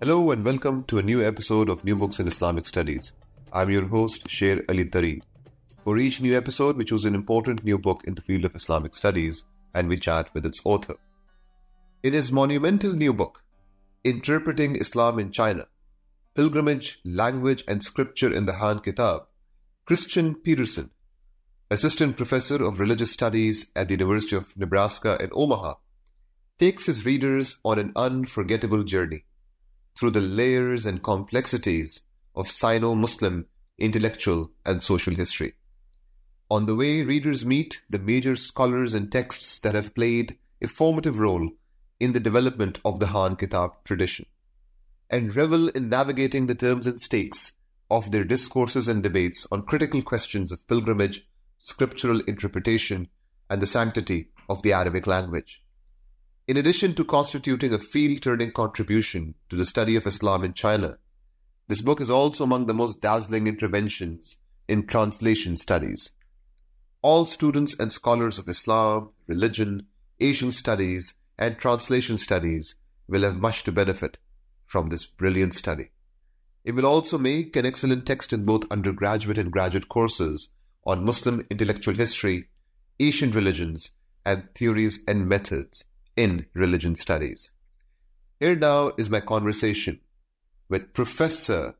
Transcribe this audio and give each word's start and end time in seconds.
Hello 0.00 0.30
and 0.30 0.44
welcome 0.44 0.84
to 0.84 0.98
a 0.98 1.02
new 1.02 1.26
episode 1.26 1.68
of 1.68 1.84
New 1.84 1.96
Books 1.96 2.20
in 2.20 2.28
Islamic 2.28 2.66
Studies. 2.66 3.14
I'm 3.52 3.68
your 3.68 3.84
host, 3.84 4.30
Sher 4.30 4.64
Ali 4.68 4.84
Tareen. 4.84 5.22
For 5.82 5.98
each 5.98 6.20
new 6.20 6.36
episode, 6.36 6.76
we 6.76 6.84
choose 6.84 7.04
an 7.04 7.16
important 7.16 7.64
new 7.64 7.78
book 7.78 8.04
in 8.04 8.14
the 8.14 8.22
field 8.22 8.44
of 8.44 8.54
Islamic 8.54 8.94
studies 8.94 9.44
and 9.74 9.88
we 9.88 9.98
chat 9.98 10.32
with 10.34 10.46
its 10.46 10.60
author. 10.64 10.94
In 12.04 12.12
his 12.12 12.30
monumental 12.30 12.92
new 12.92 13.12
book, 13.12 13.42
Interpreting 14.04 14.76
Islam 14.76 15.18
in 15.18 15.32
China 15.32 15.66
Pilgrimage, 16.36 17.00
Language 17.04 17.64
and 17.66 17.82
Scripture 17.82 18.32
in 18.32 18.46
the 18.46 18.52
Han 18.52 18.78
Kitab, 18.78 19.22
Kristian 19.84 20.40
Petersen, 20.40 20.92
Assistant 21.72 22.16
Professor 22.16 22.62
of 22.62 22.78
Religious 22.78 23.10
Studies 23.10 23.72
at 23.74 23.88
the 23.88 23.94
University 23.94 24.36
of 24.36 24.56
Nebraska 24.56 25.18
in 25.20 25.30
Omaha, 25.32 25.74
takes 26.56 26.86
his 26.86 27.04
readers 27.04 27.56
on 27.64 27.80
an 27.80 27.92
unforgettable 27.96 28.84
journey 28.84 29.24
through 29.98 30.12
the 30.12 30.20
layers 30.20 30.86
and 30.86 31.02
complexities 31.02 32.02
of 32.36 32.48
Sino 32.48 32.94
Muslim 32.94 33.46
intellectual 33.78 34.50
and 34.64 34.80
social 34.82 35.14
history. 35.14 35.54
On 36.50 36.66
the 36.66 36.76
way, 36.76 37.02
readers 37.02 37.44
meet 37.44 37.82
the 37.90 37.98
major 37.98 38.36
scholars 38.36 38.94
and 38.94 39.10
texts 39.10 39.58
that 39.60 39.74
have 39.74 39.94
played 39.94 40.38
a 40.62 40.68
formative 40.68 41.18
role 41.18 41.50
in 41.98 42.12
the 42.12 42.20
development 42.20 42.78
of 42.84 43.00
the 43.00 43.08
Han 43.08 43.36
Kitab 43.36 43.72
tradition, 43.84 44.26
and 45.10 45.34
revel 45.34 45.68
in 45.68 45.88
navigating 45.88 46.46
the 46.46 46.54
terms 46.54 46.86
and 46.86 47.00
stakes 47.00 47.52
of 47.90 48.10
their 48.10 48.24
discourses 48.24 48.86
and 48.86 49.02
debates 49.02 49.46
on 49.50 49.62
critical 49.62 50.02
questions 50.02 50.52
of 50.52 50.66
pilgrimage, 50.68 51.26
scriptural 51.58 52.20
interpretation, 52.20 53.08
and 53.50 53.60
the 53.60 53.66
sanctity 53.66 54.28
of 54.48 54.62
the 54.62 54.72
Arabic 54.72 55.06
language. 55.06 55.62
In 56.48 56.56
addition 56.56 56.94
to 56.94 57.04
constituting 57.04 57.74
a 57.74 57.78
field 57.78 58.22
turning 58.22 58.52
contribution 58.52 59.34
to 59.50 59.56
the 59.56 59.66
study 59.66 59.96
of 59.96 60.06
Islam 60.06 60.42
in 60.44 60.54
China, 60.54 60.96
this 61.66 61.82
book 61.82 62.00
is 62.00 62.08
also 62.08 62.42
among 62.42 62.64
the 62.64 62.72
most 62.72 63.02
dazzling 63.02 63.46
interventions 63.46 64.38
in 64.66 64.86
translation 64.86 65.58
studies. 65.58 66.12
All 67.02 67.26
students 67.26 67.78
and 67.78 67.92
scholars 67.92 68.38
of 68.38 68.48
Islam, 68.48 69.10
religion, 69.26 69.88
Asian 70.20 70.50
studies, 70.50 71.12
and 71.38 71.58
translation 71.58 72.16
studies 72.16 72.76
will 73.06 73.24
have 73.24 73.36
much 73.36 73.62
to 73.64 73.70
benefit 73.70 74.16
from 74.64 74.88
this 74.88 75.04
brilliant 75.04 75.52
study. 75.52 75.90
It 76.64 76.72
will 76.72 76.86
also 76.86 77.18
make 77.18 77.56
an 77.56 77.66
excellent 77.66 78.06
text 78.06 78.32
in 78.32 78.46
both 78.46 78.64
undergraduate 78.70 79.36
and 79.36 79.52
graduate 79.52 79.90
courses 79.90 80.48
on 80.86 81.04
Muslim 81.04 81.46
intellectual 81.50 81.94
history, 81.94 82.48
Asian 82.98 83.32
religions, 83.32 83.92
and 84.24 84.48
theories 84.54 85.00
and 85.06 85.28
methods 85.28 85.84
in 86.18 86.46
religion 86.52 86.96
studies. 86.96 87.52
Here 88.40 88.56
now 88.56 88.90
is 88.98 89.08
my 89.08 89.20
conversation 89.20 90.00
with 90.68 90.92
Professor 90.92 91.76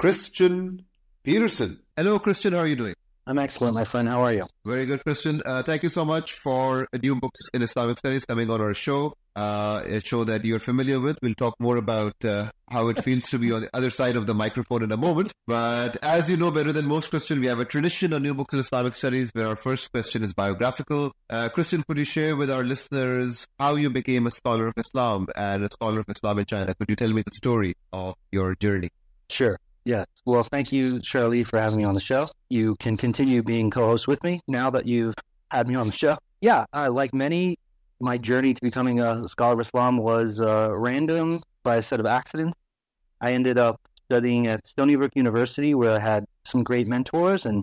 Kristian 0.00 0.84
Petersen. 1.22 1.80
Hello, 1.96 2.18
Kristian. 2.18 2.52
How 2.52 2.60
are 2.60 2.66
you 2.66 2.76
doing? 2.76 2.94
I'm 3.26 3.38
excellent, 3.38 3.74
my 3.74 3.84
friend. 3.84 4.06
How 4.06 4.22
are 4.22 4.32
you? 4.34 4.46
Very 4.66 4.84
good, 4.84 5.02
Kristian. 5.02 5.40
Uh, 5.46 5.62
thank 5.62 5.82
you 5.82 5.88
so 5.88 6.04
much 6.04 6.32
for 6.34 6.86
New 7.02 7.16
Books 7.16 7.40
in 7.54 7.62
Islamic 7.62 7.96
Studies 7.98 8.24
coming 8.26 8.50
on 8.50 8.60
our 8.60 8.74
show. 8.74 9.14
Uh, 9.34 9.82
a 9.86 10.00
show 10.00 10.24
that 10.24 10.44
you're 10.44 10.60
familiar 10.60 11.00
with. 11.00 11.18
We'll 11.22 11.34
talk 11.34 11.54
more 11.58 11.76
about 11.76 12.22
uh, 12.24 12.50
how 12.70 12.88
it 12.88 13.02
feels 13.02 13.24
to 13.30 13.38
be 13.38 13.50
on 13.50 13.62
the 13.62 13.70
other 13.72 13.90
side 13.90 14.16
of 14.16 14.26
the 14.26 14.34
microphone 14.34 14.82
in 14.82 14.92
a 14.92 14.96
moment. 14.96 15.32
But 15.46 15.96
as 16.02 16.28
you 16.28 16.36
know 16.36 16.50
better 16.50 16.70
than 16.70 16.86
most, 16.86 17.10
Kristian, 17.10 17.40
we 17.40 17.46
have 17.46 17.58
a 17.58 17.64
tradition 17.64 18.12
on 18.12 18.22
New 18.22 18.34
Books 18.34 18.52
in 18.52 18.60
Islamic 18.60 18.94
Studies 18.94 19.30
where 19.32 19.48
our 19.48 19.56
first 19.56 19.90
question 19.90 20.22
is 20.22 20.34
biographical. 20.34 21.12
Uh, 21.30 21.48
Kristian, 21.48 21.84
could 21.86 21.98
you 21.98 22.04
share 22.04 22.36
with 22.36 22.50
our 22.50 22.62
listeners 22.62 23.46
how 23.58 23.74
you 23.74 23.88
became 23.90 24.26
a 24.26 24.30
scholar 24.30 24.66
of 24.66 24.74
Islam 24.76 25.28
and 25.34 25.64
a 25.64 25.68
scholar 25.72 26.00
of 26.00 26.06
Islam 26.08 26.38
in 26.38 26.44
China? 26.44 26.74
Could 26.74 26.90
you 26.90 26.96
tell 26.96 27.10
me 27.10 27.22
the 27.22 27.32
story 27.32 27.74
of 27.92 28.14
your 28.30 28.54
journey? 28.54 28.90
Sure. 29.30 29.58
Yes. 29.84 30.06
Well, 30.24 30.42
thank 30.42 30.72
you, 30.72 31.02
Sher 31.02 31.24
Ali, 31.24 31.44
for 31.44 31.58
having 31.58 31.78
me 31.78 31.84
on 31.84 31.94
the 31.94 32.00
show. 32.00 32.26
You 32.48 32.74
can 32.76 32.96
continue 32.96 33.42
being 33.42 33.70
co-host 33.70 34.08
with 34.08 34.22
me 34.24 34.40
now 34.48 34.70
that 34.70 34.86
you've 34.86 35.14
had 35.50 35.68
me 35.68 35.74
on 35.74 35.86
the 35.86 35.92
show. 35.92 36.16
Yeah, 36.40 36.64
uh, 36.72 36.90
like 36.90 37.12
many, 37.12 37.58
my 38.00 38.16
journey 38.16 38.54
to 38.54 38.62
becoming 38.62 39.00
a 39.00 39.28
scholar 39.28 39.54
of 39.54 39.60
Islam 39.60 39.98
was 39.98 40.40
uh, 40.40 40.70
random 40.74 41.40
by 41.62 41.76
a 41.76 41.82
set 41.82 42.00
of 42.00 42.06
accidents. 42.06 42.56
I 43.20 43.32
ended 43.32 43.58
up 43.58 43.80
studying 44.06 44.46
at 44.46 44.66
Stony 44.66 44.96
Brook 44.96 45.12
University, 45.14 45.74
where 45.74 45.96
I 45.96 45.98
had 45.98 46.24
some 46.44 46.62
great 46.62 46.88
mentors, 46.88 47.46
and 47.46 47.62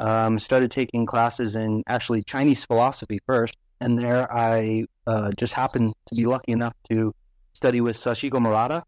um, 0.00 0.38
started 0.38 0.70
taking 0.70 1.06
classes 1.06 1.56
in 1.56 1.82
actually 1.86 2.22
Chinese 2.22 2.64
philosophy 2.64 3.20
first. 3.26 3.56
And 3.80 3.98
there, 3.98 4.30
I 4.32 4.84
uh, 5.06 5.32
just 5.32 5.52
happened 5.54 5.94
to 6.06 6.14
be 6.14 6.26
lucky 6.26 6.52
enough 6.52 6.74
to 6.90 7.14
study 7.52 7.80
with 7.80 7.96
Sachiko 7.96 8.40
Murata, 8.40 8.82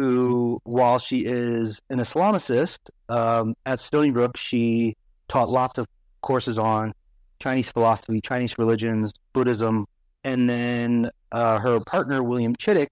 who, 0.00 0.58
while 0.64 0.98
she 0.98 1.26
is 1.26 1.78
an 1.90 1.98
Islamicist, 1.98 2.78
um, 3.10 3.54
at 3.66 3.80
Stony 3.80 4.10
Brook, 4.10 4.34
she 4.34 4.96
taught 5.28 5.50
lots 5.50 5.78
of 5.78 5.86
courses 6.22 6.58
on 6.58 6.94
Chinese 7.38 7.70
philosophy, 7.70 8.18
Chinese 8.22 8.58
religions, 8.58 9.12
Buddhism, 9.34 9.86
and 10.24 10.48
then 10.48 11.10
uh, 11.32 11.58
her 11.58 11.80
partner 11.80 12.22
William 12.22 12.56
Chittick 12.56 12.88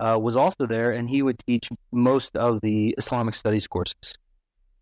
uh, 0.00 0.18
was 0.20 0.34
also 0.34 0.64
there, 0.66 0.92
and 0.92 1.10
he 1.10 1.20
would 1.20 1.38
teach 1.46 1.68
most 1.92 2.34
of 2.36 2.62
the 2.62 2.94
Islamic 2.96 3.34
studies 3.34 3.66
courses. 3.66 4.14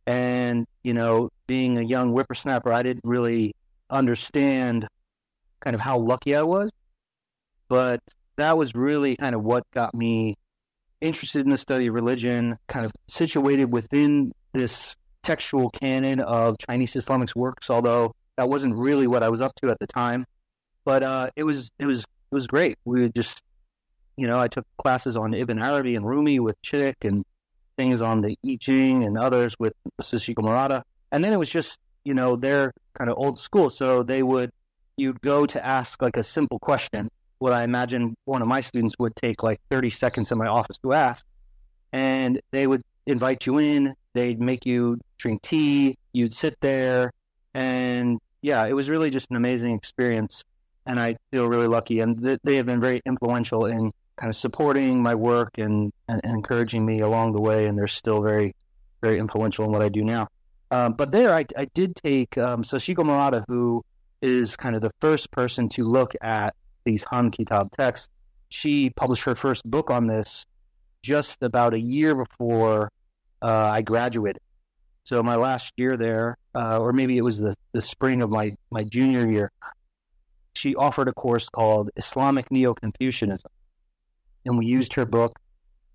And 0.07 0.67
you 0.85 0.95
know, 0.95 1.29
being 1.49 1.79
a 1.79 1.83
young 1.83 2.11
whippersnapper, 2.11 2.73
I 2.73 2.85
didn't 2.85 3.05
really 3.05 3.53
understand 3.91 4.87
kind 5.59 5.75
of 5.75 5.81
how 5.81 5.99
lucky 5.99 6.37
I 6.37 6.43
was, 6.43 6.71
but 7.69 8.01
that 8.37 8.57
was 8.57 8.75
really 8.75 9.17
kind 9.17 9.35
of 9.35 9.43
what 9.43 9.69
got 9.73 9.93
me 9.93 10.37
interested 11.05 11.45
in 11.45 11.51
the 11.51 11.59
study 11.59 11.87
of 11.87 11.95
religion, 11.95 12.57
kind 12.67 12.87
of 12.87 12.93
situated 13.07 13.71
within 13.71 14.33
this 14.53 14.97
textual 15.23 15.71
canon 15.71 16.21
of 16.21 16.57
Chinese 16.59 16.97
Islamic 16.97 17.35
works, 17.37 17.71
although 17.71 18.15
that 18.37 18.49
wasn't 18.49 18.77
really 18.77 19.07
what 19.07 19.23
I 19.23 19.29
was 19.29 19.43
up 19.43 19.55
to 19.63 19.71
at 19.71 19.79
the 19.79 19.87
time. 19.87 20.25
But 20.85 21.03
uh, 21.03 21.31
it 21.37 21.45
was 21.45 21.71
it 21.79 21.87
was 21.87 22.01
it 22.01 22.35
was 22.35 22.47
great. 22.47 22.77
We 22.85 23.11
just 23.11 23.43
you 24.17 24.27
know 24.27 24.41
I 24.41 24.49
took 24.49 24.67
classes 24.79 25.17
on 25.17 25.35
Ibn 25.35 25.59
Arabi 25.61 25.95
and 25.97 26.05
Rumi 26.05 26.41
with 26.41 26.61
Chittick 26.63 26.97
and 27.03 27.25
things 27.77 28.03
on 28.03 28.21
the 28.21 28.37
I 28.47 28.57
Ching 28.61 29.05
and 29.05 29.19
others 29.19 29.57
with 29.59 29.73
Sachiko 30.01 30.43
Murata. 30.43 30.83
And 31.13 31.23
then 31.23 31.33
it 31.33 31.39
was 31.39 31.51
just 31.51 31.81
you 32.05 32.15
know 32.15 32.37
they're 32.37 32.73
kind 32.95 33.11
of 33.11 33.17
old 33.19 33.39
school, 33.39 33.71
so 33.71 34.03
they 34.03 34.23
would 34.23 34.51
you'd 34.97 35.21
go 35.23 35.45
to 35.45 35.65
ask 35.65 36.01
like 36.03 36.17
a 36.17 36.23
simple 36.23 36.59
question 36.59 37.09
what 37.39 37.53
I 37.53 37.63
imagine 37.63 38.15
one 38.25 38.43
of 38.43 38.49
my 38.49 38.61
students 38.61 38.95
would 38.99 39.15
take 39.17 39.43
like 39.43 39.61
30 39.71 39.91
seconds 39.91 40.33
in 40.33 40.39
my 40.39 40.47
office 40.47 40.79
to 40.79 40.93
ask. 40.93 41.27
And 41.93 42.41
they 42.51 42.67
would 42.67 42.83
invite 43.07 43.47
you 43.47 43.59
in, 43.59 43.95
they'd 44.15 44.41
make 44.41 44.67
you 44.67 44.99
drink 45.19 45.43
tea, 45.43 45.97
you'd 46.13 46.33
sit 46.33 46.57
there. 46.61 47.13
And 47.55 48.19
yeah, 48.43 48.67
it 48.67 48.75
was 48.75 48.91
really 48.91 49.11
just 49.11 49.31
an 49.31 49.37
amazing 49.37 49.75
experience. 49.75 50.45
And 50.87 50.99
I 51.01 51.17
feel 51.31 51.49
really 51.49 51.67
lucky. 51.67 52.01
And 52.01 52.23
th- 52.23 52.41
they 52.45 52.57
have 52.57 52.67
been 52.67 52.81
very 52.81 53.01
influential 53.07 53.67
in 53.67 53.93
kind 54.17 54.29
of 54.29 54.37
supporting 54.37 55.03
my 55.03 55.15
work 55.15 55.51
and, 55.59 55.93
and, 56.09 56.21
and, 56.25 56.35
encouraging 56.35 56.85
me 56.85 57.01
along 57.01 57.33
the 57.33 57.41
way. 57.41 57.67
And 57.67 57.79
they're 57.79 57.87
still 57.87 58.23
very, 58.23 58.55
very 59.03 59.19
influential 59.19 59.65
in 59.65 59.73
what 59.73 59.83
I 59.83 59.89
do 59.89 60.05
now. 60.05 60.29
Um, 60.71 60.93
but 60.93 61.11
there, 61.11 61.35
I, 61.35 61.45
I 61.57 61.67
did 61.75 61.95
take 61.97 62.37
um, 62.37 62.63
Sachiko 62.63 63.05
Murata, 63.05 63.45
who 63.49 63.85
is 64.21 64.57
kind 64.57 64.75
of 64.75 64.81
the 64.81 64.91
first 65.01 65.31
person 65.31 65.69
to 65.69 65.85
look 65.85 66.15
at 66.21 66.55
these 66.85 67.05
Han 67.05 67.31
Kitab 67.31 67.71
texts. 67.71 68.09
She 68.49 68.91
published 68.91 69.25
her 69.25 69.35
first 69.35 69.69
book 69.69 69.91
on 69.91 70.07
this 70.07 70.47
just 71.03 71.43
about 71.43 71.75
a 71.75 71.81
year 71.81 72.15
before 72.15 72.91
uh, 73.43 73.71
I 73.73 73.83
graduated. 73.83 74.41
So 75.05 75.23
my 75.23 75.37
last 75.37 75.75
year 75.77 75.97
there, 75.97 76.37
uh, 76.55 76.79
or 76.79 76.93
maybe 76.93 77.19
it 77.19 77.23
was 77.23 77.39
the, 77.39 77.55
the 77.73 77.83
spring 77.83 78.23
of 78.23 78.31
my, 78.31 78.57
my 78.71 78.85
junior 78.85 79.31
year, 79.31 79.53
she 80.55 80.75
offered 80.77 81.09
a 81.09 81.13
course 81.13 81.49
called 81.49 81.91
Islamic 81.97 82.51
Neo 82.51 82.75
Confucianism. 82.75 83.51
And 84.47 84.57
we 84.57 84.67
used 84.67 84.95
her 84.95 85.05
book, 85.05 85.39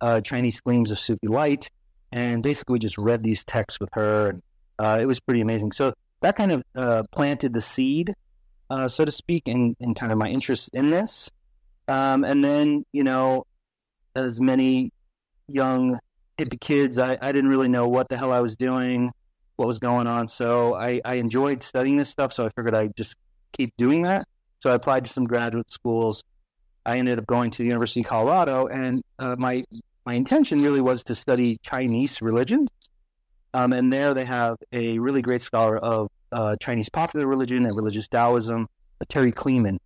uh, 0.02 0.22
Chinese 0.22 0.62
Gleams 0.62 0.92
of 0.92 1.00
Sufi 1.00 1.28
Light, 1.28 1.70
and 2.12 2.44
basically 2.44 2.78
just 2.78 2.98
read 2.98 3.24
these 3.24 3.44
texts 3.44 3.80
with 3.80 3.90
her. 3.94 4.30
And 4.30 4.42
uh, 4.78 5.00
it 5.02 5.06
was 5.06 5.20
pretty 5.20 5.42
amazing. 5.42 5.72
So 5.72 5.94
that 6.22 6.36
kind 6.36 6.52
of 6.52 6.64
uh, 6.76 7.04
planted 7.12 7.54
the 7.54 7.62
seed 7.62 8.14
uh, 8.70 8.88
so 8.88 9.06
to 9.06 9.12
speak, 9.12 9.44
in 9.48 9.76
kind 9.96 10.12
of 10.12 10.18
my 10.18 10.30
interest 10.30 10.70
in 10.74 10.90
this. 10.90 11.30
Um, 11.88 12.24
and 12.24 12.44
then, 12.44 12.86
you 12.92 13.04
know, 13.04 13.46
as 14.16 14.40
many 14.40 14.92
young 15.48 16.00
hippie 16.38 16.60
kids, 16.60 17.00
I, 17.00 17.18
I 17.22 17.32
didn't 17.32 17.50
really 17.50 17.70
know 17.70 17.88
what 17.88 18.10
the 18.10 18.18
hell 18.18 18.32
I 18.32 18.40
was 18.42 18.56
doing, 18.56 19.12
what 19.56 19.68
was 19.68 19.80
going 19.80 20.08
on. 20.08 20.28
So 20.28 20.76
I, 20.76 21.02
I 21.04 21.16
enjoyed 21.16 21.64
studying 21.64 21.98
this 21.98 22.10
stuff. 22.10 22.32
So 22.32 22.46
I 22.46 22.50
figured 22.50 22.76
I'd 22.76 22.96
just 22.96 23.16
keep 23.54 23.76
doing 23.76 24.04
that. 24.04 24.28
So 24.60 24.72
I 24.72 24.76
applied 24.76 25.06
to 25.06 25.12
some 25.12 25.26
graduate 25.26 25.72
schools. 25.72 26.24
I 26.86 26.98
ended 26.98 27.18
up 27.18 27.26
going 27.26 27.52
to 27.52 27.58
the 27.60 27.66
University 27.66 28.02
of 28.02 28.08
Colorado, 28.08 28.68
and 28.68 29.04
uh, 29.20 29.36
my 29.38 29.64
my 30.06 30.14
intention 30.14 30.62
really 30.62 30.82
was 30.82 31.04
to 31.06 31.16
study 31.16 31.58
Chinese 31.62 32.22
religion. 32.22 32.68
Um, 33.54 33.74
and 33.74 33.92
there 33.92 34.14
they 34.14 34.26
have 34.26 34.58
a 34.72 34.98
really 35.00 35.22
great 35.22 35.42
scholar 35.42 35.78
of 35.78 36.10
uh, 36.32 36.56
Chinese 36.58 36.90
popular 36.90 37.28
religion 37.28 37.66
and 37.66 37.76
religious 37.76 38.08
Taoism, 38.08 38.68
uh, 39.02 39.06
Terry 39.08 39.32
Kleeman. 39.32 39.80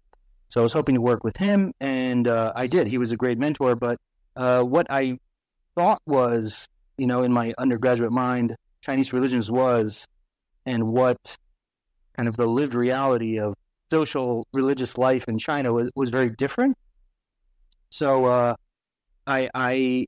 So 0.49 0.61
I 0.61 0.63
was 0.63 0.73
hoping 0.73 0.95
to 0.95 1.01
work 1.01 1.23
with 1.23 1.37
him, 1.37 1.73
and 1.79 2.27
uh, 2.27 2.53
I 2.55 2.67
did. 2.67 2.87
He 2.87 2.97
was 2.97 3.11
a 3.11 3.17
great 3.17 3.39
mentor. 3.39 3.75
But 3.75 3.97
uh, 4.35 4.63
what 4.63 4.87
I 4.89 5.17
thought 5.75 6.01
was, 6.05 6.67
you 6.97 7.07
know, 7.07 7.23
in 7.23 7.33
my 7.33 7.53
undergraduate 7.57 8.11
mind, 8.11 8.55
Chinese 8.81 9.13
religions 9.13 9.49
was, 9.49 10.05
and 10.65 10.93
what 10.93 11.37
kind 12.15 12.29
of 12.29 12.37
the 12.37 12.45
lived 12.45 12.75
reality 12.75 13.39
of 13.39 13.55
social 13.89 14.45
religious 14.53 14.97
life 14.97 15.27
in 15.27 15.37
China 15.39 15.73
was, 15.73 15.91
was 15.95 16.09
very 16.09 16.29
different. 16.29 16.77
So 17.89 18.25
uh, 18.25 18.55
I, 19.25 19.49
I 19.53 20.07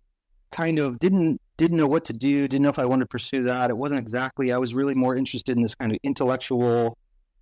kind 0.52 0.80
of 0.80 1.00
didn't 1.00 1.42
didn't 1.58 1.78
know 1.78 1.88
what 1.88 2.06
to 2.06 2.14
do, 2.14 2.48
didn't 2.48 2.64
know 2.64 2.70
if 2.70 2.80
I 2.80 2.86
wanted 2.86 3.06
to 3.06 3.10
pursue 3.10 3.44
that. 3.44 3.70
It 3.70 3.78
wasn't 3.78 4.00
exactly. 4.00 4.52
I 4.52 4.58
was 4.58 4.74
really 4.74 4.94
more 4.94 5.16
interested 5.16 5.56
in 5.56 5.62
this 5.62 5.76
kind 5.76 5.92
of 5.92 5.98
intellectual 6.04 6.98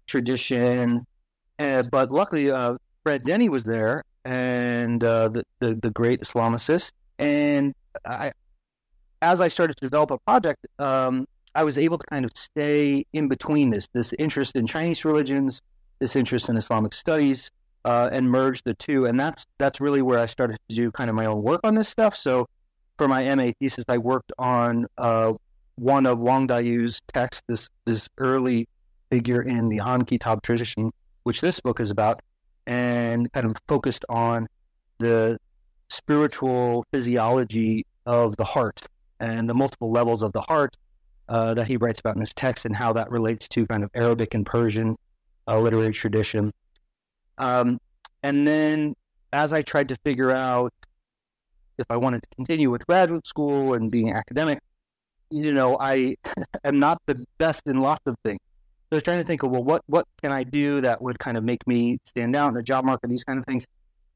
tradition. 0.08 1.06
Uh, 1.60 1.84
but 1.84 2.12
luckily, 2.12 2.52
uh, 2.52 2.76
Fred 3.04 3.24
Denny 3.24 3.50
was 3.50 3.64
there, 3.64 4.04
and 4.26 5.04
uh, 5.04 5.30
the, 5.30 5.44
the, 5.60 5.76
the 5.76 5.90
great 5.90 6.22
Islamicist. 6.22 6.92
And 7.20 7.74
I, 8.06 8.32
as 9.22 9.42
I 9.42 9.48
started 9.48 9.78
to 9.78 9.86
develop 9.86 10.12
a 10.12 10.18
project, 10.20 10.66
um, 10.80 11.26
I 11.56 11.64
was 11.64 11.78
able 11.78 11.98
to 11.98 12.06
kind 12.08 12.26
of 12.26 12.32
stay 12.36 13.06
in 13.14 13.28
between 13.28 13.70
this 13.70 13.88
this 13.94 14.14
interest 14.18 14.56
in 14.56 14.66
Chinese 14.66 15.06
religions, 15.06 15.62
this 16.00 16.16
interest 16.16 16.50
in 16.50 16.58
Islamic 16.58 16.94
studies, 16.94 17.52
uh, 17.86 18.10
and 18.12 18.30
merge 18.30 18.64
the 18.64 18.74
two. 18.74 19.06
And 19.06 19.20
that's 19.20 19.46
that's 19.60 19.80
really 19.80 20.02
where 20.02 20.20
I 20.20 20.26
started 20.26 20.58
to 20.70 20.76
do 20.76 20.92
kind 20.92 21.10
of 21.10 21.16
my 21.16 21.26
own 21.26 21.44
work 21.44 21.62
on 21.64 21.76
this 21.76 21.90
stuff. 21.90 22.16
So 22.16 22.48
for 22.98 23.08
my 23.08 23.34
MA 23.36 23.52
thesis, 23.60 23.86
I 23.88 23.98
worked 23.98 24.32
on 24.38 24.86
uh, 24.98 25.34
one 25.76 26.06
of 26.06 26.20
Wang 26.20 26.48
Daiyu's 26.48 27.02
texts, 27.14 27.42
this 27.48 27.70
this 27.86 28.10
early 28.18 28.68
figure 29.10 29.42
in 29.42 29.70
the 29.70 29.78
Han 29.78 30.06
Kitab 30.06 30.42
tradition, 30.42 30.92
which 31.24 31.42
this 31.42 31.60
book 31.60 31.80
is 31.80 31.92
about, 31.92 32.22
and 32.68 33.32
kind 33.34 33.46
of 33.46 33.56
focused 33.68 34.06
on 34.10 34.48
the 35.00 35.38
spiritual 35.90 36.86
physiology 36.92 37.86
of 38.06 38.36
the 38.38 38.44
heart 38.44 38.82
and 39.20 39.50
the 39.50 39.54
multiple 39.54 39.92
levels 39.92 40.24
of 40.24 40.32
the 40.34 40.42
heart 40.42 40.76
uh, 41.30 41.54
that 41.54 41.68
he 41.68 41.78
writes 41.78 42.00
about 42.00 42.16
in 42.16 42.22
his 42.22 42.34
text 42.34 42.66
and 42.66 42.76
how 42.76 42.92
that 42.94 43.10
relates 43.12 43.48
to 43.48 43.66
kind 43.68 43.84
of 43.84 43.90
Arabic 43.94 44.34
and 44.34 44.46
Persian 44.46 44.96
uh, 45.48 45.60
literary 45.60 45.94
tradition. 45.94 46.52
Um, 47.38 47.80
and 48.24 48.48
then 48.48 48.96
as 49.32 49.54
I 49.54 49.62
tried 49.62 49.90
to 49.90 49.96
figure 50.04 50.32
out 50.32 50.74
if 51.78 51.86
I 51.90 51.98
wanted 51.98 52.22
to 52.24 52.30
continue 52.36 52.70
with 52.70 52.86
graduate 52.88 53.26
school 53.28 53.74
and 53.74 53.92
being 53.92 54.14
academic, 54.14 54.60
you 55.30 55.54
know, 55.54 55.78
I 55.80 56.16
am 56.64 56.80
not 56.80 57.02
the 57.06 57.24
best 57.38 57.64
in 57.68 57.80
lots 57.82 58.06
of 58.06 58.16
things. 58.24 58.40
So 58.44 58.88
I 58.92 58.96
was 58.96 59.04
trying 59.04 59.20
to 59.20 59.26
think 59.26 59.44
of, 59.44 59.52
well, 59.52 59.64
what, 59.64 59.82
what 59.88 60.06
can 60.22 60.32
I 60.32 60.44
do 60.44 60.82
that 60.82 61.02
would 61.02 61.18
kind 61.20 61.38
of 61.38 61.44
make 61.44 61.66
me 61.66 61.98
stand 62.04 62.36
out 62.36 62.50
in 62.50 62.54
the 62.54 62.64
job 62.64 62.86
market, 62.86 63.10
these 63.10 63.24
kind 63.24 63.40
of 63.40 63.46
things. 63.46 63.66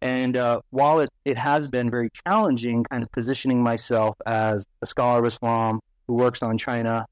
And 0.02 0.38
uh, 0.38 0.62
while 0.70 1.00
it, 1.00 1.10
it 1.26 1.38
has 1.38 1.68
been 1.68 1.90
very 1.90 2.12
challenging, 2.28 2.84
kind 2.84 3.02
of 3.02 3.12
positioning 3.12 3.64
myself 3.64 4.16
as 4.28 4.66
a 4.84 4.86
scholar 4.86 5.20
of 5.20 5.26
Islam 5.26 5.80
who 6.08 6.14
works 6.14 6.44
on 6.44 6.58
China, 6.58 7.06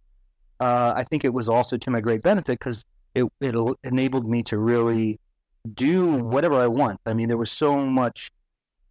uh, 0.59 0.93
I 0.95 1.03
think 1.03 1.25
it 1.25 1.33
was 1.33 1.49
also 1.49 1.77
to 1.77 1.89
my 1.89 1.99
great 1.99 2.21
benefit 2.21 2.59
because 2.59 2.83
it, 3.15 3.25
it 3.41 3.55
enabled 3.83 4.29
me 4.29 4.43
to 4.43 4.59
really 4.59 5.19
do 5.73 6.15
whatever 6.15 6.55
I 6.55 6.67
want. 6.67 6.99
I 7.05 7.13
mean, 7.13 7.27
there 7.27 7.37
was 7.37 7.51
so 7.51 7.85
much 7.85 8.29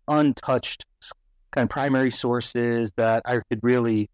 untouched 0.09 0.85
kind 1.55 1.65
of 1.65 1.71
primary 1.71 2.11
sources 2.11 2.93
that 2.97 3.23
I 3.25 3.41
could 3.49 3.61
really 3.63 4.11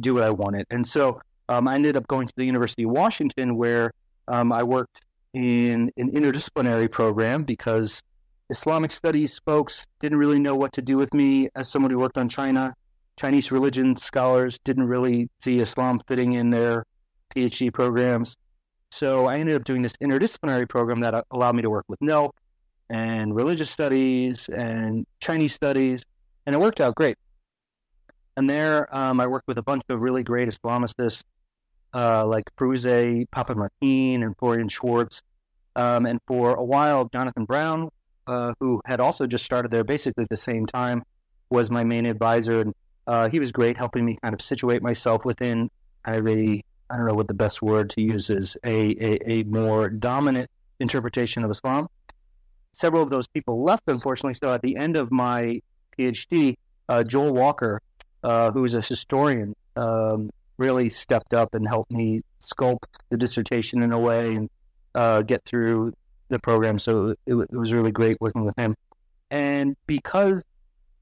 do 0.00 0.14
what 0.14 0.24
I 0.24 0.30
wanted. 0.30 0.66
And 0.70 0.86
so 0.86 1.20
um, 1.48 1.68
I 1.68 1.74
ended 1.74 1.96
up 1.96 2.06
going 2.06 2.26
to 2.26 2.34
the 2.36 2.44
University 2.44 2.84
of 2.84 2.90
Washington 2.90 3.56
where 3.56 3.92
um, 4.26 4.52
I 4.52 4.62
worked 4.62 5.02
in 5.34 5.90
an 5.96 6.10
interdisciplinary 6.10 6.90
program 6.90 7.44
because 7.44 8.02
Islamic 8.50 8.90
studies 8.90 9.40
folks 9.44 9.86
didn't 10.00 10.18
really 10.18 10.38
know 10.38 10.54
what 10.54 10.72
to 10.72 10.82
do 10.82 10.96
with 10.96 11.12
me 11.12 11.48
as 11.54 11.68
someone 11.68 11.90
who 11.90 11.98
worked 11.98 12.16
on 12.16 12.28
China. 12.28 12.74
Chinese 13.18 13.52
religion 13.52 13.96
scholars 13.96 14.58
didn't 14.64 14.86
really 14.86 15.28
see 15.38 15.60
Islam 15.60 16.00
fitting 16.06 16.34
in 16.34 16.50
their 16.50 16.84
PhD 17.34 17.72
programs. 17.72 18.36
So 18.90 19.26
I 19.26 19.36
ended 19.36 19.56
up 19.56 19.64
doing 19.64 19.82
this 19.82 19.94
interdisciplinary 20.00 20.68
program 20.68 21.00
that 21.00 21.26
allowed 21.30 21.56
me 21.56 21.62
to 21.62 21.70
work 21.70 21.84
with 21.88 22.00
NELC 22.00 22.30
and 22.88 23.34
religious 23.34 23.70
studies 23.70 24.48
and 24.48 25.04
Chinese 25.20 25.52
studies, 25.52 26.04
and 26.48 26.54
it 26.54 26.58
worked 26.58 26.80
out 26.80 26.94
great. 26.94 27.18
And 28.38 28.48
there, 28.48 28.88
um, 28.96 29.20
I 29.20 29.26
worked 29.26 29.46
with 29.46 29.58
a 29.58 29.62
bunch 29.62 29.82
of 29.90 30.00
really 30.00 30.22
great 30.22 30.48
Islamicists 30.48 31.22
uh, 31.92 32.26
like 32.26 32.44
Papa 32.56 33.54
Martin, 33.54 34.22
and 34.22 34.34
Florian 34.38 34.68
Schwarz. 34.68 35.22
Um, 35.76 36.06
and 36.06 36.18
for 36.26 36.54
a 36.54 36.64
while, 36.64 37.04
Jonathan 37.12 37.44
Brown 37.44 37.90
uh, 38.28 38.54
who 38.60 38.80
had 38.86 38.98
also 38.98 39.26
just 39.26 39.44
started 39.44 39.70
there 39.70 39.84
basically 39.84 40.22
at 40.22 40.30
the 40.30 40.36
same 40.36 40.64
time, 40.64 41.02
was 41.50 41.70
my 41.70 41.82
main 41.82 42.06
advisor. 42.06 42.60
And 42.60 42.74
uh, 43.06 43.28
he 43.28 43.38
was 43.38 43.50
great, 43.52 43.76
helping 43.76 44.04
me 44.04 44.18
kind 44.22 44.34
of 44.34 44.40
situate 44.40 44.82
myself 44.82 45.24
within 45.24 45.70
of 46.06 46.26
a, 46.26 46.62
I 46.90 46.96
don't 46.96 47.06
know 47.06 47.14
what 47.14 47.28
the 47.28 47.34
best 47.34 47.60
word 47.60 47.90
to 47.90 48.00
use 48.00 48.30
is, 48.30 48.56
a, 48.64 48.96
a, 49.00 49.30
a 49.30 49.42
more 49.44 49.90
dominant 49.90 50.50
interpretation 50.80 51.44
of 51.44 51.50
Islam. 51.50 51.88
Several 52.72 53.02
of 53.02 53.10
those 53.10 53.26
people 53.26 53.62
left, 53.62 53.82
unfortunately. 53.88 54.34
So 54.34 54.52
at 54.52 54.62
the 54.62 54.76
end 54.76 54.96
of 54.96 55.10
my 55.10 55.60
PhD, 55.98 56.56
uh, 56.88 57.02
Joel 57.04 57.32
Walker, 57.32 57.80
uh, 58.22 58.50
who 58.52 58.64
is 58.64 58.74
a 58.74 58.80
historian, 58.80 59.54
um, 59.76 60.30
really 60.56 60.88
stepped 60.88 61.34
up 61.34 61.54
and 61.54 61.66
helped 61.66 61.92
me 61.92 62.22
sculpt 62.40 62.86
the 63.10 63.16
dissertation 63.16 63.82
in 63.82 63.92
a 63.92 63.98
way 63.98 64.34
and 64.34 64.50
uh, 64.94 65.22
get 65.22 65.44
through 65.44 65.92
the 66.28 66.38
program. 66.38 66.78
So 66.78 67.14
it, 67.26 67.34
it 67.34 67.52
was 67.52 67.72
really 67.72 67.92
great 67.92 68.16
working 68.20 68.44
with 68.44 68.58
him. 68.58 68.74
And 69.30 69.76
because 69.86 70.42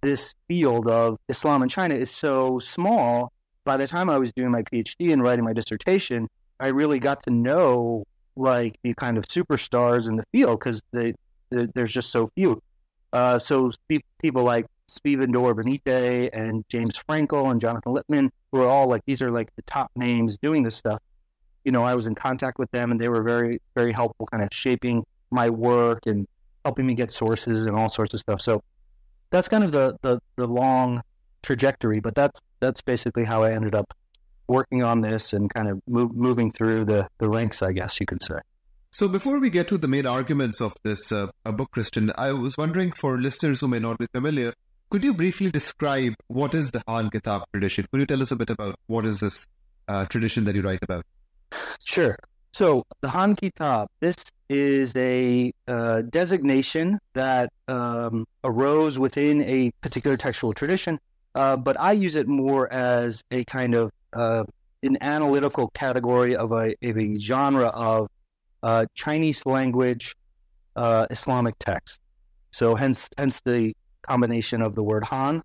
this 0.00 0.34
field 0.48 0.88
of 0.88 1.16
Islam 1.28 1.62
and 1.62 1.70
China 1.70 1.94
is 1.94 2.10
so 2.10 2.58
small, 2.58 3.32
by 3.64 3.76
the 3.76 3.87
time 3.87 4.11
I 4.11 4.18
was 4.18 4.32
doing 4.32 4.50
my 4.50 4.62
PhD 4.62 5.12
and 5.12 5.23
writing 5.23 5.44
my 5.44 5.52
dissertation, 5.52 6.28
I 6.61 6.68
really 6.68 6.99
got 6.99 7.23
to 7.25 7.30
know 7.30 8.04
like 8.37 8.78
the 8.82 8.94
kind 8.94 9.16
of 9.16 9.25
superstars 9.25 10.09
in 10.09 10.16
the 10.16 10.25
field 10.32 10.61
because 10.61 10.82
they, 10.92 11.14
they, 11.50 11.66
there's 11.75 11.92
just 11.92 12.11
so 12.11 12.26
few. 12.37 12.62
Uh, 13.12 13.38
so 13.38 13.70
people 14.20 14.42
like 14.42 14.66
Zvi 14.88 15.19
Ben-Dor 15.19 15.55
Benite 15.55 16.31
and 16.33 16.64
James 16.69 16.99
Frankel 16.99 17.50
and 17.50 17.61
Jonathan 17.61 17.95
Lipman, 17.95 18.31
who 18.52 18.61
are 18.61 18.69
all 18.69 18.88
like 18.88 19.02
these 19.07 19.23
are 19.23 19.31
like 19.31 19.55
the 19.57 19.62
top 19.62 19.90
names 19.97 20.38
doing 20.38 20.62
this 20.62 20.76
stuff. 20.76 21.00
You 21.64 21.73
know, 21.73 21.83
I 21.83 21.95
was 21.95 22.07
in 22.07 22.14
contact 22.14 22.59
with 22.59 22.71
them 22.71 22.90
and 22.90 23.00
they 23.00 23.09
were 23.09 23.23
very, 23.23 23.61
very 23.75 23.93
helpful, 23.93 24.26
kind 24.26 24.43
of 24.43 24.50
shaping 24.52 25.05
my 25.31 25.50
work 25.50 26.07
and 26.07 26.28
helping 26.64 26.87
me 26.87 26.95
get 26.95 27.11
sources 27.11 27.66
and 27.66 27.76
all 27.76 27.88
sorts 27.88 28.14
of 28.14 28.21
stuff. 28.21 28.40
So 28.40 28.62
that's 29.31 29.49
kind 29.49 29.64
of 29.64 29.73
the, 29.73 29.97
the, 30.02 30.21
the 30.37 30.47
long 30.47 31.02
trajectory, 31.43 32.00
but 32.00 32.14
that's 32.14 32.40
that's 32.61 32.81
basically 32.83 33.25
how 33.25 33.43
I 33.43 33.52
ended 33.52 33.75
up 33.75 33.93
working 34.49 34.83
on 34.83 35.00
this 35.00 35.33
and 35.33 35.52
kind 35.52 35.69
of 35.69 35.83
moving 35.87 36.50
through 36.50 36.85
the, 36.85 37.09
the 37.19 37.28
ranks, 37.28 37.62
I 37.62 37.73
guess 37.73 37.99
you 38.00 38.07
could 38.07 38.23
say. 38.23 38.38
So 38.93 39.09
before 39.09 39.40
we 39.40 39.50
get 39.50 39.69
to 39.69 39.78
the 39.78 39.88
main 39.88 40.07
arguments 40.07 40.61
of 40.61 40.75
this 40.83 41.12
uh, 41.12 41.26
book, 41.45 41.73
Kristian, 41.76 42.12
I 42.16 42.33
was 42.33 42.57
wondering 42.57 42.93
for 42.93 43.19
listeners 43.19 43.61
who 43.61 43.69
may 43.69 43.78
not 43.78 43.99
be 43.99 44.07
familiar, 44.14 44.55
could 44.90 45.05
you 45.05 45.14
briefly 45.14 45.50
describe 45.50 46.14
what 46.28 46.55
is 46.55 46.71
the 46.71 46.83
Han 46.87 47.11
Kitab 47.11 47.43
tradition? 47.52 47.87
Could 47.90 48.00
you 48.00 48.07
tell 48.07 48.23
us 48.23 48.31
a 48.31 48.37
bit 48.37 48.50
about 48.50 48.76
what 48.87 49.05
is 49.05 49.21
this 49.21 49.47
uh, 49.88 50.05
tradition 50.07 50.45
that 50.45 50.55
you 50.55 50.62
write 50.62 50.83
about? 50.83 51.05
Sure. 51.85 52.16
So 52.52 52.85
the 53.00 53.09
Han 53.09 53.37
Kitab, 53.37 53.88
this 54.00 54.16
is 54.49 54.95
a 54.97 55.52
uh, 55.69 56.02
designation 56.02 56.99
that 57.14 57.52
um, 57.69 58.25
arose 58.45 58.99
within 58.99 59.43
a 59.43 59.71
particular 59.83 60.16
textual 60.16 60.52
tradition, 60.55 60.99
uh, 61.35 61.57
but 61.57 61.78
I 61.78 61.93
use 61.93 62.16
it 62.16 62.28
more 62.28 62.73
as 62.73 63.23
a 63.31 63.45
kind 63.45 63.75
of 63.75 63.93
uh, 64.12 64.45
an 64.83 64.99
analytical 65.00 65.69
category 65.75 66.37
of 66.37 66.52
a, 66.52 66.75
of 66.83 66.97
a 66.97 67.14
genre 67.19 67.69
of 67.69 68.09
uh, 68.62 68.87
Chinese 68.95 69.45
language 69.45 70.16
uh, 70.76 71.07
Islamic 71.11 71.59
text. 71.59 72.00
So 72.52 72.75
hence 72.75 73.09
hence 73.19 73.40
the 73.40 73.75
combination 74.06 74.62
of 74.62 74.75
the 74.75 74.82
word 74.82 75.04
Han, 75.04 75.42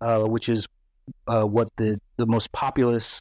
uh, 0.00 0.20
which 0.20 0.48
is 0.48 0.66
what 1.26 1.68
the, 1.76 2.00
the 2.16 2.26
most 2.26 2.50
populous 2.52 3.20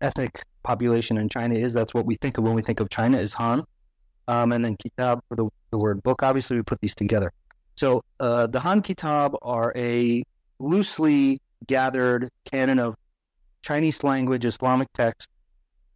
ethnic 0.00 0.42
population 0.62 1.18
in 1.18 1.28
China 1.28 1.54
is. 1.54 1.72
That's 1.72 1.94
what 1.94 2.06
we 2.06 2.14
think 2.16 2.38
of 2.38 2.44
when 2.44 2.54
we 2.54 2.62
think 2.62 2.80
of 2.80 2.88
China 2.90 3.18
is 3.18 3.34
Han. 3.34 3.64
Um, 4.28 4.52
and 4.52 4.62
then 4.62 4.76
Kitab 4.76 5.20
for 5.28 5.36
the, 5.36 5.48
the 5.70 5.78
word 5.78 6.02
book. 6.02 6.22
Obviously, 6.22 6.56
we 6.56 6.62
put 6.62 6.80
these 6.80 6.94
together. 6.94 7.32
So 7.76 8.02
uh, 8.20 8.48
the 8.48 8.60
Han 8.60 8.82
Kitab 8.82 9.36
are 9.40 9.72
a 9.76 10.22
loosely 10.58 11.40
gathered 11.66 12.28
canon 12.44 12.78
of 12.78 12.96
Chinese 13.62 14.02
language 14.04 14.44
Islamic 14.44 14.92
texts 14.92 15.32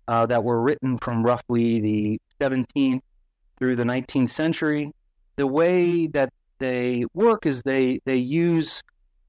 uh, 0.09 0.27
that 0.27 0.43
were 0.43 0.61
written 0.61 0.99
from 0.99 1.23
roughly 1.23 1.81
the 1.81 2.21
17th 2.41 3.01
through 3.59 3.77
the 3.77 3.85
19th 3.85 4.31
century. 4.31 4.93
The 5.37 5.47
way 5.47 6.07
that 6.09 6.33
they 6.63 7.05
work 7.13 7.45
is 7.45 7.63
they 7.63 8.01
they 8.05 8.17
use 8.17 8.83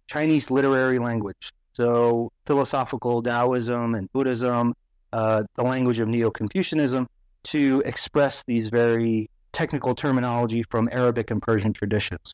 Chinese 0.07 0.51
literary 0.51 0.99
language, 0.99 1.51
so 1.73 2.31
philosophical 2.45 3.23
Taoism 3.23 3.95
and 3.95 4.11
Buddhism, 4.13 4.75
uh, 5.11 5.43
the 5.55 5.63
language 5.63 5.99
of 5.99 6.07
Neo 6.07 6.29
Confucianism, 6.29 7.07
to 7.45 7.81
express 7.85 8.43
these 8.45 8.69
very 8.69 9.29
technical 9.51 9.95
terminology 9.95 10.63
from 10.69 10.87
Arabic 10.91 11.31
and 11.31 11.41
Persian 11.41 11.73
traditions. 11.73 12.33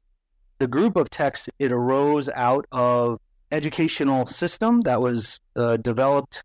The 0.57 0.67
group 0.67 0.97
of 0.97 1.09
texts 1.09 1.49
it 1.59 1.71
arose 1.71 2.27
out 2.35 2.65
of 2.73 3.19
educational 3.51 4.25
system 4.25 4.81
that 4.81 5.01
was 5.01 5.39
uh, 5.55 5.77
developed 5.77 6.43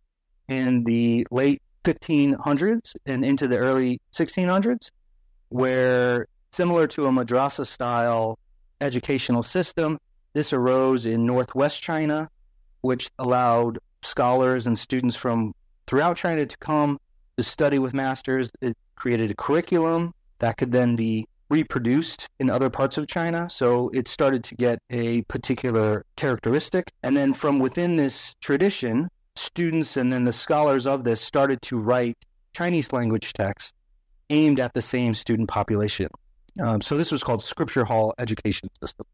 in 0.48 0.84
the 0.84 1.26
late 1.32 1.60
1500s 1.84 2.94
and 3.06 3.24
into 3.24 3.48
the 3.48 3.58
early 3.58 4.00
1600s, 4.12 4.90
where 5.48 6.28
similar 6.52 6.86
to 6.86 7.06
a 7.06 7.10
madrasa 7.10 7.66
style 7.66 8.38
educational 8.84 9.42
system, 9.42 9.98
this 10.34 10.52
arose 10.52 11.06
in 11.06 11.26
northwest 11.26 11.82
China, 11.82 12.28
which 12.82 13.10
allowed 13.18 13.78
scholars 14.02 14.66
and 14.66 14.78
students 14.78 15.16
from 15.16 15.54
throughout 15.86 16.16
China 16.16 16.44
to 16.44 16.58
come 16.58 16.98
to 17.36 17.42
study 17.42 17.78
with 17.78 17.94
masters. 17.94 18.50
It 18.60 18.76
created 18.96 19.30
a 19.30 19.34
curriculum 19.34 20.12
that 20.38 20.56
could 20.58 20.72
then 20.72 20.96
be 20.96 21.26
reproduced 21.48 22.28
in 22.38 22.50
other 22.50 22.70
parts 22.70 22.98
of 22.98 23.06
China. 23.06 23.48
So 23.48 23.90
it 23.94 24.08
started 24.08 24.44
to 24.44 24.54
get 24.54 24.78
a 24.90 25.22
particular 25.22 26.04
characteristic. 26.16 26.92
And 27.02 27.16
then 27.16 27.32
from 27.32 27.58
within 27.58 27.96
this 27.96 28.34
tradition, 28.40 29.08
students 29.36 29.96
and 29.96 30.12
then 30.12 30.24
the 30.24 30.32
scholars 30.32 30.86
of 30.86 31.04
this 31.04 31.20
started 31.20 31.60
to 31.62 31.78
write 31.78 32.16
Chinese 32.54 32.92
language 32.92 33.32
texts 33.32 33.72
aimed 34.30 34.60
at 34.60 34.74
the 34.74 34.82
same 34.82 35.14
student 35.14 35.48
population. 35.48 36.08
Um, 36.62 36.80
so 36.80 36.96
this 36.96 37.10
was 37.10 37.22
called 37.22 37.42
Scripture 37.42 37.84
Hall 37.84 38.14
Education 38.18 38.68
System. 38.80 39.06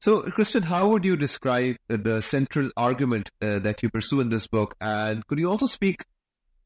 So, 0.00 0.22
Kristian, 0.22 0.62
how 0.62 0.88
would 0.88 1.04
you 1.04 1.16
describe 1.16 1.76
the 1.88 2.22
central 2.22 2.70
argument 2.76 3.30
uh, 3.42 3.58
that 3.58 3.82
you 3.82 3.90
pursue 3.90 4.20
in 4.20 4.28
this 4.28 4.46
book? 4.46 4.76
And 4.80 5.26
could 5.26 5.40
you 5.40 5.50
also 5.50 5.66
speak 5.66 6.04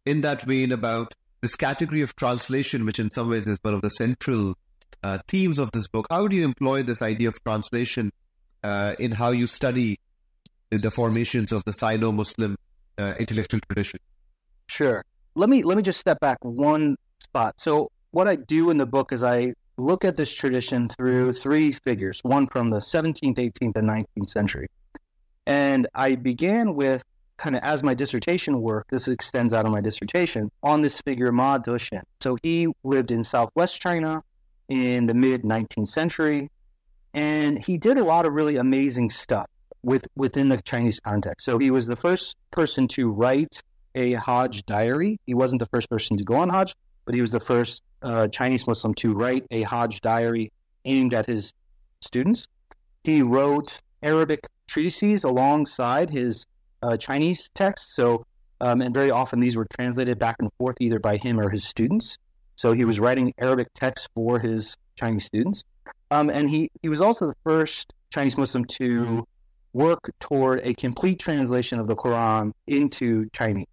in 0.05 0.21
that 0.21 0.43
vein 0.43 0.71
about 0.71 1.15
this 1.41 1.57
category 1.57 2.03
of 2.03 2.15
translation, 2.15 2.85
which 2.85 2.99
in 2.99 3.11
some 3.11 3.31
ways 3.31 3.49
is 3.49 3.59
one 3.63 3.73
of 3.73 3.81
the 3.81 3.89
central 3.89 4.55
uh, 5.03 5.19
themes 5.29 5.59
of 5.59 5.73
this 5.73 5.89
book? 5.89 6.07
How 6.11 6.29
do 6.29 6.37
you 6.37 6.45
employ 6.45 6.83
this 6.83 7.01
idea 7.01 7.29
of 7.29 7.43
translation 7.43 8.13
uh, 8.63 8.97
in 8.99 9.13
how 9.13 9.31
you 9.31 9.47
study 9.47 9.99
the 10.71 10.91
formations 10.91 11.53
of 11.53 11.65
the 11.65 11.73
Sino-Muslim 11.73 12.57
uh, 12.99 13.15
intellectual 13.19 13.61
tradition? 13.61 13.99
Sure. 14.69 15.05
Let 15.35 15.49
me 15.49 15.63
let 15.63 15.79
me 15.79 15.83
just 15.83 16.01
step 16.01 16.21
back 16.21 16.37
one 16.43 16.97
spot. 17.25 17.59
So, 17.59 17.91
what 18.11 18.29
I 18.29 18.37
do 18.37 18.69
in 18.69 18.77
the 18.77 18.87
book 18.87 19.11
is 19.11 19.25
I 19.25 19.55
look 19.77 20.05
at 20.05 20.17
this 20.17 20.33
tradition 20.33 20.89
through 20.89 21.33
three 21.33 21.73
figures, 21.73 22.21
one 22.23 22.47
from 22.47 22.69
the 22.69 22.79
17th, 22.79 23.37
18th, 23.37 23.77
and 23.77 23.89
19th 23.89 24.29
century. 24.29 24.69
And 25.47 25.89
I 25.95 26.15
began 26.15 26.75
with 26.75 27.03
kind 27.43 27.57
of 27.57 27.63
as 27.65 27.83
my 27.83 27.93
dissertation 27.93 28.61
work, 28.61 28.87
this 28.89 29.09
extends 29.09 29.53
out 29.53 29.67
of 29.67 29.73
my 29.73 29.81
dissertation, 29.81 30.49
on 30.63 30.81
this 30.81 31.01
figure 31.01 31.33
Ma 31.33 31.59
Dexin. 31.59 32.03
So 32.21 32.39
he 32.43 32.69
lived 32.85 33.11
in 33.11 33.25
southwest 33.25 33.81
China 33.81 34.23
in 34.69 35.07
the 35.07 35.15
mid 35.15 35.43
19th 35.43 35.89
century, 35.89 36.49
and 37.15 37.59
he 37.59 37.79
did 37.79 37.99
a 37.99 38.05
lot 38.05 38.27
of 38.27 38.33
really 38.33 38.57
amazing 38.57 39.11
stuff 39.11 39.47
with 39.83 40.07
within 40.15 40.49
the 40.49 40.63
Chinese 40.63 41.01
context. 41.01 41.45
So 41.45 41.59
he 41.59 41.73
was 41.73 41.87
the 41.89 41.97
first 41.97 42.37
person 42.53 42.87
to 42.89 43.11
write 43.11 43.61
a 43.97 44.13
Hajj 44.13 44.65
diary. 44.65 45.19
He 45.27 45.35
wasn't 45.35 45.59
the 45.59 45.67
first 45.67 45.91
person 45.91 46.17
to 46.17 46.25
go 46.25 46.37
on 46.37 46.49
Hajj, 46.49 46.75
but 47.05 47.15
he 47.15 47.21
was 47.21 47.33
the 47.33 47.41
first 47.41 47.83
uh, 48.03 48.29
Chinese 48.29 48.67
Muslim 48.67 48.95
to 48.95 49.13
write 49.13 49.45
a 49.51 49.63
Hajj 49.63 50.01
diary 50.01 50.53
aimed 50.85 51.15
at 51.15 51.27
his 51.27 51.53
students. 52.01 52.47
He 53.05 53.23
wrote 53.23 53.81
Arabic 54.03 54.47
treatises 54.67 55.25
alongside 55.25 56.11
his 56.11 56.47
uh, 56.83 56.97
Chinese 56.97 57.51
texts. 57.55 57.95
So, 57.95 58.27
um, 58.61 58.81
and 58.81 58.95
very 58.95 59.11
often 59.11 59.41
these 59.41 59.57
were 59.57 59.67
translated 59.77 60.19
back 60.19 60.37
and 60.41 60.51
forth 60.59 60.77
either 60.81 60.99
by 60.99 61.17
him 61.17 61.39
or 61.39 61.51
his 61.51 61.65
students. 61.65 62.19
So 62.57 62.73
he 62.73 62.85
was 62.85 63.01
writing 63.01 63.33
Arabic 63.39 63.69
texts 63.75 64.09
for 64.15 64.39
his 64.39 64.77
Chinese 64.97 65.25
students. 65.25 65.65
Um, 66.11 66.31
and 66.31 66.49
he, 66.49 66.71
he 66.83 66.89
was 66.89 67.01
also 67.01 67.27
the 67.27 67.35
first 67.45 67.95
Chinese 68.11 68.37
Muslim 68.37 68.65
to 68.67 69.27
work 69.73 70.11
toward 70.21 70.61
a 70.63 70.75
complete 70.75 71.19
translation 71.19 71.81
of 71.81 71.87
the 71.87 71.97
Quran 71.97 72.53
into 72.67 73.29
Chinese. 73.31 73.67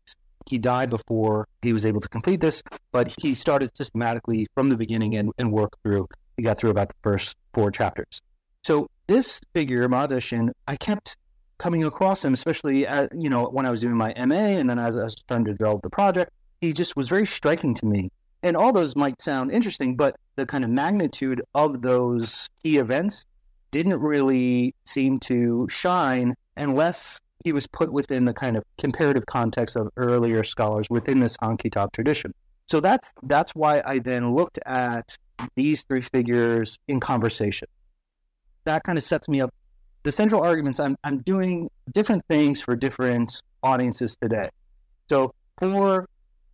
He 0.50 0.58
died 0.58 0.90
before 0.90 1.48
he 1.62 1.74
was 1.74 1.86
able 1.86 2.02
to 2.02 2.10
complete 2.10 2.40
this, 2.40 2.64
but 2.92 3.14
he 3.22 3.34
started 3.34 3.76
systematically 3.78 4.48
from 4.56 4.70
the 4.70 4.78
beginning 4.78 5.16
and, 5.16 5.32
and 5.38 5.52
worked 5.52 5.76
through. 5.84 6.08
He 6.38 6.44
got 6.44 6.58
through 6.58 6.72
about 6.72 6.90
the 6.90 6.96
first 7.04 7.38
four 7.54 7.70
chapters. 7.72 8.22
So 8.64 8.90
this 9.08 9.40
figure, 9.54 9.88
Ma 9.88 10.08
Dexin, 10.08 10.52
I 10.68 10.76
kept 10.76 11.18
coming 11.60 11.84
across 11.84 12.26
him, 12.26 12.34
especially 12.34 12.88
at, 12.88 13.14
you 13.16 13.30
know 13.30 13.46
when 13.46 13.66
I 13.66 13.72
was 13.72 13.82
doing 13.82 13.96
my 13.96 14.14
MA, 14.26 14.58
and 14.58 14.70
then 14.70 14.80
as 14.80 14.98
I 14.98 15.04
was 15.04 15.16
to 15.16 15.40
develop 15.40 15.84
the 15.84 15.90
project, 15.90 16.32
he 16.62 16.74
just 16.74 16.96
was 16.96 17.08
very 17.08 17.26
striking 17.26 17.74
to 17.76 17.86
me. 17.86 18.10
And 18.42 18.56
all 18.56 18.72
those 18.72 18.96
might 18.96 19.22
sound 19.22 19.52
interesting, 19.52 19.96
but 19.96 20.16
the 20.36 20.46
kind 20.46 20.64
of 20.64 20.70
magnitude 20.70 21.42
of 21.54 21.82
those 21.82 22.48
key 22.64 22.78
events 22.78 23.26
didn't 23.72 24.00
really 24.00 24.74
seem 24.86 25.20
to 25.20 25.68
shine 25.70 26.34
unless 26.58 27.20
he 27.44 27.54
was 27.54 27.68
put 27.68 27.92
within 27.92 28.26
the 28.26 28.34
kind 28.34 28.58
of 28.58 28.64
comparative 28.78 29.26
context 29.26 29.76
of 29.76 29.90
earlier 29.98 30.44
scholars 30.44 30.88
within 30.90 31.20
this 31.20 31.38
Han 31.42 31.58
Kitab 31.58 31.92
tradition. 31.92 32.34
So 32.68 32.80
that's 32.80 33.14
that's 33.24 33.56
why 33.56 33.82
I 33.86 34.00
then 34.00 34.36
looked 34.36 34.60
at 34.66 35.16
these 35.56 35.84
three 35.86 36.02
figures 36.02 36.78
in 36.88 37.00
conversation. 37.00 37.68
That 38.66 38.84
kind 38.84 38.98
of 38.98 39.04
sets 39.04 39.28
me 39.28 39.42
up. 39.42 39.54
The 40.04 40.12
central 40.12 40.44
arguments 40.44 40.80
I'm 40.80 40.96
I'm 41.04 41.20
doing 41.20 41.70
different 41.92 42.24
things 42.28 42.62
for 42.62 42.76
different 42.76 43.42
audiences 43.64 44.16
today. 44.22 44.50
So 45.10 45.34
for 45.58 46.08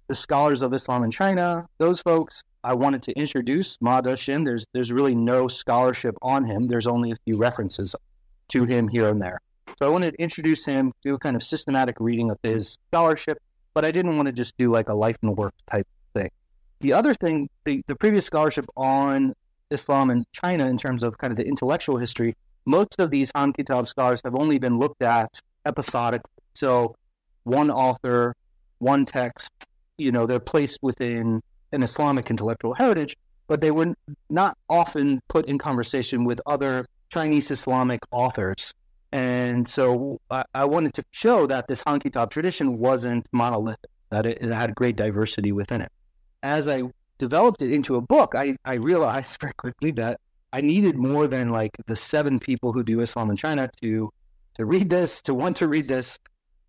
the 0.07 0.15
scholars 0.15 0.61
of 0.61 0.73
Islam 0.73 1.03
in 1.03 1.11
China, 1.11 1.67
those 1.79 1.99
folks, 2.01 2.43
I 2.63 2.73
wanted 2.73 3.01
to 3.03 3.13
introduce 3.13 3.77
Ma 3.81 4.01
Dexin. 4.01 4.45
There's 4.45 4.65
there's 4.73 4.91
really 4.91 5.15
no 5.15 5.47
scholarship 5.47 6.15
on 6.21 6.45
him. 6.45 6.67
There's 6.67 6.87
only 6.87 7.11
a 7.11 7.15
few 7.25 7.37
references 7.37 7.95
to 8.49 8.65
him 8.65 8.87
here 8.87 9.09
and 9.09 9.21
there. 9.21 9.39
So 9.77 9.85
I 9.85 9.89
wanted 9.89 10.11
to 10.11 10.21
introduce 10.21 10.65
him, 10.65 10.93
do 11.01 11.15
a 11.15 11.19
kind 11.19 11.35
of 11.35 11.43
systematic 11.43 11.97
reading 11.99 12.29
of 12.29 12.37
his 12.43 12.77
scholarship, 12.87 13.37
but 13.73 13.83
I 13.83 13.91
didn't 13.91 14.15
want 14.15 14.27
to 14.27 14.31
just 14.31 14.57
do 14.57 14.71
like 14.71 14.87
a 14.87 14.93
life 14.93 15.17
and 15.21 15.35
work 15.35 15.53
type 15.65 15.87
thing. 16.13 16.29
The 16.79 16.93
other 16.93 17.13
thing, 17.13 17.49
the, 17.65 17.81
the 17.87 17.95
previous 17.95 18.25
scholarship 18.25 18.65
on 18.77 19.33
Islam 19.71 20.11
in 20.11 20.23
China 20.31 20.67
in 20.67 20.77
terms 20.77 21.03
of 21.03 21.17
kind 21.17 21.31
of 21.31 21.37
the 21.37 21.45
intellectual 21.45 21.97
history, 21.97 22.35
most 22.65 22.99
of 22.99 23.11
these 23.11 23.31
Han 23.35 23.51
Kitab 23.51 23.87
scholars 23.87 24.21
have 24.23 24.35
only 24.35 24.59
been 24.59 24.77
looked 24.77 25.01
at 25.01 25.39
episodic. 25.65 26.21
So 26.53 26.95
one 27.43 27.69
author, 27.69 28.33
one 28.79 29.05
text, 29.05 29.51
you 29.97 30.11
know, 30.11 30.25
they're 30.25 30.39
placed 30.39 30.79
within 30.81 31.41
an 31.73 31.83
Islamic 31.83 32.29
intellectual 32.29 32.73
heritage, 32.73 33.17
but 33.47 33.59
they 33.59 33.71
were 33.71 33.93
not 34.29 34.57
often 34.69 35.21
put 35.27 35.47
in 35.47 35.57
conversation 35.57 36.23
with 36.23 36.39
other 36.45 36.85
Chinese 37.09 37.51
Islamic 37.51 37.99
authors 38.11 38.73
and 39.15 39.65
so 39.65 40.19
I, 40.29 40.43
I 40.53 40.65
wanted 40.65 40.93
to 40.95 41.03
show 41.11 41.47
that 41.47 41.69
this 41.69 41.81
Han 41.87 42.01
Kitab 42.01 42.31
tradition 42.31 42.79
wasn't 42.79 43.25
monolithic, 43.31 43.89
that 44.09 44.25
it, 44.25 44.39
it, 44.41 44.51
had 44.51 44.75
great 44.75 44.97
diversity 44.97 45.53
within 45.53 45.79
it. 45.79 45.89
As 46.43 46.67
I 46.67 46.83
developed 47.17 47.61
it 47.61 47.71
into 47.71 47.95
a 47.95 48.01
book, 48.01 48.35
I, 48.35 48.57
I 48.65 48.73
realized 48.73 49.37
very 49.39 49.53
quickly 49.53 49.91
that 49.91 50.19
I 50.51 50.59
needed 50.59 50.97
more 50.97 51.27
than 51.27 51.51
like 51.51 51.71
the 51.87 51.95
seven 51.95 52.39
people 52.39 52.73
who 52.73 52.83
do 52.83 52.99
Islam 52.99 53.29
in 53.29 53.37
China 53.37 53.69
to 53.81 54.11
to 54.55 54.65
read 54.65 54.89
this, 54.89 55.21
to 55.21 55.33
want 55.33 55.55
to 55.57 55.69
read 55.69 55.87
this. 55.87 56.19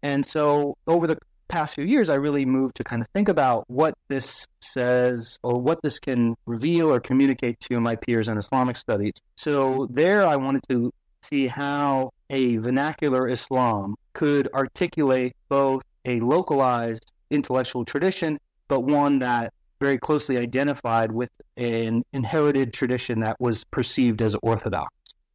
And 0.05 0.25
so 0.25 0.77
over 0.87 1.09
the 1.09 1.19
past 1.49 1.75
few 1.75 1.85
years, 1.85 2.09
I 2.09 2.15
really 2.15 2.45
moved 2.45 2.77
to 2.77 2.85
kind 2.85 3.03
of 3.03 3.09
think 3.09 3.29
about 3.29 3.65
what 3.67 3.95
this 4.07 4.47
says 4.61 5.37
or 5.43 5.61
what 5.61 5.83
this 5.83 5.99
can 5.99 6.37
reveal 6.47 6.93
or 6.93 7.01
communicate 7.01 7.59
to 7.71 7.81
my 7.81 7.97
peers 7.97 8.29
in 8.29 8.39
Islamic 8.39 8.77
studies. 8.77 9.15
So 9.37 9.89
there 9.91 10.25
I 10.25 10.37
wanted 10.37 10.63
to 10.69 10.93
see 11.27 11.47
how 11.47 12.11
a 12.31 12.57
vernacular 12.57 13.29
Islam 13.29 13.95
could 14.13 14.49
articulate 14.55 15.35
both 15.49 15.83
a 16.05 16.21
localized 16.21 17.13
intellectual 17.31 17.85
tradition, 17.85 18.39
but 18.69 18.81
one 18.81 19.19
that 19.19 19.53
very 19.81 19.99
closely 19.99 20.39
identified 20.39 21.13
with 21.13 21.31
an 21.57 22.03
inherited 22.13 22.73
tradition 22.73 23.21
that 23.21 23.37
was 23.41 23.65
perceived 23.65 24.23
as 24.23 24.35
orthodox. 24.43 24.93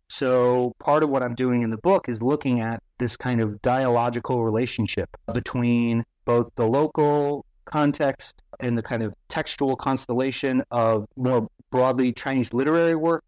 So, 0.09 0.73
part 0.79 1.03
of 1.03 1.09
what 1.09 1.23
I'm 1.23 1.35
doing 1.35 1.61
in 1.61 1.69
the 1.69 1.77
book 1.77 2.09
is 2.09 2.21
looking 2.21 2.59
at 2.59 2.83
this 2.97 3.15
kind 3.15 3.39
of 3.39 3.61
dialogical 3.61 4.43
relationship 4.43 5.09
between 5.33 6.03
both 6.25 6.53
the 6.55 6.67
local 6.67 7.45
context 7.65 8.43
and 8.59 8.77
the 8.77 8.81
kind 8.81 9.03
of 9.03 9.13
textual 9.29 9.75
constellation 9.75 10.63
of 10.71 11.05
more 11.15 11.47
broadly 11.71 12.11
Chinese 12.11 12.51
literary 12.53 12.95
work, 12.95 13.23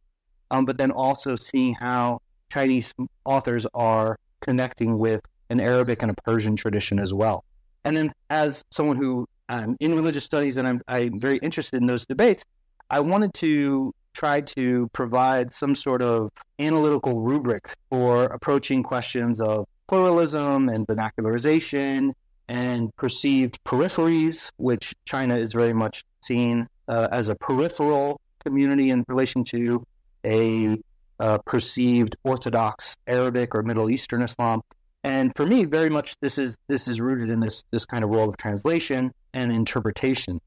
um, 0.51 0.65
but 0.65 0.77
then 0.77 0.91
also 0.91 1.35
seeing 1.35 1.73
how 1.73 2.19
Chinese 2.53 2.93
authors 3.25 3.65
are 3.73 4.17
connecting 4.41 4.99
with 4.99 5.21
an 5.49 5.59
Arabic 5.59 6.03
and 6.03 6.11
a 6.11 6.13
Persian 6.21 6.55
tradition 6.55 6.99
as 6.99 7.11
well. 7.11 7.43
And 7.83 7.97
then, 7.97 8.13
as 8.29 8.63
someone 8.69 8.97
who 8.97 9.27
um, 9.49 9.75
in 9.79 9.95
religious 9.95 10.23
studies 10.23 10.57
and 10.57 10.67
I'm, 10.67 10.81
I'm 10.87 11.19
very 11.19 11.37
interested 11.39 11.81
in 11.81 11.87
those 11.87 12.05
debates, 12.05 12.43
I 12.89 12.99
wanted 12.99 13.33
to 13.35 13.93
try 14.13 14.41
to 14.41 14.87
provide 14.93 15.51
some 15.51 15.73
sort 15.73 16.01
of 16.03 16.29
analytical 16.59 17.21
rubric 17.21 17.73
for 17.89 18.25
approaching 18.25 18.83
questions 18.83 19.41
of 19.41 19.65
pluralism 19.87 20.69
and 20.69 20.85
vernacularization 20.87 22.13
and 22.47 22.95
perceived 22.97 23.57
peripheries, 23.63 24.51
which 24.57 24.93
China 25.05 25.35
is 25.35 25.53
very 25.53 25.73
much 25.73 26.03
seen 26.21 26.67
uh, 26.87 27.07
as 27.11 27.29
a 27.29 27.35
peripheral 27.35 28.21
community 28.45 28.91
in 28.91 29.03
relation 29.07 29.43
to 29.43 29.83
a 30.23 30.77
uh, 31.19 31.37
perceived 31.39 32.15
Orthodox 32.23 32.95
Arabic 33.07 33.55
or 33.55 33.63
Middle 33.63 33.89
Eastern 33.89 34.21
Islam. 34.21 34.61
And 35.03 35.35
for 35.35 35.45
me, 35.45 35.65
very 35.65 35.89
much 35.89 36.15
this 36.21 36.37
is 36.37 36.57
this 36.67 36.87
is 36.87 37.01
rooted 37.01 37.29
in 37.29 37.39
this 37.39 37.63
this 37.71 37.85
kind 37.85 38.03
of 38.03 38.09
role 38.09 38.29
of 38.29 38.37
translation 38.37 39.11
and 39.33 39.51
interpretation. 39.51 40.39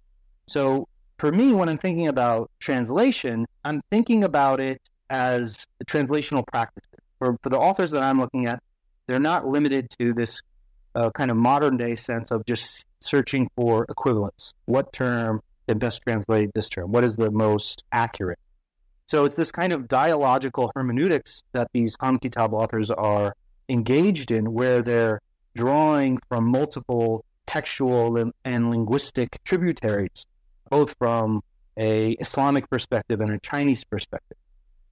So 0.46 0.88
for 1.18 1.30
me, 1.30 1.52
when 1.52 1.68
I'm 1.68 1.76
thinking 1.76 2.08
about 2.08 2.50
translation, 2.58 3.46
I'm 3.64 3.80
thinking 3.90 4.24
about 4.24 4.60
it 4.60 4.80
as 5.10 5.66
a 5.80 5.84
translational 5.84 6.46
practice. 6.46 6.84
For 7.18 7.36
for 7.42 7.50
the 7.50 7.58
authors 7.58 7.90
that 7.90 8.02
I'm 8.02 8.18
looking 8.18 8.46
at, 8.46 8.62
they're 9.06 9.18
not 9.20 9.46
limited 9.46 9.90
to 9.98 10.14
this 10.14 10.40
uh, 10.94 11.10
kind 11.10 11.30
of 11.30 11.36
modern 11.36 11.76
day 11.76 11.94
sense 11.94 12.30
of 12.30 12.44
just 12.46 12.86
searching 13.00 13.48
for 13.56 13.84
equivalence. 13.88 14.52
What 14.64 14.92
term 14.92 15.42
can 15.68 15.78
best 15.78 16.02
translate 16.02 16.50
this 16.54 16.68
term? 16.68 16.92
What 16.92 17.04
is 17.04 17.16
the 17.16 17.30
most 17.30 17.84
accurate? 17.92 18.38
So 19.06 19.24
it's 19.24 19.36
this 19.36 19.52
kind 19.52 19.72
of 19.72 19.86
dialogical 19.86 20.72
hermeneutics 20.74 21.42
that 21.52 21.68
these 21.72 21.96
Han 22.00 22.18
Kitab 22.18 22.52
authors 22.52 22.90
are 22.90 23.36
engaged 23.68 24.32
in, 24.32 24.52
where 24.52 24.82
they're 24.82 25.20
drawing 25.54 26.18
from 26.28 26.44
multiple 26.48 27.24
textual 27.46 28.16
and, 28.16 28.32
and 28.44 28.70
linguistic 28.70 29.42
tributaries, 29.44 30.26
both 30.70 30.94
from 30.98 31.40
a 31.76 32.12
Islamic 32.12 32.68
perspective 32.68 33.20
and 33.20 33.30
a 33.30 33.38
Chinese 33.38 33.84
perspective. 33.84 34.38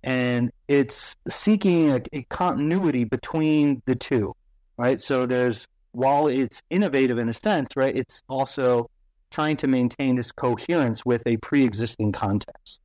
And 0.04 0.52
it's 0.68 1.16
seeking 1.28 1.90
a, 1.90 2.00
a 2.12 2.22
continuity 2.24 3.04
between 3.04 3.82
the 3.86 3.96
two, 3.96 4.36
right? 4.76 5.00
So 5.00 5.26
there's 5.26 5.66
while 5.92 6.26
it's 6.26 6.60
innovative 6.70 7.18
in 7.18 7.28
a 7.28 7.32
sense, 7.32 7.76
right, 7.76 7.96
it's 7.96 8.22
also 8.28 8.90
trying 9.30 9.56
to 9.56 9.66
maintain 9.66 10.14
this 10.14 10.30
coherence 10.30 11.04
with 11.04 11.26
a 11.26 11.36
pre-existing 11.38 12.12
context. 12.12 12.80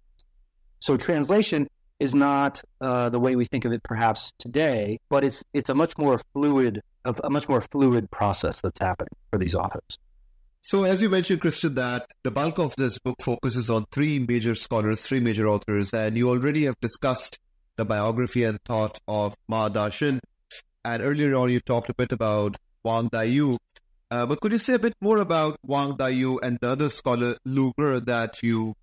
So 0.79 0.97
translation 0.97 1.67
is 1.99 2.15
not 2.15 2.61
uh, 2.79 3.09
the 3.09 3.19
way 3.19 3.35
we 3.35 3.45
think 3.45 3.65
of 3.65 3.71
it 3.71 3.83
perhaps 3.83 4.31
today, 4.39 4.99
but 5.09 5.23
it's 5.23 5.43
it's 5.53 5.69
a 5.69 5.75
much 5.75 5.97
more 5.97 6.19
fluid 6.33 6.81
a 7.05 7.29
much 7.29 7.47
more 7.47 7.61
fluid 7.61 8.09
process 8.11 8.61
that's 8.61 8.79
happening 8.79 9.09
for 9.31 9.39
these 9.39 9.55
authors. 9.55 9.97
So, 10.61 10.83
as 10.83 11.01
you 11.01 11.09
mentioned, 11.09 11.41
Kristian, 11.41 11.75
that 11.75 12.07
the 12.23 12.31
bulk 12.31 12.59
of 12.59 12.75
this 12.75 12.99
book 12.99 13.15
focuses 13.21 13.69
on 13.69 13.85
three 13.91 14.19
major 14.19 14.55
scholars, 14.55 15.01
three 15.01 15.21
major 15.21 15.47
authors, 15.47 15.93
and 15.93 16.17
you 16.17 16.29
already 16.29 16.65
have 16.65 16.75
discussed 16.81 17.39
the 17.77 17.85
biography 17.85 18.43
and 18.43 18.59
thought 18.65 18.99
of 19.07 19.35
Ma 19.47 19.69
Dexin. 19.69 20.19
And 20.83 21.01
earlier 21.01 21.33
on, 21.35 21.49
you 21.49 21.61
talked 21.61 21.89
a 21.89 21.93
bit 21.93 22.11
about 22.11 22.57
Wang 22.83 23.09
Daiyu. 23.09 23.57
Uh, 24.11 24.25
but 24.25 24.41
could 24.41 24.51
you 24.51 24.57
say 24.57 24.73
a 24.73 24.79
bit 24.79 24.95
more 24.99 25.19
about 25.19 25.57
Wang 25.63 25.93
Daiyu 25.93 26.39
and 26.43 26.57
the 26.61 26.69
other 26.69 26.89
scholar 26.89 27.37
Liu 27.45 27.71
Zhi 27.79 28.05
that 28.05 28.43
you 28.43 28.73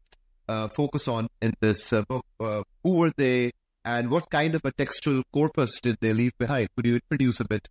uh, 0.48 0.68
focus 0.68 1.08
on 1.08 1.28
in 1.40 1.54
this 1.60 1.92
uh, 1.92 2.02
book? 2.02 2.24
Uh, 2.40 2.62
who 2.82 2.96
were 2.96 3.12
they, 3.16 3.52
and 3.84 4.10
what 4.10 4.30
kind 4.30 4.54
of 4.54 4.62
a 4.64 4.72
textual 4.72 5.22
corpus 5.32 5.80
did 5.80 5.96
they 6.00 6.12
leave 6.12 6.36
behind? 6.38 6.68
Could 6.76 6.86
you 6.86 6.94
introduce 6.96 7.40
a 7.40 7.44
bit 7.44 7.68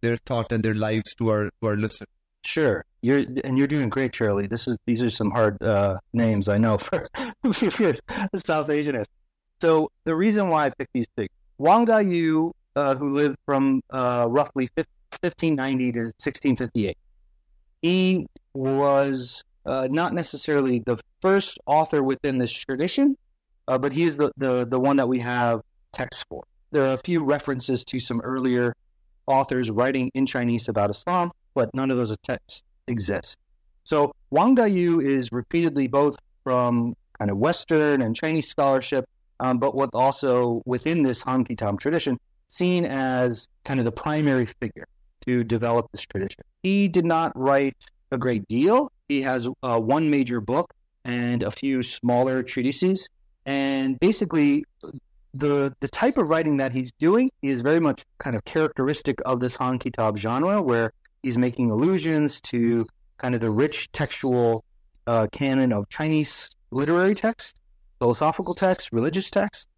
their 0.00 0.16
thought 0.16 0.52
and 0.52 0.62
their 0.62 0.74
lives 0.74 1.14
to 1.16 1.28
our 1.28 1.44
to 1.60 1.66
our 1.66 1.76
listeners? 1.76 2.08
Sure, 2.44 2.84
you're 3.02 3.24
and 3.44 3.58
you're 3.58 3.66
doing 3.66 3.88
great, 3.88 4.14
Sher 4.14 4.30
Ali. 4.30 4.46
This 4.46 4.68
is 4.68 4.78
these 4.86 5.02
are 5.02 5.10
some 5.10 5.30
hard 5.30 5.62
uh, 5.62 5.98
names 6.12 6.48
I 6.48 6.56
know 6.56 6.78
for 6.78 7.02
South 7.52 8.68
Asianists. 8.68 9.06
So 9.60 9.90
the 10.04 10.14
reason 10.14 10.48
why 10.48 10.66
I 10.66 10.70
picked 10.70 10.92
these 10.92 11.08
things, 11.16 11.30
Wang 11.58 11.86
Daiyu, 11.86 12.52
uh, 12.76 12.94
who 12.94 13.08
lived 13.10 13.36
from 13.44 13.82
uh, 13.90 14.26
roughly 14.28 14.68
1590 14.76 15.92
to 15.92 15.98
1658, 16.00 16.96
he 17.82 18.26
was 18.54 19.42
uh, 19.68 19.86
not 19.90 20.14
necessarily 20.14 20.80
the 20.80 20.98
first 21.20 21.58
author 21.66 22.02
within 22.02 22.38
this 22.38 22.50
tradition, 22.50 23.16
uh, 23.68 23.78
but 23.78 23.92
he's 23.92 24.16
the, 24.16 24.32
the 24.36 24.66
the 24.66 24.80
one 24.80 24.96
that 24.96 25.06
we 25.06 25.18
have 25.18 25.60
text 25.92 26.24
for. 26.28 26.42
There 26.70 26.84
are 26.84 26.94
a 26.94 26.98
few 26.98 27.22
references 27.22 27.84
to 27.86 28.00
some 28.00 28.20
earlier 28.22 28.74
authors 29.26 29.70
writing 29.70 30.10
in 30.14 30.24
Chinese 30.26 30.68
about 30.68 30.90
Islam, 30.90 31.30
but 31.54 31.72
none 31.74 31.90
of 31.90 31.98
those 31.98 32.16
texts 32.22 32.62
exist. 32.86 33.38
So 33.84 34.12
Wang 34.30 34.56
Daiyu 34.56 35.04
is 35.04 35.30
repeatedly 35.32 35.86
both 35.86 36.18
from 36.44 36.94
kind 37.18 37.30
of 37.30 37.36
Western 37.36 38.02
and 38.02 38.16
Chinese 38.16 38.48
scholarship, 38.48 39.04
um, 39.40 39.58
but 39.58 39.74
what 39.74 39.90
also 39.92 40.62
within 40.64 41.02
this 41.02 41.20
Han 41.22 41.44
Kitab 41.44 41.78
tradition, 41.78 42.18
seen 42.48 42.86
as 42.86 43.48
kind 43.64 43.80
of 43.80 43.84
the 43.84 43.92
primary 43.92 44.46
figure 44.46 44.86
to 45.26 45.44
develop 45.44 45.90
this 45.92 46.02
tradition. 46.02 46.42
He 46.62 46.88
did 46.88 47.04
not 47.04 47.32
write 47.36 47.76
a 48.10 48.18
great 48.18 48.46
deal. 48.48 48.90
He 49.08 49.22
has 49.22 49.48
uh, 49.62 49.80
one 49.80 50.10
major 50.10 50.40
book 50.40 50.72
and 51.04 51.42
a 51.42 51.50
few 51.50 51.82
smaller 51.82 52.42
treatises. 52.42 53.08
And 53.46 53.98
basically, 54.00 54.64
the 55.34 55.74
the 55.80 55.88
type 55.88 56.18
of 56.18 56.28
writing 56.28 56.56
that 56.58 56.72
he's 56.72 56.92
doing 56.98 57.30
is 57.42 57.62
very 57.62 57.80
much 57.80 58.04
kind 58.18 58.36
of 58.36 58.44
characteristic 58.44 59.18
of 59.24 59.40
this 59.40 59.56
Han 59.56 59.78
Kitab 59.78 60.18
genre, 60.18 60.60
where 60.60 60.92
he's 61.22 61.38
making 61.38 61.70
allusions 61.70 62.40
to 62.42 62.84
kind 63.18 63.34
of 63.34 63.40
the 63.40 63.50
rich 63.50 63.90
textual 63.92 64.64
uh, 65.06 65.26
canon 65.32 65.72
of 65.72 65.88
Chinese 65.88 66.54
literary 66.70 67.14
text, 67.14 67.60
philosophical 67.98 68.54
text, 68.54 68.90
religious 68.92 69.30
text, 69.30 69.68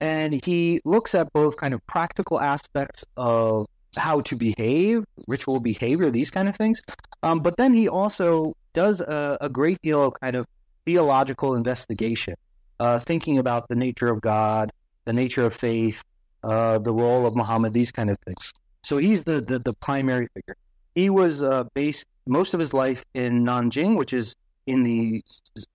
and 0.00 0.44
he 0.44 0.80
looks 0.84 1.14
at 1.14 1.32
both 1.32 1.56
kind 1.56 1.74
of 1.74 1.84
practical 1.86 2.40
aspects 2.40 3.04
of 3.16 3.66
how 3.96 4.20
to 4.20 4.36
behave, 4.36 5.04
ritual 5.26 5.60
behavior, 5.60 6.10
these 6.10 6.30
kind 6.30 6.48
of 6.48 6.56
things, 6.56 6.80
um, 7.22 7.40
but 7.40 7.56
then 7.56 7.72
he 7.72 7.88
also 7.88 8.54
does 8.72 9.00
a, 9.00 9.38
a 9.40 9.48
great 9.48 9.80
deal 9.82 10.04
of 10.04 10.14
kind 10.20 10.36
of 10.36 10.46
theological 10.84 11.54
investigation 11.54 12.34
uh, 12.80 12.98
thinking 12.98 13.38
about 13.38 13.68
the 13.68 13.74
nature 13.74 14.08
of 14.08 14.20
God, 14.20 14.70
the 15.04 15.12
nature 15.12 15.44
of 15.44 15.54
faith, 15.54 16.02
uh, 16.44 16.78
the 16.78 16.92
role 16.92 17.26
of 17.26 17.34
Muhammad, 17.34 17.72
these 17.72 17.90
kind 17.90 18.10
of 18.10 18.18
things. 18.20 18.52
So 18.82 18.98
he's 18.98 19.24
the, 19.24 19.40
the, 19.40 19.58
the 19.58 19.72
primary 19.74 20.28
figure. 20.34 20.56
He 20.94 21.10
was 21.10 21.42
uh, 21.42 21.64
based 21.74 22.06
most 22.26 22.54
of 22.54 22.60
his 22.60 22.72
life 22.72 23.04
in 23.14 23.44
Nanjing, 23.44 23.96
which 23.96 24.12
is 24.12 24.34
in 24.66 24.82
the 24.82 25.20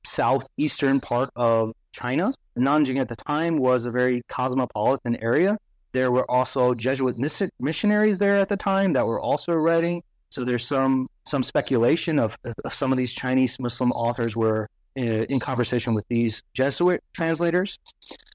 southeastern 0.06 0.99
part 0.99 1.30
of 1.36 1.73
China. 1.91 2.32
Nanjing 2.58 2.99
at 2.99 3.08
the 3.08 3.15
time 3.15 3.58
was 3.58 3.86
a 3.86 3.91
very 3.91 4.21
cosmopolitan 4.30 5.15
area. 5.17 5.58
There 5.94 6.12
were 6.12 6.30
also 6.30 6.74
Jesuit 6.74 7.18
missionaries 7.60 8.18
there 8.18 8.38
at 8.38 8.50
the 8.50 8.58
time 8.58 8.92
that 8.94 9.06
were 9.06 9.20
also 9.20 9.54
writing. 9.54 10.04
So 10.30 10.44
there's 10.44 10.66
some 10.66 11.08
some 11.26 11.44
speculation 11.44 12.20
of, 12.20 12.38
of 12.66 12.74
some 12.74 12.92
of 12.92 12.98
these 12.98 13.14
Chinese 13.14 13.60
Muslim 13.60 13.92
authors 13.92 14.36
were 14.36 14.68
uh, 14.98 15.02
in 15.02 15.40
conversation 15.40 15.94
with 15.94 16.06
these 16.10 16.44
Jesuit 16.54 17.02
translators. 17.14 17.78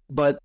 But 0.08 0.38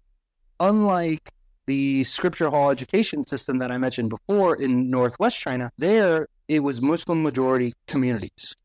unlike 0.60 1.32
the 1.68 2.04
scripture 2.04 2.50
hall 2.50 2.72
education 2.72 3.24
system 3.26 3.60
that 3.60 3.72
I 3.72 3.78
mentioned 3.78 4.10
before 4.10 4.56
in 4.56 4.90
Northwest 4.90 5.40
China, 5.40 5.72
there 5.78 6.28
it 6.48 6.60
was 6.60 6.82
Muslim 6.82 7.24
majority 7.24 7.74
communities. 7.88 8.56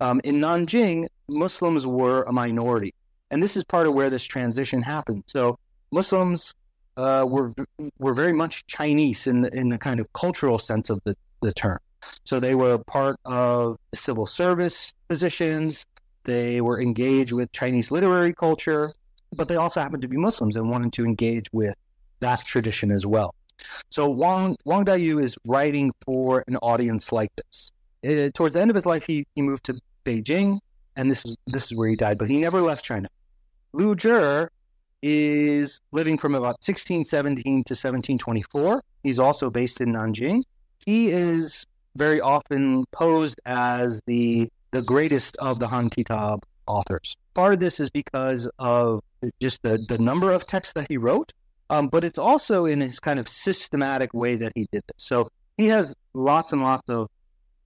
Um, 0.00 0.20
in 0.24 0.40
Nanjing, 0.40 1.06
Muslims 1.28 1.86
were 1.86 2.22
a 2.24 2.32
minority. 2.32 2.92
And 3.30 3.42
this 3.42 3.56
is 3.56 3.64
part 3.64 3.86
of 3.86 3.94
where 3.94 4.10
this 4.10 4.24
transition 4.24 4.82
happened. 4.82 5.24
So 5.26 5.58
Muslims 5.92 6.54
uh, 6.96 7.26
were 7.28 7.52
were 7.98 8.12
very 8.12 8.32
much 8.32 8.66
Chinese 8.66 9.26
in 9.26 9.42
the, 9.42 9.54
in 9.56 9.68
the 9.68 9.78
kind 9.78 10.00
of 10.00 10.12
cultural 10.12 10.58
sense 10.58 10.90
of 10.90 11.00
the, 11.04 11.16
the 11.40 11.52
term. 11.52 11.78
So 12.24 12.38
they 12.38 12.54
were 12.54 12.78
part 12.78 13.16
of 13.24 13.78
civil 13.94 14.26
service 14.26 14.92
positions. 15.08 15.86
They 16.24 16.60
were 16.60 16.80
engaged 16.80 17.32
with 17.32 17.50
Chinese 17.52 17.90
literary 17.90 18.34
culture, 18.34 18.90
but 19.36 19.48
they 19.48 19.56
also 19.56 19.80
happened 19.80 20.02
to 20.02 20.08
be 20.08 20.16
Muslims 20.16 20.56
and 20.56 20.70
wanted 20.70 20.92
to 20.94 21.04
engage 21.04 21.46
with 21.52 21.74
that 22.20 22.44
tradition 22.44 22.90
as 22.90 23.06
well. 23.06 23.34
So 23.90 24.08
Wang 24.08 24.56
Wang 24.64 24.84
Daiyu 24.84 25.22
is 25.22 25.36
writing 25.46 25.92
for 26.04 26.44
an 26.48 26.56
audience 26.56 27.12
like 27.12 27.30
this. 27.36 27.70
It, 28.02 28.28
uh, 28.28 28.30
towards 28.34 28.54
the 28.54 28.60
end 28.60 28.70
of 28.70 28.74
his 28.74 28.86
life, 28.86 29.06
he, 29.06 29.26
he 29.34 29.42
moved 29.42 29.64
to 29.64 29.80
Beijing, 30.04 30.58
and 30.96 31.10
this 31.10 31.24
is 31.24 31.36
this 31.46 31.70
is 31.70 31.76
where 31.76 31.88
he 31.88 31.96
died. 31.96 32.18
But 32.18 32.28
he 32.30 32.40
never 32.40 32.60
left 32.60 32.84
China. 32.84 33.08
Liu 33.72 33.94
Zhi 33.94 34.48
is 35.04 35.80
living 35.92 36.16
from 36.16 36.34
about 36.34 36.56
1617 36.64 37.42
to 37.42 37.74
1724. 37.74 38.82
He's 39.02 39.18
also 39.18 39.50
based 39.50 39.82
in 39.82 39.92
Nanjing. 39.92 40.42
He 40.86 41.10
is 41.10 41.66
very 41.94 42.22
often 42.22 42.86
posed 42.86 43.38
as 43.44 44.00
the 44.06 44.48
the 44.70 44.82
greatest 44.82 45.36
of 45.36 45.60
the 45.60 45.68
Han 45.68 45.88
Kitab 45.90 46.42
authors. 46.66 47.16
Part 47.34 47.52
of 47.52 47.60
this 47.60 47.78
is 47.78 47.90
because 47.90 48.48
of 48.58 49.00
just 49.40 49.62
the, 49.62 49.78
the 49.88 49.98
number 49.98 50.32
of 50.32 50.46
texts 50.46 50.74
that 50.74 50.86
he 50.88 50.96
wrote, 50.96 51.32
Um, 51.70 51.88
but 51.88 52.02
it's 52.02 52.18
also 52.18 52.64
in 52.64 52.80
his 52.80 52.98
kind 52.98 53.20
of 53.20 53.28
systematic 53.28 54.12
way 54.12 54.34
that 54.36 54.52
he 54.56 54.66
did 54.72 54.82
this. 54.88 55.04
So 55.04 55.28
he 55.56 55.66
has 55.68 55.94
lots 56.12 56.52
and 56.52 56.62
lots 56.62 56.88
of 56.88 57.08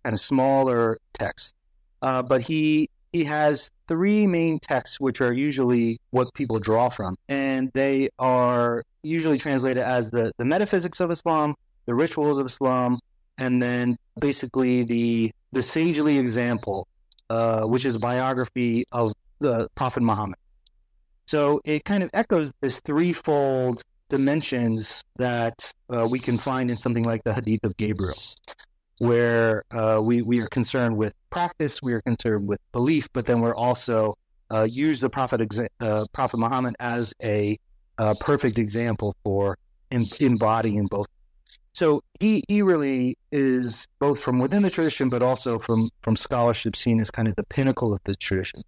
kind 0.04 0.12
of 0.12 0.20
smaller 0.20 0.98
texts, 1.14 1.54
uh, 2.02 2.22
but 2.22 2.42
he 2.42 2.90
he 3.12 3.24
has 3.24 3.70
three 3.86 4.26
main 4.26 4.58
texts 4.58 5.00
which 5.00 5.20
are 5.20 5.32
usually 5.32 5.98
what 6.10 6.32
people 6.34 6.58
draw 6.58 6.88
from, 6.88 7.16
and 7.28 7.70
they 7.72 8.08
are 8.18 8.82
usually 9.02 9.38
translated 9.38 9.82
as 9.82 10.10
the 10.10 10.32
the 10.38 10.44
metaphysics 10.44 11.00
of 11.00 11.10
Islam, 11.10 11.54
the 11.86 11.94
rituals 11.94 12.38
of 12.38 12.46
Islam, 12.46 12.98
and 13.38 13.62
then 13.62 13.96
basically 14.20 14.82
the 14.84 15.32
the 15.52 15.62
sagely 15.62 16.18
example, 16.18 16.86
uh, 17.30 17.62
which 17.62 17.84
is 17.84 17.94
a 17.96 17.98
biography 17.98 18.84
of 18.92 19.12
the 19.40 19.68
Prophet 19.74 20.02
Muhammad. 20.02 20.38
So 21.26 21.60
it 21.64 21.84
kind 21.84 22.02
of 22.02 22.10
echoes 22.14 22.52
this 22.60 22.80
threefold 22.80 23.82
dimensions 24.08 25.04
that 25.16 25.70
uh, 25.90 26.08
we 26.10 26.18
can 26.18 26.38
find 26.38 26.70
in 26.70 26.76
something 26.76 27.04
like 27.04 27.22
the 27.24 27.34
Hadith 27.34 27.64
of 27.64 27.76
Gabriel, 27.76 28.16
where 28.98 29.64
uh, 29.70 30.00
we, 30.02 30.22
we 30.22 30.40
are 30.40 30.46
concerned 30.48 30.96
with 30.96 31.14
practice, 31.30 31.80
we 31.82 31.92
are 31.92 32.00
concerned 32.00 32.46
with 32.46 32.60
belief, 32.72 33.08
but 33.12 33.26
then 33.26 33.40
we're 33.40 33.54
also 33.54 34.16
uh, 34.50 34.66
use 34.68 35.00
the 35.00 35.10
Prophet 35.10 35.40
uh, 35.80 36.06
Prophet 36.12 36.38
Muhammad 36.38 36.74
as 36.80 37.12
a 37.22 37.58
uh, 37.98 38.14
perfect 38.20 38.58
example 38.58 39.14
for 39.24 39.58
embodying 39.90 40.86
both. 40.86 41.06
So 41.72 42.02
he, 42.18 42.42
he 42.48 42.62
really 42.62 43.16
is 43.30 43.86
both 44.00 44.18
from 44.18 44.38
within 44.40 44.62
the 44.62 44.70
tradition, 44.70 45.08
but 45.08 45.22
also 45.22 45.58
from, 45.58 45.88
from 46.02 46.16
scholarship 46.16 46.74
seen 46.74 47.00
as 47.00 47.10
kind 47.10 47.28
of 47.28 47.36
the 47.36 47.44
pinnacle 47.44 47.92
of 47.92 48.00
the 48.04 48.14
tradition. 48.14 48.60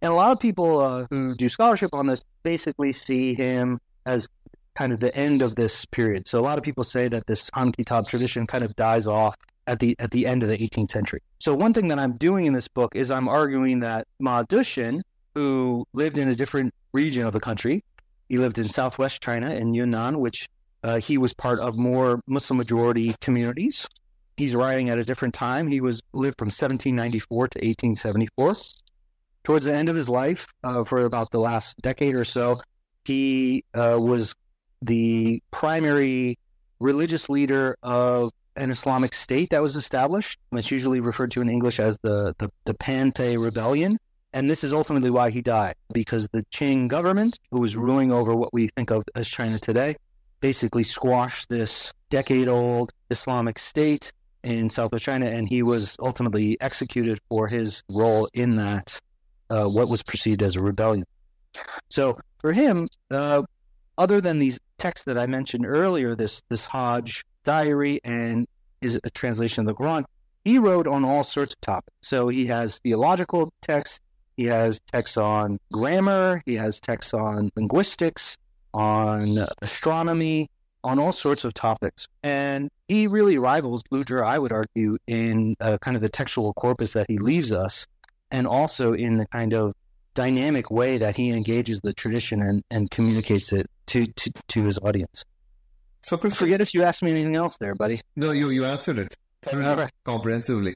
And 0.00 0.12
a 0.12 0.14
lot 0.14 0.32
of 0.32 0.40
people 0.40 0.80
uh, 0.80 1.06
who 1.10 1.34
do 1.34 1.48
scholarship 1.48 1.90
on 1.92 2.06
this 2.06 2.22
basically 2.42 2.92
see 2.92 3.34
him 3.34 3.80
as 4.06 4.28
kind 4.74 4.92
of 4.92 5.00
the 5.00 5.14
end 5.16 5.42
of 5.42 5.54
this 5.54 5.84
period. 5.86 6.26
So 6.26 6.40
a 6.40 6.42
lot 6.42 6.58
of 6.58 6.64
people 6.64 6.84
say 6.84 7.08
that 7.08 7.26
this 7.26 7.50
Han 7.54 7.72
Kitab 7.72 8.06
tradition 8.06 8.46
kind 8.46 8.64
of 8.64 8.74
dies 8.76 9.06
off 9.06 9.36
at 9.66 9.78
the 9.78 9.96
at 9.98 10.10
the 10.10 10.26
end 10.26 10.42
of 10.42 10.48
the 10.48 10.58
18th 10.58 10.90
century. 10.90 11.20
So 11.38 11.54
one 11.54 11.72
thing 11.72 11.88
that 11.88 11.98
I'm 11.98 12.16
doing 12.16 12.46
in 12.46 12.52
this 12.52 12.68
book 12.68 12.94
is 12.94 13.10
I'm 13.10 13.28
arguing 13.28 13.80
that 13.80 14.06
Ma 14.18 14.42
Dexin, 14.42 15.02
who 15.34 15.86
lived 15.92 16.18
in 16.18 16.28
a 16.28 16.34
different 16.34 16.74
region 16.92 17.26
of 17.26 17.32
the 17.32 17.40
country, 17.40 17.84
he 18.28 18.38
lived 18.38 18.58
in 18.58 18.68
southwest 18.68 19.22
China 19.22 19.54
in 19.54 19.74
Yunnan, 19.74 20.18
which 20.18 20.48
uh, 20.82 20.98
he 20.98 21.18
was 21.18 21.32
part 21.32 21.60
of 21.60 21.76
more 21.76 22.20
Muslim 22.26 22.56
majority 22.56 23.14
communities. 23.20 23.86
He's 24.36 24.54
writing 24.54 24.88
at 24.88 24.98
a 24.98 25.04
different 25.04 25.34
time. 25.34 25.68
He 25.68 25.80
was 25.80 26.02
lived 26.12 26.38
from 26.38 26.46
1794 26.46 27.48
to 27.48 27.58
1874. 27.58 28.54
Towards 29.44 29.64
the 29.64 29.74
end 29.74 29.88
of 29.88 29.96
his 29.96 30.08
life, 30.08 30.46
uh, 30.64 30.84
for 30.84 31.04
about 31.04 31.30
the 31.30 31.40
last 31.40 31.80
decade 31.82 32.14
or 32.14 32.24
so, 32.24 32.60
he 33.04 33.64
uh, 33.74 33.98
was 34.00 34.34
the 34.80 35.42
primary 35.50 36.38
religious 36.80 37.28
leader 37.28 37.76
of 37.82 38.30
an 38.56 38.70
Islamic 38.70 39.14
state 39.14 39.50
that 39.50 39.62
was 39.62 39.76
established. 39.76 40.38
It's 40.52 40.70
usually 40.70 41.00
referred 41.00 41.30
to 41.32 41.40
in 41.40 41.48
English 41.48 41.80
as 41.80 41.98
the, 42.02 42.34
the, 42.38 42.50
the 42.64 42.74
Panthay 42.74 43.42
Rebellion. 43.42 43.98
And 44.34 44.50
this 44.50 44.64
is 44.64 44.72
ultimately 44.72 45.10
why 45.10 45.30
he 45.30 45.42
died, 45.42 45.74
because 45.92 46.28
the 46.28 46.44
Qing 46.46 46.88
government, 46.88 47.38
who 47.50 47.60
was 47.60 47.76
ruling 47.76 48.12
over 48.12 48.34
what 48.34 48.52
we 48.52 48.68
think 48.68 48.90
of 48.90 49.04
as 49.14 49.28
China 49.28 49.58
today, 49.58 49.96
basically 50.40 50.82
squashed 50.82 51.48
this 51.50 51.92
decade 52.08 52.48
old 52.48 52.92
Islamic 53.10 53.58
state 53.58 54.12
in 54.42 54.70
southwest 54.70 55.04
China, 55.04 55.26
and 55.26 55.48
he 55.48 55.62
was 55.62 55.96
ultimately 56.00 56.58
executed 56.60 57.20
for 57.28 57.46
his 57.46 57.82
role 57.90 58.28
in 58.32 58.56
that, 58.56 58.98
uh, 59.50 59.66
what 59.66 59.88
was 59.88 60.02
perceived 60.02 60.42
as 60.42 60.56
a 60.56 60.62
rebellion. 60.62 61.04
So 61.90 62.18
for 62.40 62.52
him, 62.52 62.88
uh, 63.10 63.42
other 63.98 64.20
than 64.20 64.38
these 64.38 64.58
texts 64.82 65.04
that 65.06 65.16
I 65.16 65.26
mentioned 65.26 65.64
earlier, 65.64 66.14
this 66.16 66.42
this 66.48 66.64
Hajj 66.66 67.24
diary 67.44 68.00
and 68.04 68.46
is 68.80 68.98
a 69.04 69.10
translation 69.10 69.62
of 69.62 69.66
the 69.66 69.74
Quran, 69.74 70.04
he 70.44 70.58
wrote 70.58 70.88
on 70.88 71.04
all 71.04 71.22
sorts 71.22 71.54
of 71.54 71.60
topics. 71.60 71.96
So 72.02 72.28
he 72.28 72.46
has 72.46 72.80
theological 72.80 73.52
texts, 73.62 74.00
he 74.36 74.46
has 74.46 74.80
texts 74.90 75.16
on 75.16 75.60
grammar, 75.72 76.42
he 76.46 76.56
has 76.56 76.80
texts 76.80 77.14
on 77.14 77.50
linguistics, 77.54 78.36
on 78.74 79.46
astronomy, 79.62 80.50
on 80.82 80.98
all 80.98 81.12
sorts 81.12 81.44
of 81.44 81.54
topics. 81.54 82.08
And 82.24 82.68
he 82.88 83.06
really 83.06 83.38
rivals 83.38 83.84
Liu 83.92 84.04
Zhi, 84.04 84.20
I 84.20 84.38
would 84.38 84.52
argue, 84.52 84.98
in 85.06 85.54
uh, 85.60 85.78
kind 85.78 85.96
of 85.96 86.02
the 86.02 86.08
textual 86.08 86.52
corpus 86.54 86.92
that 86.94 87.06
he 87.08 87.18
leaves 87.18 87.52
us, 87.52 87.86
and 88.32 88.48
also 88.48 88.94
in 88.94 89.16
the 89.16 89.26
kind 89.26 89.54
of 89.54 89.74
dynamic 90.14 90.70
way 90.70 90.98
that 90.98 91.16
he 91.16 91.30
engages 91.30 91.80
the 91.80 91.92
tradition 91.92 92.40
and, 92.42 92.62
and 92.70 92.90
communicates 92.90 93.52
it 93.52 93.66
to, 93.86 94.06
to, 94.06 94.30
to 94.48 94.64
his 94.64 94.78
audience. 94.82 95.24
So, 96.02 96.16
Chris, 96.16 96.34
Forget 96.34 96.60
if 96.60 96.74
you 96.74 96.82
asked 96.82 97.02
me 97.02 97.10
anything 97.12 97.36
else 97.36 97.56
there, 97.58 97.74
buddy. 97.74 98.00
no, 98.16 98.32
you 98.32 98.50
you 98.50 98.64
answered 98.64 98.98
it 98.98 99.16
thoroughly, 99.42 99.66
All 99.68 99.76
right. 99.76 99.90
comprehensively. 100.04 100.74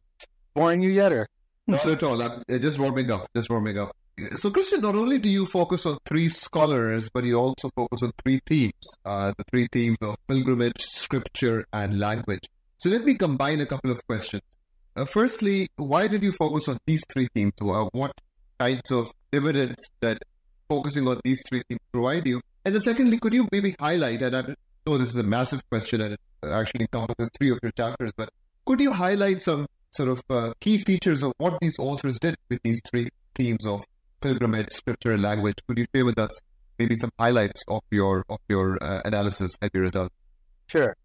Boring 0.55 0.83
you 0.83 0.91
yet, 0.91 1.13
or? 1.13 1.27
Not 1.67 1.85
at 1.87 2.03
all. 2.03 2.23
I'm 2.23 2.45
just 2.49 2.79
warming 2.79 3.11
up. 3.11 3.27
Just 3.35 3.51
warming 3.51 3.77
up. 3.79 3.91
So, 4.37 4.51
Kristian, 4.51 4.81
not 4.83 4.95
only 4.95 5.19
do 5.19 5.29
you 5.29 5.45
focus 5.45 5.85
on 5.85 5.99
three 6.07 6.29
scholars, 6.29 7.11
but 7.13 7.25
you 7.25 7.35
also 7.37 7.69
focus 7.77 8.03
on 8.03 8.13
three 8.23 8.41
themes. 8.47 8.73
Uh, 9.05 9.33
the 9.37 9.45
three 9.51 9.67
themes 9.71 9.99
of 10.01 10.17
pilgrimage, 10.29 10.81
scripture, 10.87 11.67
and 11.73 11.99
language. 11.99 12.49
So, 12.79 12.89
let 12.89 13.05
me 13.05 13.15
combine 13.17 13.61
a 13.61 13.67
couple 13.67 13.91
of 13.91 14.07
questions. 14.07 14.43
Uh, 14.95 15.05
firstly, 15.05 15.69
why 15.77 16.07
did 16.09 16.23
you 16.23 16.33
focus 16.33 16.69
on 16.69 16.79
these 16.87 17.03
three 17.09 17.29
themes? 17.35 17.53
Uh, 17.61 17.89
what 17.93 18.13
kinds 18.59 18.91
of 18.91 19.13
evidence 19.33 19.85
that 20.01 20.23
focusing 20.69 21.07
on 21.09 21.21
these 21.25 21.43
three 21.49 21.63
themes 21.69 21.81
provide 21.93 22.27
you? 22.27 22.41
And 22.65 22.75
then, 22.75 22.83
secondly, 22.83 23.19
could 23.19 23.33
you 23.33 23.49
maybe 23.53 23.77
highlight? 23.79 24.23
And 24.23 24.37
I 24.37 24.43
know 24.87 24.99
this 24.99 25.11
is 25.11 25.17
a 25.17 25.23
massive 25.23 25.69
question, 25.71 26.01
and 26.01 26.15
it 26.15 26.21
actually 26.45 26.83
encompasses 26.83 27.31
three 27.39 27.51
of 27.51 27.59
your 27.63 27.73
chapters, 27.73 28.13
but 28.17 28.31
could 28.65 28.81
you 28.81 28.93
highlight 28.93 29.41
some 29.41 29.67
sort 29.93 30.09
of 30.09 30.23
uh, 30.29 30.53
key 30.61 30.79
features 30.79 31.23
of 31.23 31.33
what 31.39 31.59
these 31.61 31.79
authors 31.79 32.19
did 32.19 32.37
with 32.51 32.61
these 32.63 32.81
three 32.91 33.09
themes 33.35 33.65
of 33.67 33.85
pilgrimage, 34.21 34.71
scripture, 34.71 35.13
and 35.13 35.23
language? 35.23 35.59
Could 35.69 35.79
you 35.79 35.87
share 35.95 36.05
with 36.05 36.19
us 36.19 36.31
maybe 36.79 36.97
some 36.97 37.11
highlights 37.19 37.63
of 37.69 37.83
your 37.91 38.25
of 38.29 38.39
your 38.49 38.83
uh, 38.83 39.03
analysis 39.05 39.53
and 39.63 39.71
your 39.73 39.83
results? 39.85 40.15
Sure. 40.67 40.97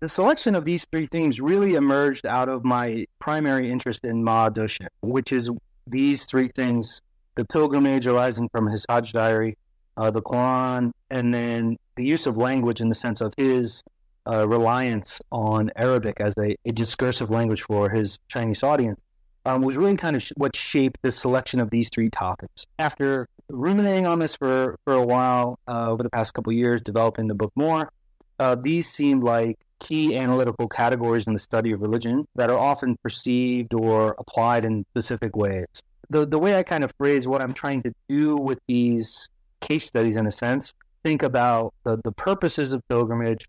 The, 0.00 0.08
selection 0.08 0.56
of 0.56 0.64
these 0.64 0.84
three 0.90 1.06
themes 1.06 1.40
really 1.40 1.74
emerged 1.74 2.26
out 2.26 2.48
of 2.48 2.64
my 2.64 3.06
primary 3.20 3.70
interest 3.70 4.04
in 4.04 4.24
Ma 4.24 4.50
Dexin, 4.50 4.88
which 5.02 5.32
is 5.32 5.50
these 5.90 6.24
three 6.26 6.48
things 6.48 7.00
the 7.38 7.44
pilgrimage 7.44 8.06
arising 8.08 8.48
from 8.48 8.66
his 8.66 8.84
Hajj 8.88 9.12
diary, 9.12 9.56
uh, 9.96 10.10
the 10.10 10.20
Quran, 10.20 10.90
and 11.08 11.32
then 11.32 11.76
the 11.94 12.04
use 12.04 12.26
of 12.26 12.36
language 12.36 12.80
in 12.80 12.88
the 12.88 12.96
sense 12.96 13.20
of 13.20 13.32
his 13.36 13.82
uh, 14.28 14.46
reliance 14.46 15.20
on 15.30 15.70
Arabic 15.76 16.20
as 16.20 16.34
a, 16.36 16.56
a, 16.64 16.72
discursive 16.72 17.30
language 17.30 17.62
for 17.62 17.88
his 17.88 18.18
Chinese 18.28 18.62
audience 18.62 19.00
um, 19.46 19.62
was 19.62 19.76
really 19.76 19.96
kind 19.96 20.16
of 20.16 20.22
sh- 20.22 20.32
what 20.36 20.54
shaped 20.54 20.98
the 21.02 21.12
selection 21.12 21.60
of 21.60 21.70
these 21.70 21.88
three 21.88 22.10
topics. 22.10 22.66
After 22.78 23.28
ruminating 23.48 24.06
on 24.06 24.18
this 24.18 24.36
for, 24.36 24.76
for 24.84 24.94
a 24.94 25.06
while 25.06 25.58
uh, 25.68 25.90
over 25.90 26.02
the 26.02 26.10
past 26.10 26.34
couple 26.34 26.52
years, 26.52 26.82
developing 26.82 27.28
the 27.28 27.34
book 27.34 27.52
more, 27.54 27.90
uh, 28.38 28.56
these 28.56 28.90
seemed 28.90 29.22
like 29.22 29.58
key 29.80 30.16
analytical 30.16 30.68
categories 30.68 31.26
in 31.26 31.32
the 31.32 31.38
study 31.38 31.72
of 31.72 31.80
religion 31.80 32.26
that 32.34 32.50
are 32.50 32.58
often 32.58 32.96
perceived 33.02 33.74
or 33.74 34.14
applied 34.18 34.64
in 34.64 34.84
specific 34.90 35.36
ways. 35.36 35.66
The, 36.10 36.26
the 36.26 36.38
way 36.38 36.56
I 36.56 36.62
kind 36.62 36.84
of 36.84 36.92
phrase 36.96 37.28
what 37.28 37.42
I'm 37.42 37.52
trying 37.52 37.82
to 37.82 37.92
do 38.08 38.36
with 38.36 38.58
these 38.66 39.28
case 39.60 39.86
studies, 39.86 40.16
in 40.16 40.26
a 40.26 40.32
sense, 40.32 40.72
think 41.04 41.22
about 41.22 41.74
the, 41.84 41.98
the 42.02 42.12
purposes 42.12 42.72
of 42.72 42.86
pilgrimage, 42.88 43.46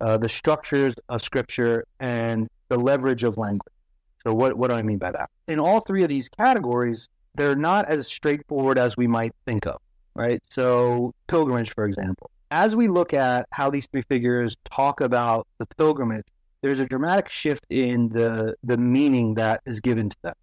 uh, 0.00 0.16
the 0.16 0.28
structures 0.28 0.94
of 1.08 1.22
scripture, 1.22 1.84
and 2.00 2.48
the 2.68 2.78
leverage 2.78 3.24
of 3.24 3.36
language. 3.36 3.72
So, 4.24 4.34
what, 4.34 4.56
what 4.56 4.68
do 4.68 4.74
I 4.74 4.82
mean 4.82 4.98
by 4.98 5.12
that? 5.12 5.30
In 5.48 5.58
all 5.58 5.80
three 5.80 6.02
of 6.02 6.08
these 6.08 6.28
categories, 6.28 7.08
they're 7.34 7.56
not 7.56 7.86
as 7.86 8.06
straightforward 8.06 8.78
as 8.78 8.96
we 8.96 9.06
might 9.06 9.32
think 9.46 9.66
of, 9.66 9.80
right? 10.14 10.40
So, 10.50 11.14
pilgrimage, 11.28 11.72
for 11.74 11.84
example. 11.84 12.30
As 12.50 12.74
we 12.74 12.88
look 12.88 13.12
at 13.12 13.46
how 13.52 13.68
these 13.70 13.86
three 13.86 14.02
figures 14.02 14.56
talk 14.64 15.00
about 15.00 15.46
the 15.58 15.66
pilgrimage, 15.66 16.26
there's 16.62 16.80
a 16.80 16.86
dramatic 16.86 17.28
shift 17.28 17.64
in 17.70 18.08
the, 18.08 18.54
the 18.64 18.76
meaning 18.78 19.34
that 19.34 19.60
is 19.66 19.80
given 19.80 20.08
to 20.08 20.16
them. 20.22 20.34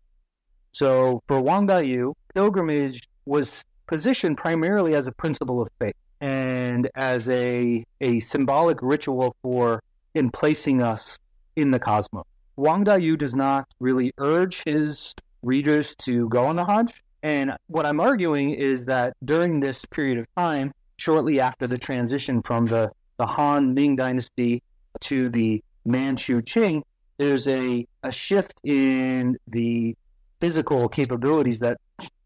So, 0.71 1.21
for 1.27 1.41
Wang 1.41 1.67
Daiyu, 1.67 2.13
pilgrimage 2.33 3.07
was 3.25 3.63
positioned 3.87 4.37
primarily 4.37 4.93
as 4.93 5.07
a 5.07 5.11
principle 5.11 5.61
of 5.61 5.69
faith 5.79 5.95
and 6.21 6.89
as 6.95 7.27
a, 7.29 7.83
a 8.01 8.19
symbolic 8.19 8.81
ritual 8.81 9.35
for 9.41 9.81
in 10.13 10.29
placing 10.29 10.81
us 10.81 11.17
in 11.55 11.71
the 11.71 11.79
cosmos. 11.79 12.25
Wang 12.55 12.85
Daiyu 12.85 13.17
does 13.17 13.35
not 13.35 13.67
really 13.79 14.13
urge 14.17 14.63
his 14.63 15.13
readers 15.43 15.95
to 15.95 16.29
go 16.29 16.45
on 16.45 16.55
the 16.55 16.65
Hajj. 16.65 17.01
And 17.23 17.55
what 17.67 17.85
I'm 17.85 17.99
arguing 17.99 18.51
is 18.51 18.85
that 18.85 19.15
during 19.23 19.59
this 19.59 19.83
period 19.85 20.19
of 20.19 20.27
time, 20.37 20.71
shortly 20.97 21.39
after 21.39 21.67
the 21.67 21.77
transition 21.77 22.41
from 22.41 22.65
the, 22.65 22.91
the 23.17 23.25
Han 23.25 23.73
Ming 23.73 23.95
dynasty 23.95 24.61
to 25.01 25.29
the 25.29 25.63
Manchu 25.85 26.41
Qing, 26.41 26.81
there's 27.17 27.47
a, 27.47 27.85
a 28.03 28.11
shift 28.11 28.59
in 28.63 29.37
the 29.47 29.95
physical 30.41 30.89
capabilities 30.89 31.59
that 31.59 31.77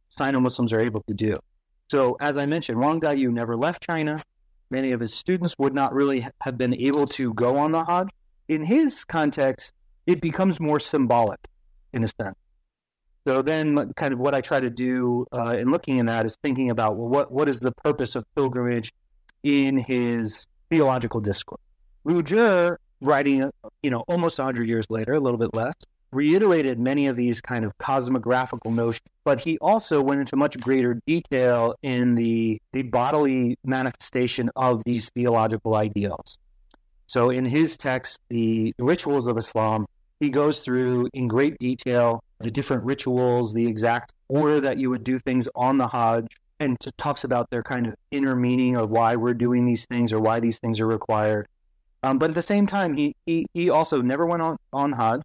Sino 0.10 0.40
Muslims 0.40 0.74
are 0.74 0.80
able 0.80 1.04
to 1.08 1.14
do. 1.14 1.36
So, 1.90 2.18
as 2.20 2.38
I 2.38 2.46
mentioned, 2.46 2.80
Wang 2.80 3.00
Daiyu 3.00 3.32
never 3.32 3.56
left 3.58 3.84
China. 3.84 4.22
many 4.70 4.92
of 4.92 5.00
his 5.00 5.14
students 5.14 5.56
would 5.58 5.74
not 5.74 5.94
really 5.94 6.26
have 6.42 6.58
been 6.58 6.74
able 6.76 7.08
to 7.08 7.34
go 7.34 7.58
on 7.58 7.72
the 7.72 7.84
Hajj. 7.84 8.10
In 8.48 8.64
his 8.64 9.04
context, 9.04 9.74
it 10.08 10.22
becomes 10.22 10.60
more 10.60 10.80
symbolic 10.80 11.40
in 11.94 12.04
a 12.04 12.08
sense. 12.08 12.36
So 13.26 13.42
then, 13.42 13.92
kind 13.94 14.14
of 14.14 14.20
what 14.20 14.34
I 14.34 14.42
try 14.42 14.60
to 14.60 14.70
do 14.70 15.26
uh, 15.34 15.58
in 15.60 15.70
looking 15.70 16.00
at 16.00 16.06
that 16.08 16.26
is 16.26 16.36
thinking 16.42 16.70
about 16.70 16.96
well, 16.96 17.10
what 17.10 17.32
what 17.32 17.50
is 17.50 17.60
the 17.60 17.72
purpose 17.72 18.16
of 18.16 18.24
pilgrimage 18.36 18.94
in 19.44 19.78
his 19.78 20.46
theological 20.70 21.20
discourse? 21.20 21.62
Liu 22.06 22.24
Zhi, 22.24 22.76
writing 23.02 23.50
you 23.84 23.92
know 23.92 24.04
almost 24.08 24.40
100 24.40 24.68
years 24.68 24.86
later, 24.90 25.14
a 25.14 25.20
little 25.20 25.38
bit 25.38 25.54
less, 25.54 25.74
reiterated 26.12 26.80
many 26.80 27.08
of 27.08 27.16
these 27.16 27.42
kind 27.42 27.66
of 27.66 27.78
cosmographical 27.78 28.74
notions, 28.74 29.08
but 29.24 29.40
he 29.40 29.58
also 29.60 30.02
went 30.02 30.22
into 30.22 30.36
much 30.36 30.60
greater 30.60 31.00
detail 31.06 31.76
in 31.84 32.16
the 32.16 32.62
the 32.74 32.84
bodily 32.84 33.58
manifestation 33.64 34.50
of 34.56 34.84
these 34.86 35.10
theological 35.10 35.76
ideals. 35.76 36.38
So 37.08 37.32
in 37.32 37.44
his 37.44 37.76
text, 37.76 38.20
the 38.30 38.74
rituals 38.78 39.28
of 39.28 39.38
Islam, 39.38 39.88
he 40.20 40.30
goes 40.30 40.62
through 40.62 41.10
in 41.14 41.28
great 41.28 41.58
detail 41.60 42.24
the 42.40 42.52
different 42.52 42.84
rituals, 42.84 43.54
the 43.54 43.68
exact 43.68 44.14
order 44.28 44.62
that 44.62 44.78
you 44.78 44.90
would 44.90 45.04
do 45.04 45.20
things 45.20 45.48
on 45.56 45.78
the 45.78 45.88
Hajj, 45.88 46.28
and 46.60 46.78
talks 46.98 47.24
about 47.24 47.50
their 47.50 47.64
kind 47.64 47.88
of 47.88 47.96
inner 48.12 48.36
meaning 48.36 48.76
of 48.76 48.92
why 48.92 49.16
we're 49.16 49.34
doing 49.34 49.66
these 49.66 49.86
things 49.86 50.12
or 50.12 50.20
why 50.20 50.40
these 50.40 50.60
things 50.60 50.80
are 50.80 50.88
required. 50.88 51.48
Um, 52.04 52.18
but 52.18 52.30
at 52.30 52.36
the 52.36 52.42
same 52.42 52.66
time, 52.68 52.96
he, 52.96 53.16
he, 53.26 53.46
he 53.54 53.70
also 53.70 54.02
never 54.02 54.26
went 54.26 54.42
on, 54.42 54.58
on 54.72 54.92
Hajj. 54.92 55.22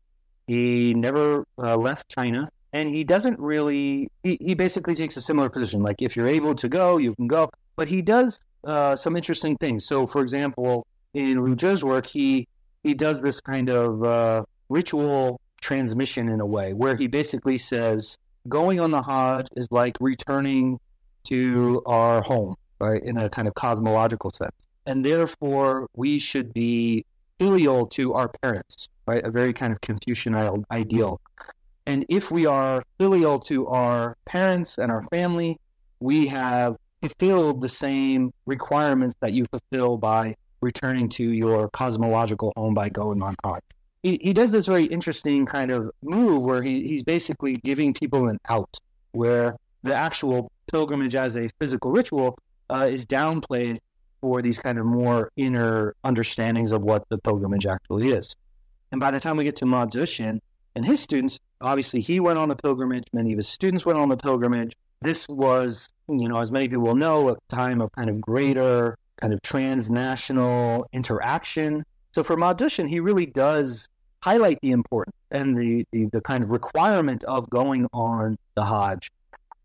He 0.46 0.94
never 0.94 1.44
uh, 1.58 1.76
left 1.76 2.08
China. 2.08 2.48
And 2.72 2.88
he 2.88 3.04
doesn't 3.04 3.38
really, 3.38 4.10
he, 4.24 4.36
he 4.40 4.54
basically 4.54 4.96
takes 4.96 5.16
a 5.16 5.22
similar 5.22 5.48
position. 5.48 5.82
Like, 5.82 6.02
if 6.02 6.16
you're 6.16 6.26
able 6.26 6.54
to 6.56 6.68
go, 6.68 6.98
you 6.98 7.14
can 7.14 7.28
go. 7.28 7.50
But 7.76 7.86
he 7.88 8.02
does 8.02 8.40
uh, 8.64 8.96
some 8.96 9.16
interesting 9.16 9.56
things. 9.56 9.84
So, 9.84 10.06
for 10.06 10.20
example, 10.20 10.86
in 11.14 11.42
Liu 11.42 11.54
Zhi's 11.54 11.84
work, 11.84 12.06
he, 12.06 12.48
he 12.82 12.94
does 12.94 13.22
this 13.22 13.40
kind 13.40 13.68
of 13.68 14.02
uh, 14.02 14.44
ritual 14.68 15.40
transmission 15.60 16.28
in 16.28 16.40
a 16.40 16.46
way 16.46 16.72
where 16.72 16.96
he 16.96 17.06
basically 17.06 17.56
says 17.58 18.18
going 18.48 18.80
on 18.80 18.90
the 18.90 19.02
Hajj 19.02 19.46
is 19.56 19.70
like 19.70 19.96
returning 20.00 20.78
to 21.24 21.82
our 21.86 22.20
home, 22.20 22.54
right, 22.78 23.02
in 23.02 23.16
a 23.16 23.30
kind 23.30 23.48
of 23.48 23.54
cosmological 23.54 24.30
sense. 24.30 24.52
And 24.86 25.04
therefore, 25.04 25.88
we 25.96 26.18
should 26.18 26.52
be 26.52 27.06
filial 27.38 27.86
to 27.86 28.12
our 28.12 28.28
parents, 28.42 28.88
right? 29.06 29.24
A 29.24 29.30
very 29.30 29.54
kind 29.54 29.72
of 29.72 29.80
Confucian 29.80 30.34
ideal. 30.70 31.20
And 31.86 32.04
if 32.08 32.30
we 32.30 32.46
are 32.46 32.82
filial 32.98 33.38
to 33.40 33.66
our 33.66 34.16
parents 34.26 34.78
and 34.78 34.92
our 34.92 35.02
family, 35.04 35.58
we 36.00 36.26
have 36.26 36.76
fulfilled 37.00 37.62
the 37.62 37.68
same 37.68 38.32
requirements 38.46 39.14
that 39.20 39.32
you 39.32 39.44
fulfill 39.46 39.96
by 39.96 40.34
returning 40.60 41.08
to 41.10 41.24
your 41.24 41.68
cosmological 41.70 42.52
home 42.56 42.74
by 42.74 42.88
going 42.88 43.22
on 43.22 43.34
Hajj 43.44 43.62
he, 44.04 44.20
he 44.22 44.32
does 44.34 44.52
this 44.52 44.66
very 44.66 44.84
interesting 44.84 45.46
kind 45.46 45.70
of 45.70 45.90
move 46.02 46.42
where 46.42 46.62
he, 46.62 46.86
he's 46.86 47.02
basically 47.02 47.56
giving 47.56 47.94
people 47.94 48.28
an 48.28 48.38
out, 48.48 48.78
where 49.12 49.56
the 49.82 49.94
actual 49.94 50.52
pilgrimage 50.70 51.14
as 51.14 51.36
a 51.36 51.48
physical 51.58 51.90
ritual 51.90 52.38
uh, 52.68 52.86
is 52.88 53.06
downplayed 53.06 53.78
for 54.20 54.42
these 54.42 54.58
kind 54.58 54.78
of 54.78 54.84
more 54.84 55.30
inner 55.36 55.94
understandings 56.04 56.70
of 56.70 56.84
what 56.84 57.08
the 57.08 57.18
pilgrimage 57.18 57.66
actually 57.66 58.10
is. 58.10 58.36
And 58.92 59.00
by 59.00 59.10
the 59.10 59.18
time 59.18 59.38
we 59.38 59.44
get 59.44 59.56
to 59.56 59.66
Ma 59.66 59.86
and 60.76 60.84
his 60.84 61.00
students, 61.00 61.40
obviously 61.62 62.00
he 62.00 62.20
went 62.20 62.38
on 62.38 62.48
the 62.48 62.56
pilgrimage, 62.56 63.04
many 63.14 63.32
of 63.32 63.38
his 63.38 63.48
students 63.48 63.86
went 63.86 63.98
on 63.98 64.10
the 64.10 64.16
pilgrimage. 64.16 64.74
This 65.00 65.26
was, 65.28 65.88
you 66.08 66.28
know, 66.28 66.36
as 66.38 66.52
many 66.52 66.68
people 66.68 66.84
will 66.84 66.94
know, 66.94 67.30
a 67.30 67.36
time 67.48 67.80
of 67.80 67.90
kind 67.92 68.10
of 68.10 68.20
greater 68.20 68.98
kind 69.20 69.32
of 69.32 69.40
transnational 69.42 70.86
interaction. 70.92 71.84
So 72.12 72.22
for 72.22 72.36
Ma 72.36 72.54
he 72.54 73.00
really 73.00 73.26
does 73.26 73.88
highlight 74.24 74.58
the 74.62 74.70
importance 74.70 75.14
and 75.32 75.54
the, 75.54 75.84
the, 75.92 76.06
the 76.06 76.20
kind 76.22 76.42
of 76.42 76.50
requirement 76.50 77.22
of 77.24 77.48
going 77.50 77.86
on 77.92 78.38
the 78.54 78.64
Hajj. 78.64 79.10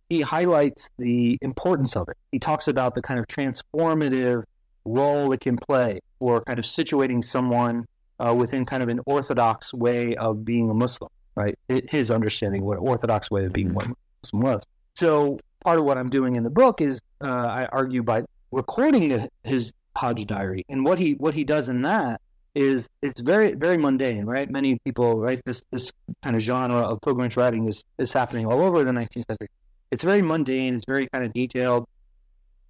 He 0.10 0.20
highlights 0.20 0.90
the 0.98 1.40
importance 1.42 1.96
of 1.96 2.10
it. 2.10 2.18
He 2.34 2.40
talks 2.40 2.68
about 2.68 2.94
the 2.94 3.02
kind 3.02 3.22
of 3.22 3.28
transformative 3.28 4.44
role 4.84 5.32
it 5.32 5.40
can 5.40 5.56
play 5.56 6.02
for 6.20 6.42
kind 6.42 6.60
of 6.60 6.66
situating 6.66 7.24
someone 7.24 7.86
uh, 8.20 8.36
within 8.36 8.66
kind 8.66 8.84
of 8.84 8.90
an 8.90 9.00
orthodox 9.06 9.74
way 9.74 10.14
of 10.16 10.44
being 10.44 10.70
a 10.70 10.74
Muslim, 10.74 11.10
right? 11.36 11.58
His 11.70 12.12
understanding 12.12 12.66
what 12.66 12.80
an 12.80 12.84
orthodox 12.86 13.32
way 13.32 13.46
of 13.46 13.54
being 13.54 13.74
what 13.74 13.88
Muslim 14.24 14.42
was. 14.42 14.64
So 14.96 15.40
part 15.64 15.80
of 15.80 15.86
what 15.86 15.98
I'm 15.98 16.10
doing 16.10 16.36
in 16.36 16.44
the 16.44 16.50
book 16.50 16.82
is 16.82 17.00
uh, 17.22 17.28
I 17.28 17.70
argue 17.72 18.04
by 18.04 18.26
recording 18.52 19.30
his 19.46 19.72
Hajj 19.96 20.26
diary, 20.26 20.66
and 20.68 20.84
what 20.84 21.00
he 21.00 21.14
what 21.14 21.34
he 21.34 21.46
does 21.46 21.70
in 21.70 21.82
that 21.84 22.20
is 22.56 22.90
it's 23.02 23.22
very 23.22 23.54
very 23.54 23.78
mundane, 23.78 24.26
right? 24.26 24.50
Many 24.50 24.80
people, 24.80 25.20
right? 25.20 25.42
This 25.46 25.64
this 25.72 25.92
kind 26.24 26.36
of 26.36 26.42
genre 26.42 26.78
of 26.78 27.02
pilgrimage 27.02 27.38
writing 27.38 27.68
is 27.68 27.84
is 27.98 28.12
happening 28.12 28.46
all 28.46 28.62
over 28.62 28.84
the 28.84 28.92
19th 28.92 29.26
century. 29.30 29.48
It's 29.92 30.04
very 30.04 30.22
mundane. 30.22 30.76
It's 30.76 30.86
very 30.86 31.08
kind 31.08 31.24
of 31.24 31.34
detailed. 31.34 31.86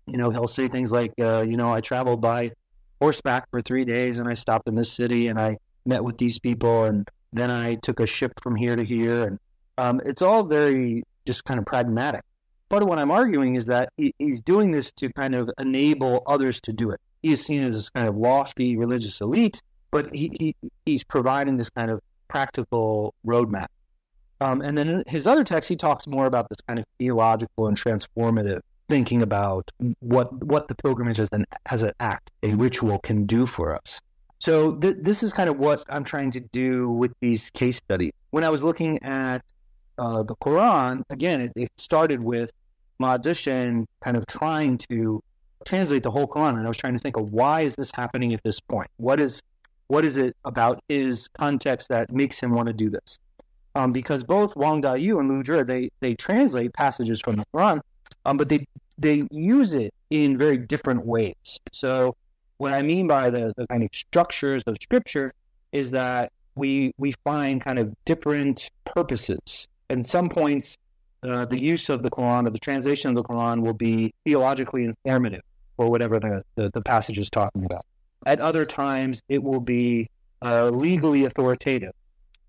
You 0.08 0.18
know, 0.18 0.30
he'll 0.30 0.48
say 0.48 0.68
things 0.68 0.92
like, 0.92 1.14
uh, 1.22 1.46
you 1.48 1.58
know, 1.58 1.72
I 1.72 1.82
traveled 1.82 2.22
by 2.22 2.52
horseback 3.00 3.50
for 3.52 3.62
three 3.62 3.86
days 3.86 4.20
and 4.20 4.28
I 4.28 4.34
stopped 4.34 4.68
in 4.68 4.76
this 4.76 4.92
city 4.92 5.28
and 5.28 5.40
I 5.40 5.58
met 5.86 6.04
with 6.04 6.18
these 6.18 6.40
people 6.40 6.86
and 6.86 7.08
then 7.32 7.52
I 7.52 7.76
took 7.76 8.00
a 8.00 8.08
ship 8.08 8.34
from 8.42 8.56
here 8.56 8.76
to 8.76 8.84
here 8.84 9.28
and 9.28 9.40
um, 9.78 10.02
it's 10.06 10.22
all 10.22 10.44
very 10.44 11.04
just 11.26 11.46
kind 11.46 11.60
of 11.60 11.66
pragmatic. 11.66 12.22
But 12.70 12.84
what 12.84 13.00
I'm 13.00 13.12
arguing 13.12 13.56
is 13.56 13.66
that 13.68 13.90
he, 13.98 14.14
he's 14.20 14.42
doing 14.42 14.72
this 14.72 14.92
to 14.94 15.12
kind 15.14 15.36
of 15.36 15.50
enable 15.60 16.24
others 16.28 16.62
to 16.62 16.74
do 16.74 16.92
it. 16.92 17.00
He 17.22 17.32
is 17.32 17.44
seen 17.44 17.64
as 17.64 17.76
this 17.76 17.90
kind 17.90 18.08
of 18.08 18.16
lofty 18.16 18.78
religious 18.78 19.22
elite 19.22 19.62
but 19.92 20.14
he, 20.14 20.32
he 20.40 20.72
he's 20.86 21.04
providing 21.04 21.58
this 21.58 21.70
kind 21.70 21.92
of 21.92 22.02
practical 22.28 23.14
roadmap. 23.26 23.68
Um, 24.42 24.62
and 24.62 24.78
then 24.78 24.90
in 24.90 25.04
his 25.08 25.28
other 25.28 25.44
text, 25.44 25.68
he 25.68 25.76
talks 25.76 26.08
more 26.08 26.26
about 26.26 26.48
this 26.50 26.60
kind 26.68 26.80
of 26.80 26.86
theological 26.98 27.68
and 27.68 27.78
transformative 27.78 28.62
thinking 28.88 29.22
about 29.22 29.70
what 30.00 30.32
what 30.44 30.68
the 30.68 30.76
pilgrimage 30.76 31.20
as 31.20 31.30
an 31.32 31.46
as 31.68 31.84
an 31.84 31.94
act, 32.00 32.32
a 32.44 32.54
ritual, 32.56 33.00
can 33.00 33.26
do 33.26 33.46
for 33.46 33.76
us. 33.76 34.00
So 34.40 34.76
th- 34.76 34.98
this 35.02 35.22
is 35.22 35.34
kind 35.34 35.50
of 35.50 35.58
what 35.58 35.84
I'm 35.90 36.04
trying 36.04 36.32
to 36.32 36.40
do 36.40 36.90
with 36.90 37.14
these 37.20 37.50
case 37.50 37.78
studies. 37.78 38.14
When 38.32 38.44
I 38.44 38.50
was 38.50 38.64
looking 38.64 39.02
at 39.04 39.44
uh, 39.98 40.24
the 40.24 40.36
Quran, 40.38 41.04
again, 41.10 41.42
it, 41.42 41.52
it 41.56 41.70
started 41.78 42.24
with 42.24 42.52
Ma 43.00 43.18
kind 43.18 44.18
of 44.18 44.26
trying 44.28 44.78
to 44.90 45.22
translate 45.66 46.04
the 46.04 46.12
whole 46.12 46.28
Quran, 46.28 46.58
and 46.58 46.66
I 46.66 46.68
was 46.68 46.78
trying 46.78 46.94
to 46.94 47.00
think 47.00 47.18
of 47.18 47.32
why 47.32 47.62
is 47.62 47.76
this 47.76 47.92
happening 47.94 48.34
at 48.34 48.42
this 48.44 48.60
point? 48.60 48.90
What 48.98 49.20
is 49.20 49.42
what 49.90 50.06
is 50.06 50.18
it 50.18 50.36
about 50.46 50.82
his 50.88 51.28
context 51.30 51.90
that 51.90 52.12
makes 52.12 52.40
him 52.40 52.52
want 52.52 52.68
to 52.68 52.74
do 52.74 52.90
this? 52.90 53.20
Um, 53.76 53.92
because 53.92 54.24
both 54.24 54.56
Wang 54.56 54.82
Daiyu 54.82 55.20
and 55.20 55.28
Liu 55.30 55.44
Zhi, 55.44 55.66
they, 55.66 55.90
they 56.00 56.14
translate 56.16 56.74
passages 56.74 57.20
from 57.20 57.36
the 57.38 57.46
Quran, 57.54 57.82
um, 58.26 58.38
but 58.38 58.50
they, 58.50 58.66
they 58.98 59.28
use 59.32 59.74
it 59.74 59.94
in 60.12 60.38
very 60.38 60.58
different 60.58 61.06
ways. 61.06 61.60
So 61.72 62.16
what 62.58 62.72
I 62.72 62.84
mean 62.84 63.08
by 63.08 63.30
the, 63.32 63.52
the 63.58 63.66
kind 63.68 63.84
of 63.84 63.90
structures 63.92 64.62
of 64.68 64.78
scripture 64.80 65.32
is 65.72 65.90
that 65.92 66.32
we, 66.56 66.94
we 67.00 67.14
find 67.24 67.62
kind 67.62 67.80
of 67.80 67.94
different 68.06 68.70
purposes. 68.86 69.68
And 69.90 70.06
some 70.06 70.30
points, 70.30 70.78
uh, 71.24 71.46
the 71.46 71.60
use 71.60 71.90
of 71.90 72.04
the 72.04 72.12
Quran 72.12 72.46
or 72.46 72.52
the 72.52 72.60
translation 72.60 73.10
of 73.10 73.16
the 73.16 73.24
Quran 73.24 73.62
will 73.62 73.74
be 73.74 74.14
theologically 74.24 74.84
informative 74.84 75.42
or 75.78 75.90
whatever 75.90 76.20
the, 76.20 76.44
the, 76.56 76.70
the 76.74 76.82
passage 76.82 77.18
is 77.18 77.30
talking 77.30 77.66
about. 77.66 77.86
At 78.26 78.40
other 78.40 78.66
times, 78.66 79.22
it 79.30 79.42
will 79.42 79.60
be 79.60 80.10
uh, 80.42 80.70
legally 80.70 81.26
authoritative. 81.26 81.94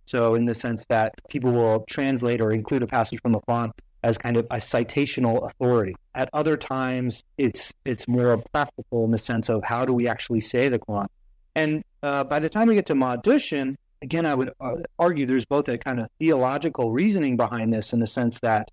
So, 0.07 0.35
in 0.35 0.45
the 0.45 0.55
sense 0.55 0.85
that 0.87 1.15
people 1.29 1.53
will 1.53 1.85
translate 1.89 2.41
or 2.41 2.51
include 2.51 2.83
a 2.83 2.87
passage 2.87 3.21
from 3.23 3.33
the 3.33 3.41
Quran 3.41 3.71
as 4.03 4.19
kind 4.19 4.37
of 4.37 4.47
a 4.51 4.57
citational 4.57 5.45
authority. 5.47 5.95
At 6.15 6.31
other 6.33 6.57
times, 6.57 7.23
it's 7.39 7.73
it's 7.85 8.09
more 8.09 8.37
practical 8.53 9.05
in 9.05 9.11
the 9.11 9.19
sense 9.19 9.49
of 9.49 9.63
how 9.63 9.85
do 9.85 9.93
we 9.93 10.09
actually 10.09 10.41
say 10.41 10.69
the 10.69 10.79
Quran. 10.79 11.07
And 11.55 11.85
uh, 12.03 12.25
by 12.25 12.39
the 12.41 12.49
time 12.49 12.69
we 12.69 12.75
get 12.75 12.87
to 12.87 12.95
Ma 12.95 13.17
again, 14.03 14.27
I 14.27 14.35
would 14.35 14.51
uh, 14.61 14.77
argue 14.99 15.27
there's 15.27 15.45
both 15.45 15.69
a 15.69 15.79
kind 15.79 16.01
of 16.01 16.09
theological 16.19 16.91
reasoning 16.91 17.37
behind 17.37 17.73
this 17.73 17.93
in 17.93 18.01
the 18.01 18.07
sense 18.07 18.41
that 18.41 18.71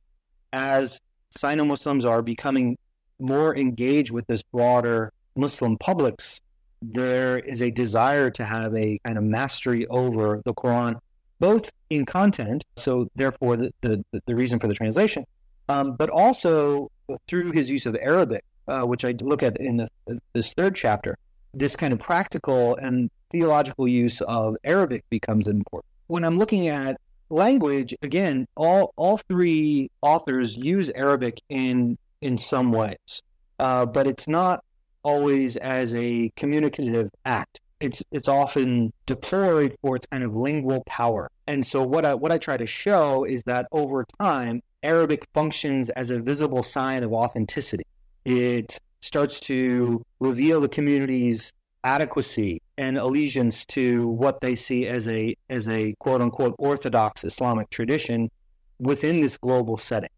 as 0.53 0.99
Sino 1.31 1.65
Muslims 1.65 2.05
are 2.05 2.21
becoming 2.21 2.77
more 3.19 3.55
engaged 3.55 4.11
with 4.11 4.25
this 4.27 4.43
broader 4.43 5.11
Muslim 5.35 5.77
public's 5.77 6.39
there 6.81 7.39
is 7.39 7.61
a 7.61 7.71
desire 7.71 8.29
to 8.31 8.43
have 8.43 8.75
a 8.75 8.99
kind 9.03 9.17
of 9.17 9.23
mastery 9.23 9.87
over 9.87 10.41
the 10.45 10.53
Quran, 10.53 10.99
both 11.39 11.71
in 11.89 12.05
content, 12.05 12.63
so 12.75 13.09
therefore 13.15 13.57
the, 13.57 13.73
the, 13.81 14.03
the 14.25 14.35
reason 14.35 14.59
for 14.59 14.67
the 14.67 14.73
translation, 14.73 15.25
um, 15.69 15.95
but 15.95 16.09
also 16.09 16.91
through 17.27 17.51
his 17.51 17.69
use 17.69 17.85
of 17.85 17.95
Arabic, 17.99 18.43
uh, 18.67 18.81
which 18.81 19.05
I 19.05 19.13
look 19.21 19.43
at 19.43 19.57
in 19.57 19.77
the, 19.77 20.19
this 20.33 20.53
third 20.53 20.75
chapter. 20.75 21.17
This 21.53 21.75
kind 21.75 21.93
of 21.93 21.99
practical 21.99 22.75
and 22.75 23.09
theological 23.31 23.87
use 23.87 24.21
of 24.21 24.57
Arabic 24.63 25.03
becomes 25.09 25.47
important. 25.47 25.89
When 26.07 26.23
I'm 26.23 26.37
looking 26.37 26.67
at 26.67 26.99
language, 27.29 27.93
again, 28.01 28.47
all 28.55 28.93
all 28.95 29.17
three 29.17 29.89
authors 30.01 30.55
use 30.55 30.89
Arabic 30.91 31.41
in 31.49 31.97
in 32.21 32.37
some 32.37 32.71
ways, 32.71 33.21
uh, 33.59 33.85
but 33.85 34.07
it's 34.07 34.27
not 34.27 34.63
always 35.07 35.55
as 35.57 35.95
a 35.95 36.29
communicative 36.35 37.09
act. 37.23 37.61
It's 37.79 38.03
it's 38.11 38.27
often 38.27 38.91
deployed 39.05 39.73
for 39.81 39.95
its 39.95 40.05
kind 40.07 40.23
of 40.23 40.35
lingual 40.35 40.83
power. 40.85 41.29
And 41.47 41.65
so 41.65 41.81
what 41.81 42.05
I 42.05 42.13
what 42.13 42.31
I 42.33 42.37
try 42.37 42.57
to 42.57 42.67
show 42.67 43.23
is 43.23 43.41
that 43.43 43.67
over 43.71 44.05
time, 44.19 44.61
Arabic 44.83 45.25
functions 45.33 45.89
as 45.91 46.09
a 46.09 46.19
visible 46.21 46.61
sign 46.61 47.03
of 47.03 47.13
authenticity. 47.13 47.85
It 48.25 48.77
starts 48.99 49.39
to 49.41 50.03
reveal 50.19 50.59
the 50.59 50.67
community's 50.67 51.53
adequacy 51.85 52.61
and 52.77 52.97
allegiance 52.97 53.65
to 53.67 54.09
what 54.09 54.41
they 54.41 54.55
see 54.55 54.87
as 54.87 55.07
a 55.07 55.33
as 55.49 55.69
a 55.69 55.93
quote 55.99 56.21
unquote 56.21 56.55
orthodox 56.59 57.23
Islamic 57.23 57.69
tradition 57.69 58.29
within 58.79 59.21
this 59.21 59.37
global 59.37 59.77
setting. 59.77 60.09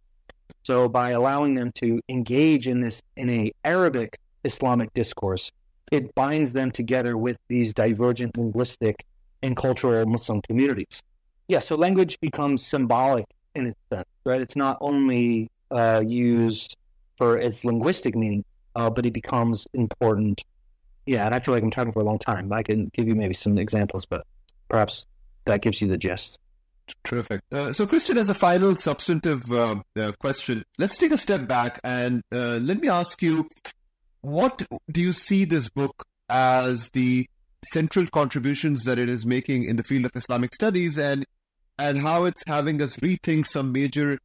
So 0.63 0.89
by 0.89 1.11
allowing 1.11 1.53
them 1.53 1.71
to 1.73 2.01
engage 2.09 2.67
in 2.67 2.79
this 2.79 3.03
in 3.17 3.29
a 3.29 3.51
Arabic 3.63 4.17
Islamic 4.43 4.93
discourse, 4.93 5.51
it 5.91 6.13
binds 6.15 6.53
them 6.53 6.71
together 6.71 7.17
with 7.17 7.37
these 7.47 7.73
divergent 7.73 8.37
linguistic 8.37 9.05
and 9.41 9.55
cultural 9.55 10.05
Muslim 10.05 10.41
communities. 10.41 11.01
Yeah, 11.47 11.59
so 11.59 11.75
language 11.75 12.19
becomes 12.19 12.65
symbolic 12.65 13.25
in 13.55 13.67
its 13.67 13.79
sense, 13.91 14.07
right? 14.25 14.41
It's 14.41 14.55
not 14.55 14.77
only 14.81 15.49
uh, 15.71 16.03
used 16.05 16.77
for 17.17 17.37
its 17.37 17.65
linguistic 17.65 18.15
meaning, 18.15 18.43
uh, 18.75 18.89
but 18.89 19.05
it 19.05 19.13
becomes 19.13 19.67
important. 19.73 20.43
Yeah, 21.05 21.25
and 21.25 21.33
I 21.33 21.39
feel 21.39 21.53
like 21.53 21.63
I'm 21.63 21.71
talking 21.71 21.91
for 21.91 22.01
a 22.01 22.05
long 22.05 22.19
time. 22.19 22.53
I 22.53 22.61
can 22.61 22.85
give 22.93 23.07
you 23.07 23.15
maybe 23.15 23.33
some 23.33 23.57
examples, 23.57 24.05
but 24.05 24.25
perhaps 24.69 25.07
that 25.45 25.61
gives 25.61 25.81
you 25.81 25.87
the 25.87 25.97
gist. 25.97 26.39
Terrific. 27.03 27.41
Uh, 27.51 27.71
so, 27.71 27.85
Kristian, 27.85 28.17
as 28.17 28.29
a 28.29 28.33
final 28.33 28.75
substantive 28.75 29.51
uh, 29.51 29.81
uh, 29.97 30.11
question, 30.19 30.63
let's 30.77 30.97
take 30.97 31.11
a 31.11 31.17
step 31.17 31.47
back 31.47 31.79
and 31.83 32.23
uh, 32.31 32.59
let 32.61 32.79
me 32.79 32.89
ask 32.89 33.21
you 33.21 33.47
what 34.21 34.65
do 34.91 35.01
you 35.01 35.13
see 35.13 35.45
this 35.45 35.69
book 35.69 36.05
as 36.29 36.89
the 36.91 37.27
central 37.73 38.07
contributions 38.07 38.83
that 38.83 38.99
it 38.99 39.09
is 39.09 39.25
making 39.25 39.65
in 39.65 39.75
the 39.75 39.83
field 39.83 40.05
of 40.05 40.11
Islamic 40.15 40.53
studies 40.53 40.97
and 40.97 41.25
and 41.77 41.99
how 42.01 42.25
it's 42.25 42.43
having 42.45 42.81
us 42.81 42.97
rethink 42.97 43.47
some 43.47 43.71
major 43.71 44.19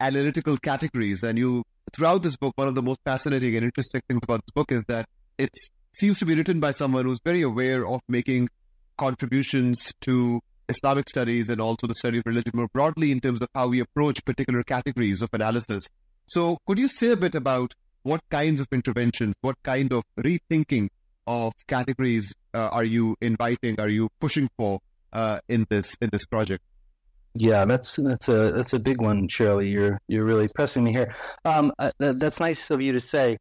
analytical 0.00 0.56
categories 0.56 1.22
and 1.22 1.38
you 1.38 1.64
throughout 1.92 2.22
this 2.22 2.36
book 2.36 2.52
one 2.56 2.68
of 2.68 2.74
the 2.74 2.82
most 2.82 3.00
fascinating 3.04 3.54
and 3.56 3.64
interesting 3.64 4.00
things 4.08 4.20
about 4.22 4.40
this 4.44 4.52
book 4.52 4.72
is 4.72 4.84
that 4.86 5.06
it 5.38 5.50
seems 5.92 6.18
to 6.18 6.26
be 6.26 6.34
written 6.34 6.60
by 6.60 6.70
someone 6.70 7.04
who's 7.04 7.20
very 7.24 7.42
aware 7.42 7.86
of 7.86 8.00
making 8.08 8.48
contributions 8.96 9.92
to 10.00 10.40
Islamic 10.68 11.08
studies 11.08 11.48
and 11.48 11.60
also 11.60 11.86
the 11.86 11.94
study 11.94 12.18
of 12.18 12.26
religion 12.26 12.52
more 12.54 12.68
broadly 12.72 13.10
in 13.10 13.20
terms 13.20 13.40
of 13.40 13.48
how 13.54 13.66
we 13.68 13.80
approach 13.80 14.24
particular 14.24 14.62
categories 14.62 15.20
of 15.20 15.30
analysis. 15.32 15.88
So, 16.26 16.58
could 16.66 16.78
you 16.78 16.86
say 16.86 17.10
a 17.10 17.16
bit 17.16 17.34
about 17.34 17.74
what 18.02 18.20
kinds 18.30 18.60
of 18.60 18.68
interventions, 18.72 19.34
what 19.40 19.56
kind 19.62 19.92
of 19.92 20.04
rethinking 20.18 20.88
of 21.26 21.54
categories 21.66 22.34
uh, 22.54 22.68
are 22.72 22.84
you 22.84 23.16
inviting, 23.20 23.78
are 23.80 23.88
you 23.88 24.08
pushing 24.20 24.48
for 24.58 24.80
uh, 25.12 25.40
in 25.48 25.66
this 25.68 25.96
in 26.00 26.10
this 26.10 26.26
project? 26.26 26.62
Yeah, 27.34 27.64
that's 27.64 27.96
that's 27.96 28.28
a 28.28 28.50
that's 28.52 28.72
a 28.72 28.78
big 28.80 29.00
one, 29.00 29.28
Sher 29.28 29.50
Ali. 29.50 29.68
You're 29.68 30.00
you're 30.08 30.24
really 30.24 30.48
pressing 30.54 30.82
me 30.82 30.92
here. 30.92 31.14
Um, 31.44 31.72
uh, 31.78 31.92
that's 31.98 32.40
nice 32.40 32.70
of 32.70 32.80
you 32.80 32.92
to 32.92 33.00
say. 33.00 33.38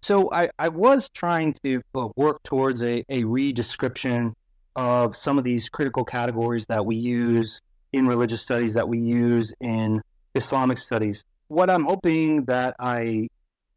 So 0.00 0.32
I, 0.32 0.48
I 0.58 0.68
was 0.68 1.08
trying 1.08 1.54
to 1.64 1.82
uh, 1.94 2.08
work 2.16 2.42
towards 2.44 2.82
a, 2.82 3.04
a 3.08 3.24
redescription 3.24 4.32
of 4.76 5.16
some 5.16 5.38
of 5.38 5.44
these 5.44 5.68
critical 5.68 6.04
categories 6.04 6.66
that 6.66 6.86
we 6.86 6.96
use 6.96 7.60
in 7.92 8.06
religious 8.06 8.42
studies 8.42 8.74
that 8.74 8.88
we 8.88 8.98
use 8.98 9.52
in 9.60 10.00
Islamic 10.34 10.78
studies. 10.78 11.24
What 11.48 11.68
I'm 11.68 11.84
hoping 11.84 12.44
that 12.44 12.76
I 12.78 13.28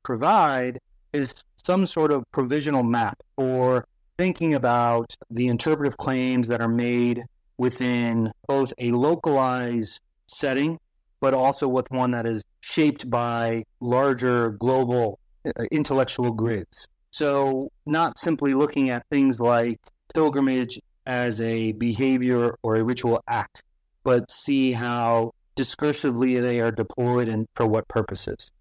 provide 0.03 0.79
is 1.13 1.43
some 1.63 1.85
sort 1.85 2.11
of 2.11 2.23
provisional 2.31 2.83
map 2.83 3.21
for 3.35 3.85
thinking 4.17 4.53
about 4.55 5.15
the 5.29 5.47
interpretive 5.47 5.97
claims 5.97 6.47
that 6.47 6.61
are 6.61 6.67
made 6.67 7.23
within 7.57 8.31
both 8.47 8.73
a 8.77 8.91
localized 8.91 9.99
setting, 10.27 10.79
but 11.19 11.33
also 11.33 11.67
with 11.67 11.89
one 11.91 12.11
that 12.11 12.25
is 12.25 12.43
shaped 12.61 13.09
by 13.09 13.63
larger 13.79 14.51
global 14.51 15.19
uh, 15.45 15.63
intellectual 15.71 16.31
grids. 16.31 16.87
So, 17.11 17.69
not 17.85 18.17
simply 18.17 18.53
looking 18.53 18.89
at 18.89 19.05
things 19.09 19.41
like 19.41 19.79
pilgrimage 20.13 20.79
as 21.05 21.41
a 21.41 21.73
behavior 21.73 22.55
or 22.63 22.75
a 22.75 22.83
ritual 22.83 23.21
act, 23.27 23.63
but 24.03 24.31
see 24.31 24.71
how 24.71 25.33
discursively 25.55 26.41
they 26.41 26.61
are 26.61 26.71
deployed 26.71 27.27
and 27.27 27.47
for 27.55 27.67
what 27.67 27.87
purposes 27.87 28.51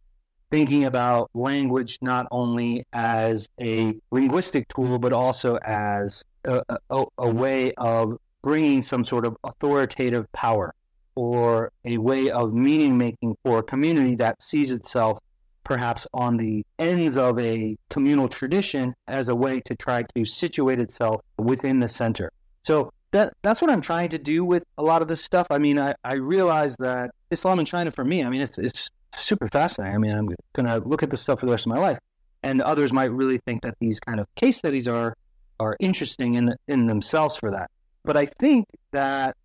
thinking 0.50 0.84
about 0.84 1.30
language 1.34 1.98
not 2.02 2.26
only 2.30 2.84
as 2.92 3.48
a 3.60 3.94
linguistic 4.10 4.68
tool, 4.68 4.98
but 4.98 5.12
also 5.12 5.56
as 5.58 6.24
a, 6.44 6.62
a, 6.90 7.04
a, 7.18 7.30
way 7.30 7.72
of 7.74 8.18
bringing 8.42 8.82
some 8.82 9.04
sort 9.04 9.24
of 9.24 9.36
authoritative 9.44 10.30
power 10.32 10.74
or 11.14 11.70
a 11.84 11.98
way 11.98 12.30
of 12.30 12.52
meaning 12.54 12.96
making 12.96 13.36
for 13.44 13.58
a 13.58 13.62
community 13.62 14.14
that 14.16 14.42
sees 14.42 14.70
itself 14.70 15.18
perhaps 15.64 16.06
on 16.14 16.36
the 16.36 16.64
ends 16.78 17.16
of 17.16 17.38
a 17.38 17.76
communal 17.90 18.28
tradition 18.28 18.94
as 19.06 19.28
a 19.28 19.34
way 19.34 19.60
to 19.60 19.76
try 19.76 20.02
to 20.14 20.24
situate 20.24 20.80
itself 20.80 21.20
within 21.38 21.78
the 21.78 21.88
center. 21.88 22.32
So 22.64 22.92
that 23.12 23.34
that's 23.42 23.60
what 23.60 23.70
I'm 23.70 23.80
trying 23.80 24.08
to 24.10 24.18
do 24.18 24.44
with 24.44 24.64
a 24.78 24.82
lot 24.82 25.02
of 25.02 25.08
this 25.08 25.22
stuff. 25.22 25.46
I 25.50 25.58
mean, 25.58 25.78
I, 25.78 25.94
I 26.04 26.14
realize 26.14 26.76
that 26.78 27.10
Islam 27.30 27.60
in 27.60 27.66
China 27.66 27.90
for 27.90 28.04
me, 28.04 28.24
I 28.24 28.30
mean, 28.30 28.40
it's 28.40 28.58
it's 28.58 28.90
super 29.16 29.48
fascinating. 29.48 29.94
I 29.94 29.98
mean, 29.98 30.12
I'm 30.12 30.28
going 30.52 30.66
to 30.66 30.86
look 30.86 31.02
at 31.02 31.10
this 31.10 31.20
stuff 31.20 31.40
for 31.40 31.46
the 31.46 31.52
rest 31.52 31.66
of 31.66 31.72
my 31.72 31.78
life. 31.78 31.98
And 32.42 32.62
others 32.62 32.92
might 32.92 33.10
really 33.12 33.38
think 33.44 33.62
that 33.62 33.74
these 33.80 34.00
kind 34.00 34.18
of 34.18 34.26
case 34.34 34.56
studies 34.56 34.88
are 34.88 35.14
are 35.58 35.76
interesting 35.78 36.34
in 36.34 36.54
in 36.68 36.86
themselves 36.86 37.36
for 37.36 37.50
that. 37.50 37.70
But 38.02 38.16
I 38.16 38.24
think 38.24 38.66
that 38.92 39.36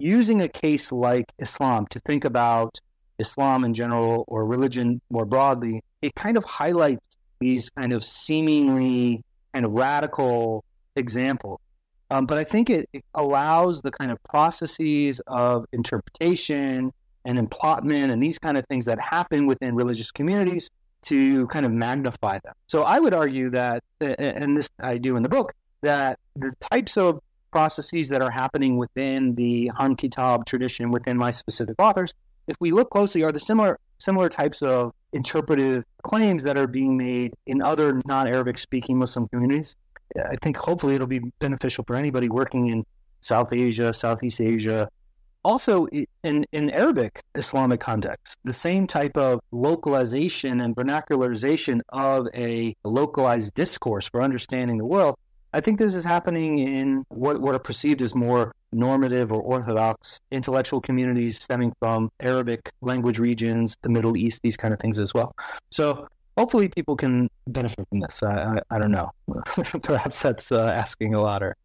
using 0.00 0.42
a 0.42 0.48
case 0.48 0.90
like 0.90 1.26
Islam 1.38 1.86
to 1.90 2.00
think 2.00 2.24
about 2.24 2.80
Islam 3.20 3.64
in 3.64 3.72
general 3.72 4.24
or 4.26 4.44
religion 4.46 5.00
more 5.10 5.26
broadly, 5.26 5.82
it 6.02 6.14
kind 6.16 6.36
of 6.36 6.44
highlights 6.44 7.16
these 7.38 7.70
kind 7.70 7.92
of 7.92 8.02
seemingly 8.02 9.22
kind 9.52 9.64
of 9.64 9.72
radical 9.72 10.64
examples. 10.96 11.60
Um, 12.10 12.26
but 12.26 12.38
I 12.38 12.44
think 12.44 12.68
it, 12.70 12.88
it 12.92 13.04
allows 13.14 13.82
the 13.82 13.92
kind 13.92 14.10
of 14.10 14.20
processes 14.24 15.20
of 15.28 15.66
interpretation 15.72 16.92
and 17.24 17.38
implantment 17.38 18.10
and 18.12 18.22
these 18.22 18.38
kind 18.38 18.56
of 18.56 18.66
things 18.66 18.84
that 18.86 19.00
happen 19.00 19.46
within 19.46 19.74
religious 19.74 20.10
communities 20.10 20.70
to 21.02 21.46
kind 21.48 21.64
of 21.64 21.72
magnify 21.72 22.38
them. 22.44 22.54
So 22.66 22.82
I 22.82 22.98
would 22.98 23.14
argue 23.14 23.50
that, 23.50 23.82
and 24.00 24.56
this 24.56 24.68
I 24.80 24.98
do 24.98 25.16
in 25.16 25.22
the 25.22 25.28
book, 25.28 25.52
that 25.82 26.18
the 26.36 26.52
types 26.60 26.96
of 26.96 27.20
processes 27.50 28.08
that 28.10 28.22
are 28.22 28.30
happening 28.30 28.76
within 28.76 29.34
the 29.34 29.68
Han 29.76 29.96
Kitab 29.96 30.46
tradition 30.46 30.90
within 30.90 31.16
my 31.16 31.30
specific 31.30 31.76
authors, 31.78 32.14
if 32.46 32.56
we 32.60 32.70
look 32.70 32.90
closely, 32.90 33.22
are 33.22 33.32
the 33.32 33.40
similar 33.40 33.78
similar 34.00 34.28
types 34.28 34.62
of 34.62 34.92
interpretive 35.12 35.84
claims 36.02 36.42
that 36.42 36.56
are 36.56 36.66
being 36.66 36.96
made 36.96 37.34
in 37.46 37.62
other 37.62 38.00
non-Arabic 38.06 38.58
speaking 38.58 38.98
Muslim 38.98 39.28
communities. 39.28 39.76
I 40.16 40.36
think 40.36 40.56
hopefully 40.56 40.94
it'll 40.94 41.06
be 41.06 41.20
beneficial 41.38 41.84
for 41.86 41.96
anybody 41.96 42.28
working 42.28 42.68
in 42.68 42.84
South 43.20 43.52
Asia, 43.52 43.92
Southeast 43.92 44.40
Asia, 44.40 44.88
also 45.44 45.86
in, 45.86 46.44
in 46.52 46.70
Arabic 46.70 47.22
Islamic 47.34 47.80
context, 47.80 48.36
the 48.44 48.52
same 48.52 48.86
type 48.86 49.16
of 49.16 49.40
localization 49.52 50.60
and 50.60 50.76
vernacularization 50.76 51.80
of 51.90 52.28
a 52.34 52.74
localized 52.84 53.54
discourse 53.54 54.08
for 54.08 54.22
understanding 54.22 54.78
the 54.78 54.84
world. 54.84 55.16
I 55.52 55.60
think 55.60 55.78
this 55.78 55.94
is 55.94 56.04
happening 56.04 56.60
in 56.60 57.04
what, 57.08 57.40
what 57.40 57.54
are 57.54 57.60
perceived 57.60 58.02
as 58.02 58.14
more 58.14 58.52
normative 58.72 59.32
or 59.32 59.42
orthodox 59.42 60.20
intellectual 60.30 60.80
communities 60.80 61.42
stemming 61.42 61.72
from 61.80 62.08
Arabic 62.20 62.70
language 62.82 63.18
regions, 63.18 63.76
the 63.82 63.88
Middle 63.88 64.16
East, 64.16 64.42
these 64.42 64.56
kind 64.56 64.72
of 64.72 64.78
things 64.78 65.00
as 65.00 65.12
well. 65.12 65.34
So 65.70 66.06
hopefully 66.36 66.68
people 66.68 66.94
can 66.94 67.28
benefit 67.48 67.84
from 67.88 68.00
this. 68.00 68.22
I, 68.22 68.58
I, 68.70 68.76
I 68.76 68.78
don't 68.78 68.92
know. 68.92 69.10
Perhaps 69.82 70.20
that's 70.20 70.52
uh, 70.52 70.72
asking 70.76 71.14
a 71.14 71.20
lot. 71.20 71.42
Or 71.42 71.56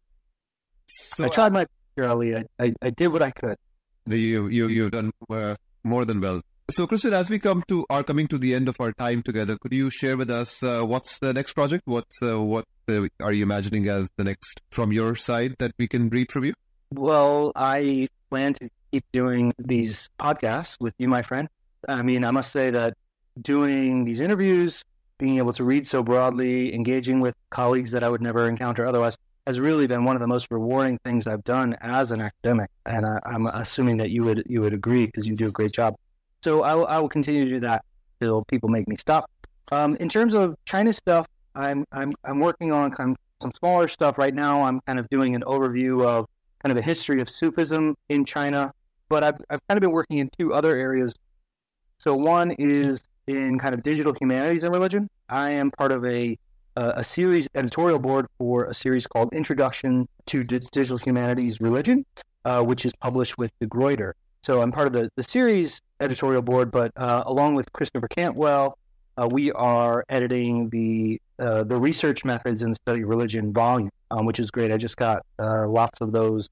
so 0.86 1.24
I 1.24 1.28
tried 1.28 1.52
my 1.52 1.66
Sher 1.96 2.08
Ali. 2.08 2.36
I, 2.36 2.44
I, 2.58 2.74
I 2.82 2.90
did 2.90 3.08
what 3.08 3.22
I 3.22 3.30
could. 3.30 3.56
You 4.06 4.48
you 4.48 4.68
you've 4.68 4.92
done 4.92 5.12
uh, 5.30 5.56
more 5.84 6.04
than 6.04 6.20
well. 6.20 6.42
So, 6.68 6.86
Kristian, 6.86 7.12
as 7.12 7.30
we 7.30 7.38
come 7.38 7.62
to 7.68 7.86
are 7.88 8.02
coming 8.02 8.26
to 8.28 8.38
the 8.38 8.52
end 8.52 8.68
of 8.68 8.80
our 8.80 8.92
time 8.92 9.22
together, 9.22 9.56
could 9.56 9.72
you 9.72 9.88
share 9.88 10.16
with 10.16 10.30
us 10.30 10.64
uh, 10.64 10.82
what's 10.82 11.20
the 11.20 11.32
next 11.32 11.52
project? 11.52 11.82
What's 11.86 12.20
uh, 12.22 12.42
what 12.42 12.64
uh, 12.88 13.06
are 13.20 13.32
you 13.32 13.44
imagining 13.44 13.88
as 13.88 14.08
the 14.16 14.24
next 14.24 14.62
from 14.70 14.92
your 14.92 15.14
side 15.14 15.54
that 15.58 15.72
we 15.78 15.86
can 15.86 16.08
read 16.08 16.32
from 16.32 16.44
you? 16.44 16.54
Well, 16.92 17.52
I 17.54 18.08
plan 18.30 18.54
to 18.54 18.68
keep 18.90 19.04
doing 19.12 19.52
these 19.58 20.08
podcasts 20.18 20.80
with 20.80 20.94
you, 20.98 21.06
my 21.06 21.22
friend. 21.22 21.48
I 21.88 22.02
mean, 22.02 22.24
I 22.24 22.32
must 22.32 22.50
say 22.50 22.70
that 22.70 22.94
doing 23.40 24.04
these 24.04 24.20
interviews, 24.20 24.82
being 25.18 25.38
able 25.38 25.52
to 25.52 25.64
read 25.64 25.86
so 25.86 26.02
broadly, 26.02 26.74
engaging 26.74 27.20
with 27.20 27.34
colleagues 27.50 27.92
that 27.92 28.02
I 28.02 28.08
would 28.08 28.22
never 28.22 28.48
encounter 28.48 28.86
otherwise, 28.86 29.16
has 29.46 29.60
really 29.60 29.86
been 29.86 30.04
one 30.04 30.16
of 30.16 30.20
the 30.20 30.26
most 30.26 30.48
rewarding 30.50 30.98
things 31.04 31.26
I've 31.26 31.44
done 31.44 31.76
as 31.80 32.10
an 32.10 32.20
academic, 32.20 32.70
and 32.84 33.06
I, 33.06 33.18
am 33.26 33.46
assuming 33.46 33.96
that 33.98 34.10
you 34.10 34.24
would 34.24 34.42
you 34.46 34.60
would 34.60 34.74
agree 34.74 35.06
because 35.06 35.26
you 35.26 35.36
do 35.36 35.48
a 35.48 35.52
great 35.52 35.72
job. 35.72 35.96
So 36.42 36.62
I 36.62 36.74
will, 36.74 36.86
I 36.86 36.98
will 36.98 37.08
continue 37.08 37.44
to 37.44 37.50
do 37.50 37.60
that 37.60 37.84
till 38.20 38.44
people 38.44 38.68
make 38.68 38.88
me 38.88 38.96
stop. 38.96 39.30
Um, 39.72 39.96
in 39.96 40.08
terms 40.08 40.34
of 40.34 40.56
China 40.64 40.92
stuff, 40.92 41.26
I'm 41.54 41.84
I'm 41.92 42.12
I'm 42.24 42.40
working 42.40 42.72
on 42.72 42.90
kind 42.90 43.12
of 43.12 43.16
some 43.40 43.52
smaller 43.52 43.88
stuff 43.88 44.18
right 44.18 44.34
now. 44.34 44.62
I'm 44.62 44.80
kind 44.80 44.98
of 44.98 45.08
doing 45.10 45.34
an 45.34 45.42
overview 45.42 46.04
of 46.04 46.26
kind 46.62 46.72
of 46.72 46.78
a 46.78 46.82
history 46.82 47.20
of 47.20 47.28
Sufism 47.28 47.96
in 48.08 48.24
China, 48.24 48.72
but 49.08 49.22
I've 49.22 49.38
I've 49.48 49.66
kind 49.68 49.78
of 49.78 49.80
been 49.80 49.92
working 49.92 50.18
in 50.18 50.28
two 50.36 50.52
other 50.52 50.76
areas. 50.76 51.14
So 51.98 52.14
one 52.14 52.50
is 52.52 53.02
in 53.26 53.58
kind 53.58 53.74
of 53.74 53.82
digital 53.82 54.14
humanities 54.20 54.64
and 54.64 54.72
religion. 54.72 55.08
I 55.28 55.50
am 55.50 55.70
part 55.70 55.92
of 55.92 56.04
a 56.04 56.36
a 56.76 57.04
series 57.04 57.48
editorial 57.54 57.98
board 57.98 58.26
for 58.38 58.66
a 58.66 58.74
series 58.74 59.06
called 59.06 59.32
Introduction 59.32 60.06
to 60.26 60.42
Digital 60.44 60.98
Humanities 60.98 61.60
Religion, 61.60 62.04
uh, 62.44 62.62
which 62.62 62.84
is 62.84 62.92
published 63.00 63.38
with 63.38 63.50
De 63.60 63.66
Gruyter. 63.66 64.14
So 64.42 64.62
I'm 64.62 64.70
part 64.70 64.86
of 64.86 64.92
the, 64.92 65.10
the 65.16 65.22
series 65.22 65.80
editorial 66.00 66.42
board, 66.42 66.70
but 66.70 66.92
uh, 66.96 67.24
along 67.26 67.56
with 67.56 67.72
Christopher 67.72 68.08
Cantwell, 68.08 68.78
uh, 69.16 69.26
we 69.30 69.50
are 69.52 70.04
editing 70.08 70.68
the 70.70 71.20
uh, 71.38 71.64
the 71.64 71.76
research 71.76 72.24
methods 72.24 72.62
in 72.62 72.70
the 72.70 72.74
study 72.76 73.02
of 73.02 73.08
religion 73.08 73.52
volume, 73.52 73.90
um, 74.10 74.24
which 74.24 74.38
is 74.38 74.50
great. 74.50 74.72
I 74.72 74.76
just 74.76 74.96
got 74.96 75.24
uh, 75.38 75.66
lots 75.68 76.00
of 76.00 76.12
those 76.12 76.48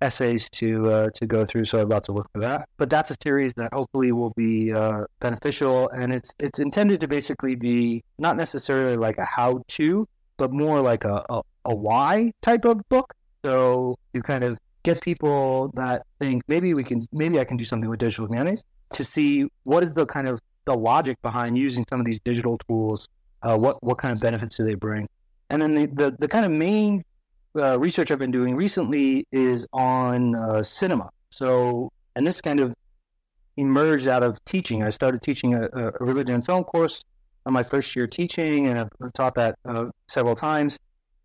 essays 0.00 0.48
to 0.50 0.90
uh, 0.90 1.10
to 1.14 1.26
go 1.26 1.44
through, 1.44 1.64
so 1.64 1.78
I'm 1.78 1.84
about 1.84 2.04
to 2.04 2.12
look 2.12 2.30
for 2.32 2.40
that. 2.40 2.68
But 2.76 2.90
that's 2.90 3.10
a 3.10 3.16
series 3.22 3.54
that 3.54 3.72
hopefully 3.72 4.12
will 4.12 4.32
be 4.36 4.72
uh, 4.72 5.04
beneficial, 5.20 5.88
and 5.90 6.12
it's 6.12 6.32
it's 6.38 6.58
intended 6.58 7.00
to 7.00 7.08
basically 7.08 7.54
be 7.54 8.02
not 8.18 8.36
necessarily 8.36 8.96
like 8.96 9.18
a 9.18 9.24
how 9.24 9.62
to, 9.68 10.06
but 10.36 10.50
more 10.52 10.80
like 10.80 11.04
a, 11.04 11.24
a, 11.30 11.42
a 11.66 11.74
why 11.74 12.32
type 12.42 12.64
of 12.64 12.86
book. 12.88 13.12
So 13.44 13.96
you 14.12 14.22
kind 14.22 14.44
of 14.44 14.58
get 14.82 15.00
people 15.02 15.72
that 15.74 16.02
think 16.20 16.42
maybe 16.48 16.74
we 16.74 16.84
can 16.84 17.06
maybe 17.12 17.40
I 17.40 17.44
can 17.44 17.56
do 17.56 17.64
something 17.64 17.88
with 17.88 17.98
digital 17.98 18.26
humanities 18.26 18.64
to 18.92 19.04
see 19.04 19.48
what 19.64 19.82
is 19.82 19.94
the 19.94 20.06
kind 20.06 20.28
of 20.28 20.40
the 20.64 20.74
logic 20.74 21.20
behind 21.22 21.56
using 21.58 21.84
some 21.88 22.00
of 22.00 22.06
these 22.06 22.20
digital 22.20 22.58
tools. 22.58 23.08
Uh, 23.42 23.56
what 23.56 23.82
what 23.82 23.98
kind 23.98 24.12
of 24.12 24.20
benefits 24.20 24.56
do 24.56 24.64
they 24.64 24.74
bring? 24.74 25.08
And 25.50 25.62
then 25.62 25.74
the, 25.74 25.86
the, 25.86 26.16
the 26.18 26.28
kind 26.28 26.44
of 26.44 26.50
main 26.50 27.04
uh, 27.56 27.78
research 27.78 28.10
I've 28.10 28.18
been 28.18 28.30
doing 28.30 28.54
recently 28.54 29.26
is 29.32 29.66
on 29.72 30.34
uh, 30.34 30.62
cinema. 30.62 31.10
So, 31.30 31.90
and 32.14 32.26
this 32.26 32.40
kind 32.40 32.60
of 32.60 32.74
emerged 33.56 34.08
out 34.08 34.22
of 34.22 34.42
teaching. 34.44 34.82
I 34.82 34.90
started 34.90 35.22
teaching 35.22 35.54
a, 35.54 35.68
a 35.72 35.92
religion 36.04 36.36
and 36.36 36.46
film 36.46 36.64
course 36.64 37.02
on 37.46 37.52
my 37.52 37.62
first 37.62 37.94
year 37.96 38.06
teaching, 38.06 38.66
and 38.66 38.78
I've 38.78 39.12
taught 39.12 39.34
that 39.36 39.56
uh, 39.64 39.86
several 40.08 40.34
times. 40.34 40.78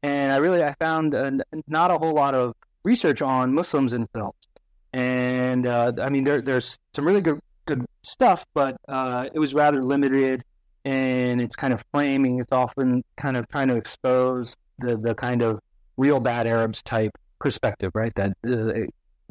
And 0.03 0.31
I 0.31 0.37
really 0.37 0.63
I 0.63 0.73
found 0.79 1.13
uh, 1.13 1.31
not 1.67 1.91
a 1.91 1.97
whole 1.97 2.13
lot 2.13 2.33
of 2.33 2.53
research 2.83 3.21
on 3.21 3.53
Muslims 3.53 3.93
in 3.93 4.07
films. 4.13 4.35
And 4.93 5.67
uh, 5.67 5.93
I 6.01 6.09
mean, 6.09 6.23
there, 6.23 6.41
there's 6.41 6.77
some 6.93 7.05
really 7.05 7.21
good 7.21 7.39
good 7.65 7.85
stuff, 8.03 8.45
but 8.53 8.77
it 9.33 9.39
was 9.39 9.53
rather 9.53 9.83
limited 9.83 10.43
and 10.83 11.41
it's 11.41 11.55
kind 11.55 11.73
of 11.73 11.83
framing. 11.93 12.39
It's 12.39 12.51
often 12.51 13.03
kind 13.15 13.37
of 13.37 13.47
trying 13.49 13.67
to 13.67 13.75
expose 13.75 14.55
the 14.79 14.97
the 14.97 15.13
kind 15.13 15.41
of 15.41 15.59
real 16.01 16.19
bad 16.19 16.47
Arabs 16.47 16.81
type 16.81 17.11
perspective, 17.39 17.91
right? 17.93 18.13
That 18.15 18.31
uh, 18.47 18.87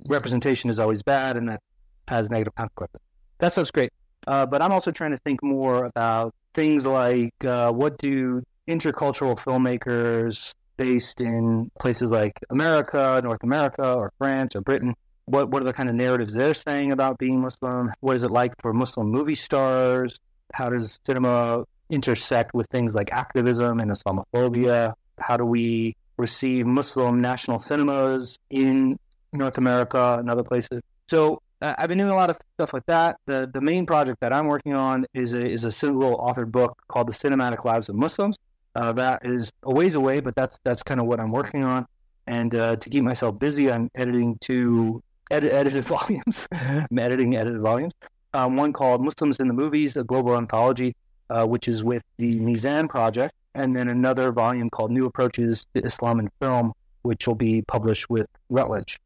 representation 0.08 0.70
is 0.70 0.78
always 0.78 1.02
bad 1.02 1.36
and 1.36 1.48
that 1.48 1.60
has 2.08 2.30
negative 2.30 2.54
consequences. 2.54 3.00
That 3.38 3.52
stuff's 3.52 3.70
great. 3.70 3.92
Uh, 4.26 4.46
but 4.46 4.62
I'm 4.62 4.72
also 4.72 4.90
trying 4.90 5.12
to 5.12 5.16
think 5.18 5.42
more 5.42 5.84
about 5.84 6.34
things 6.54 6.86
like 6.86 7.34
uh, 7.44 7.72
what 7.72 7.98
do 7.98 8.42
intercultural 8.68 9.38
filmmakers 9.38 10.52
based 10.76 11.20
in 11.20 11.70
places 11.78 12.10
like 12.10 12.38
America, 12.50 13.20
North 13.22 13.42
America, 13.42 13.94
or 13.94 14.12
France 14.18 14.56
or 14.56 14.62
Britain, 14.62 14.94
what, 15.26 15.50
what 15.50 15.62
are 15.62 15.66
the 15.66 15.72
kind 15.72 15.88
of 15.88 15.94
narratives 15.94 16.32
they're 16.34 16.54
saying 16.54 16.92
about 16.92 17.18
being 17.18 17.40
Muslim? 17.40 17.92
What 18.00 18.16
is 18.16 18.24
it 18.24 18.30
like 18.30 18.52
for 18.60 18.72
Muslim 18.72 19.08
movie 19.08 19.34
stars? 19.34 20.18
How 20.52 20.70
does 20.70 20.98
cinema 21.04 21.64
intersect 21.88 22.54
with 22.54 22.66
things 22.68 22.94
like 22.94 23.12
activism 23.12 23.80
and 23.80 23.90
Islamophobia? 23.90 24.94
How 25.18 25.36
do 25.36 25.44
we 25.44 25.96
receive 26.20 26.66
Muslim 26.66 27.20
national 27.20 27.58
cinemas 27.58 28.38
in 28.50 28.98
North 29.32 29.58
America 29.58 30.16
and 30.18 30.30
other 30.30 30.44
places. 30.44 30.82
So 31.08 31.40
uh, 31.62 31.74
I've 31.78 31.88
been 31.88 31.98
doing 31.98 32.10
a 32.10 32.16
lot 32.16 32.30
of 32.30 32.38
stuff 32.54 32.72
like 32.72 32.86
that. 32.86 33.16
The 33.26 33.50
the 33.52 33.60
main 33.60 33.86
project 33.86 34.20
that 34.20 34.32
I'm 34.32 34.46
working 34.46 34.74
on 34.74 35.06
is 35.14 35.34
a 35.34 35.44
is 35.44 35.64
a 35.64 35.72
single 35.72 36.18
authored 36.18 36.50
book 36.50 36.78
called 36.88 37.08
The 37.08 37.12
Cinematic 37.12 37.64
Lives 37.64 37.88
of 37.88 37.96
Muslims. 37.96 38.36
Uh, 38.76 38.92
that 38.92 39.24
is 39.24 39.50
a 39.64 39.72
ways 39.72 39.94
away, 39.94 40.20
but 40.20 40.34
that's 40.36 40.58
that's 40.64 40.82
kind 40.82 41.00
of 41.00 41.06
what 41.06 41.20
I'm 41.20 41.32
working 41.32 41.64
on. 41.64 41.86
And 42.26 42.54
uh, 42.54 42.76
to 42.76 42.90
keep 42.90 43.02
myself 43.02 43.38
busy, 43.38 43.70
I'm 43.70 43.90
editing 43.94 44.38
two 44.40 45.02
edit, 45.30 45.52
edited 45.52 45.84
volumes. 45.96 46.46
I'm 46.52 46.98
editing 46.98 47.36
edited 47.36 47.60
volumes. 47.60 47.92
Um, 48.32 48.56
one 48.56 48.72
called 48.72 49.04
Muslims 49.04 49.40
in 49.40 49.48
the 49.48 49.54
Movies, 49.54 49.96
a 49.96 50.04
global 50.04 50.36
anthology, 50.36 50.94
uh, 51.30 51.44
which 51.46 51.66
is 51.66 51.82
with 51.82 52.02
the 52.18 52.38
Mizan 52.38 52.88
Project, 52.88 53.34
and 53.55 53.74
then 53.74 53.88
another 53.88 54.32
volume 54.32 54.70
called 54.70 54.90
New 54.90 55.07
Approaches 55.07 55.66
to 55.74 55.84
Islam 55.84 56.18
and 56.18 56.30
Film, 56.40 56.72
which 57.03 57.26
will 57.26 57.34
be 57.34 57.62
published 57.62 58.09
with 58.09 58.26
Routledge. 58.48 58.98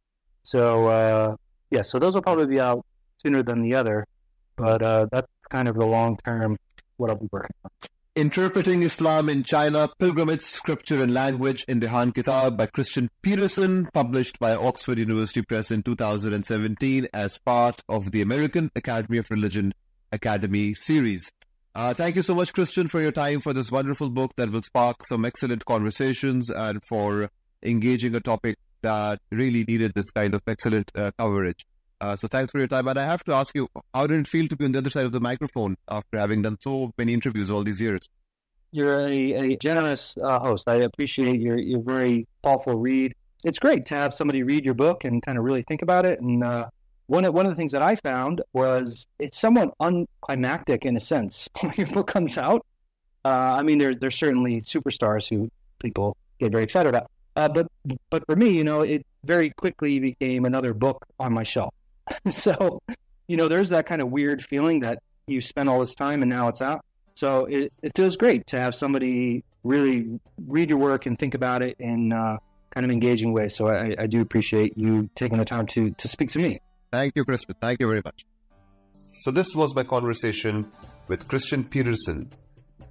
So, 0.43 0.87
uh, 0.87 1.37
yeah, 1.71 1.83
so 1.83 1.99
those 1.99 2.15
will 2.15 2.23
probably 2.23 2.47
be 2.47 2.61
out 2.61 2.85
sooner 3.19 3.43
than 3.43 3.63
the 3.63 3.75
other, 3.75 4.07
but 4.57 4.83
uh, 4.83 5.07
that's 5.11 5.47
kind 5.49 5.69
of 5.69 5.77
the 5.77 5.87
long 5.87 6.17
term 6.19 6.57
what 6.97 7.11
I'll 7.11 7.17
be 7.17 7.29
working 7.33 7.57
on. 7.65 7.71
Interpreting 8.17 8.85
Islam 8.85 9.29
in 9.29 9.43
China, 9.43 9.91
Pilgrimage, 9.99 10.43
Scripture 10.43 11.03
and 11.03 11.13
Language 11.13 11.65
in 11.67 11.81
the 11.81 11.89
Han 11.89 12.13
Kitab 12.13 12.57
by 12.57 12.67
Kristian 12.67 13.09
Petersen, 13.23 13.89
published 13.93 14.39
by 14.39 14.55
Oxford 14.55 14.99
University 14.99 15.43
Press 15.43 15.73
in 15.73 15.83
2017 15.83 17.09
as 17.13 17.39
part 17.39 17.83
of 17.89 18.13
the 18.13 18.23
American 18.23 18.71
Academy 18.77 19.19
of 19.19 19.29
Religion 19.33 19.75
Academy 20.13 20.75
series. 20.75 21.33
Uh, 21.75 21.93
thank 21.93 22.15
you 22.15 22.23
so 22.23 22.35
much, 22.37 22.53
Kristian, 22.53 22.89
for 22.89 23.01
your 23.01 23.11
time 23.11 23.41
for 23.41 23.53
this 23.53 23.73
wonderful 23.73 24.09
book 24.09 24.33
that 24.37 24.53
will 24.53 24.63
spark 24.63 25.05
some 25.05 25.25
excellent 25.25 25.65
conversations 25.65 26.49
and 26.49 26.85
for 26.85 27.31
engaging 27.65 28.15
a 28.15 28.21
topic 28.21 28.57
that 28.83 29.19
really 29.33 29.65
needed 29.65 29.93
this 29.95 30.11
kind 30.13 30.35
of 30.35 30.43
excellent 30.47 30.93
uh, 30.95 31.11
coverage. 31.19 31.67
Uh, 32.01 32.15
so 32.15 32.29
thanks 32.29 32.53
for 32.53 32.59
your 32.59 32.69
time. 32.69 32.87
And 32.87 32.99
I 32.99 33.05
have 33.05 33.25
to 33.25 33.33
ask 33.33 33.57
you, 33.57 33.69
how 33.93 34.07
did 34.07 34.21
it 34.21 34.29
feel 34.29 34.47
to 34.49 34.57
be 34.57 34.67
on 34.67 34.73
the 34.73 34.79
other 34.79 34.91
side 34.91 35.07
of 35.07 35.13
the 35.13 35.21
microphone 35.21 35.77
after 35.89 36.19
having 36.19 36.43
done 36.43 36.59
so 36.61 36.93
many 36.97 37.13
interviews 37.13 37.51
all 37.51 37.65
these 37.65 37.81
years? 37.81 38.09
You're 38.71 39.07
a, 39.07 39.33
a 39.33 39.57
generous 39.57 40.15
uh, 40.23 40.39
host. 40.39 40.69
I 40.69 40.77
appreciate 40.77 41.41
your 41.41 41.59
your 41.59 41.81
very 41.81 42.27
thoughtful 42.43 42.75
read. 42.75 43.15
It's 43.45 43.59
great 43.59 43.87
to 43.87 43.95
have 43.95 44.13
somebody 44.13 44.43
read 44.43 44.65
your 44.65 44.75
book 44.75 45.05
and 45.05 45.23
kind 45.23 45.39
of 45.39 45.45
really 45.45 45.63
think 45.63 45.83
about 45.83 46.05
it 46.05 46.21
and 46.21 46.43
uh, 46.43 46.69
one 47.07 47.25
of, 47.25 47.35
one 47.35 47.47
of 47.47 47.53
the 47.53 47.57
things 47.57 47.73
that 47.73 47.83
I 47.83 47.97
found 47.97 48.43
was 48.53 49.07
it's 49.19 49.39
somewhat 49.39 49.75
unclimactic 49.81 50.85
in 50.85 50.97
a 50.97 51.01
sense 51.01 51.49
when 51.61 51.73
your 51.77 51.87
book 51.89 52.07
comes 52.07 52.39
out. 52.39 52.65
Uh, 53.25 53.57
I 53.59 53.63
mean, 53.63 53.79
there, 53.79 53.95
there's 53.95 54.17
certainly 54.17 54.61
superstars 54.61 55.29
who 55.29 55.51
people 55.79 56.17
get 56.39 56.53
very 56.53 56.65
excited 56.65 56.89
about. 56.89 57.11
Uh, 57.37 57.49
but 57.49 57.67
but 58.11 58.25
for 58.27 58.37
me, 58.37 58.51
you 58.51 58.63
know, 58.63 58.83
it 58.83 59.05
very 59.25 59.51
quickly 59.51 59.99
became 59.99 60.45
another 60.45 60.73
book 60.73 61.05
on 61.19 61.33
my 61.33 61.43
shelf. 61.43 61.75
so, 62.31 62.81
you 63.27 63.37
know, 63.37 63.49
there's 63.49 63.71
that 63.71 63.87
kind 63.87 64.01
of 64.01 64.11
weird 64.11 64.45
feeling 64.45 64.81
that 64.81 65.03
you 65.27 65.41
spent 65.41 65.69
all 65.69 65.81
this 65.81 65.95
time 65.95 66.23
and 66.23 66.31
now 66.31 66.49
it's 66.49 66.63
out. 66.63 66.85
So 67.17 67.47
it, 67.47 67.73
it 67.83 67.93
feels 67.97 68.17
great 68.17 68.47
to 68.49 68.61
have 68.61 68.75
somebody 68.75 69.43
really 69.63 70.21
read 70.47 70.69
your 70.69 70.79
work 70.79 71.07
and 71.07 71.19
think 71.19 71.35
about 71.35 71.63
it 71.63 71.77
in 71.79 72.13
uh, 72.13 72.37
kind 72.71 72.85
of 72.85 72.91
engaging 72.91 73.33
way. 73.33 73.49
So 73.49 73.69
I, 73.69 73.95
I 73.99 74.07
do 74.07 74.21
appreciate 74.21 74.77
you 74.77 75.09
taking 75.15 75.39
the 75.39 75.45
time 75.45 75.67
to 75.69 75.91
to 75.91 76.09
speak 76.09 76.29
to 76.31 76.39
me. 76.39 76.59
Thank 76.95 77.17
you, 77.17 77.25
Kristian. 77.25 77.57
Thank 77.61 77.81
you 77.81 77.89
very 77.89 78.03
much. 78.05 78.25
So, 79.23 79.33
this 79.33 79.53
was 79.53 79.75
my 79.75 79.83
conversation 79.83 80.71
with 81.09 81.27
Kristian 81.27 81.69
Petersen 81.69 82.31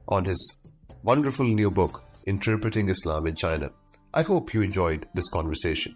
on 0.10 0.26
his 0.26 0.58
wonderful 1.04 1.46
new 1.46 1.72
book, 1.72 2.04
Interpreting 2.26 2.90
Islam 2.90 3.28
in 3.28 3.36
China. 3.36 3.70
I 4.14 4.24
hope 4.24 4.54
you 4.54 4.62
enjoyed 4.62 5.08
this 5.14 5.30
conversation. 5.30 5.96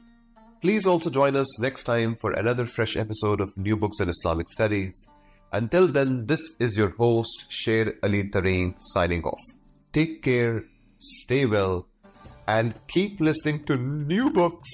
Please 0.61 0.85
also 0.85 1.09
join 1.09 1.35
us 1.35 1.59
next 1.59 1.83
time 1.83 2.15
for 2.15 2.31
another 2.31 2.65
fresh 2.65 2.95
episode 2.95 3.41
of 3.41 3.57
New 3.57 3.75
Books 3.75 3.99
in 3.99 4.07
Islamic 4.07 4.49
Studies. 4.49 5.05
Until 5.51 5.87
then, 5.87 6.27
this 6.27 6.41
is 6.61 6.77
your 6.77 6.91
host, 6.91 7.45
Sher 7.49 7.95
Ali 8.03 8.29
Tareen, 8.29 8.75
signing 8.93 9.23
off. 9.23 9.43
Take 9.91 10.23
care, 10.23 10.63
stay 10.97 11.45
well, 11.45 11.87
and 12.47 12.73
keep 12.87 13.19
listening 13.19 13.65
to 13.65 13.75
new 13.75 14.29
books 14.31 14.69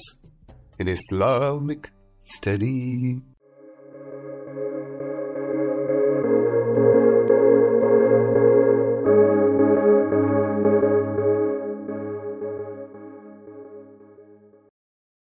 in 0.78 0.88
Islamic 0.88 1.90
steady 2.26 3.22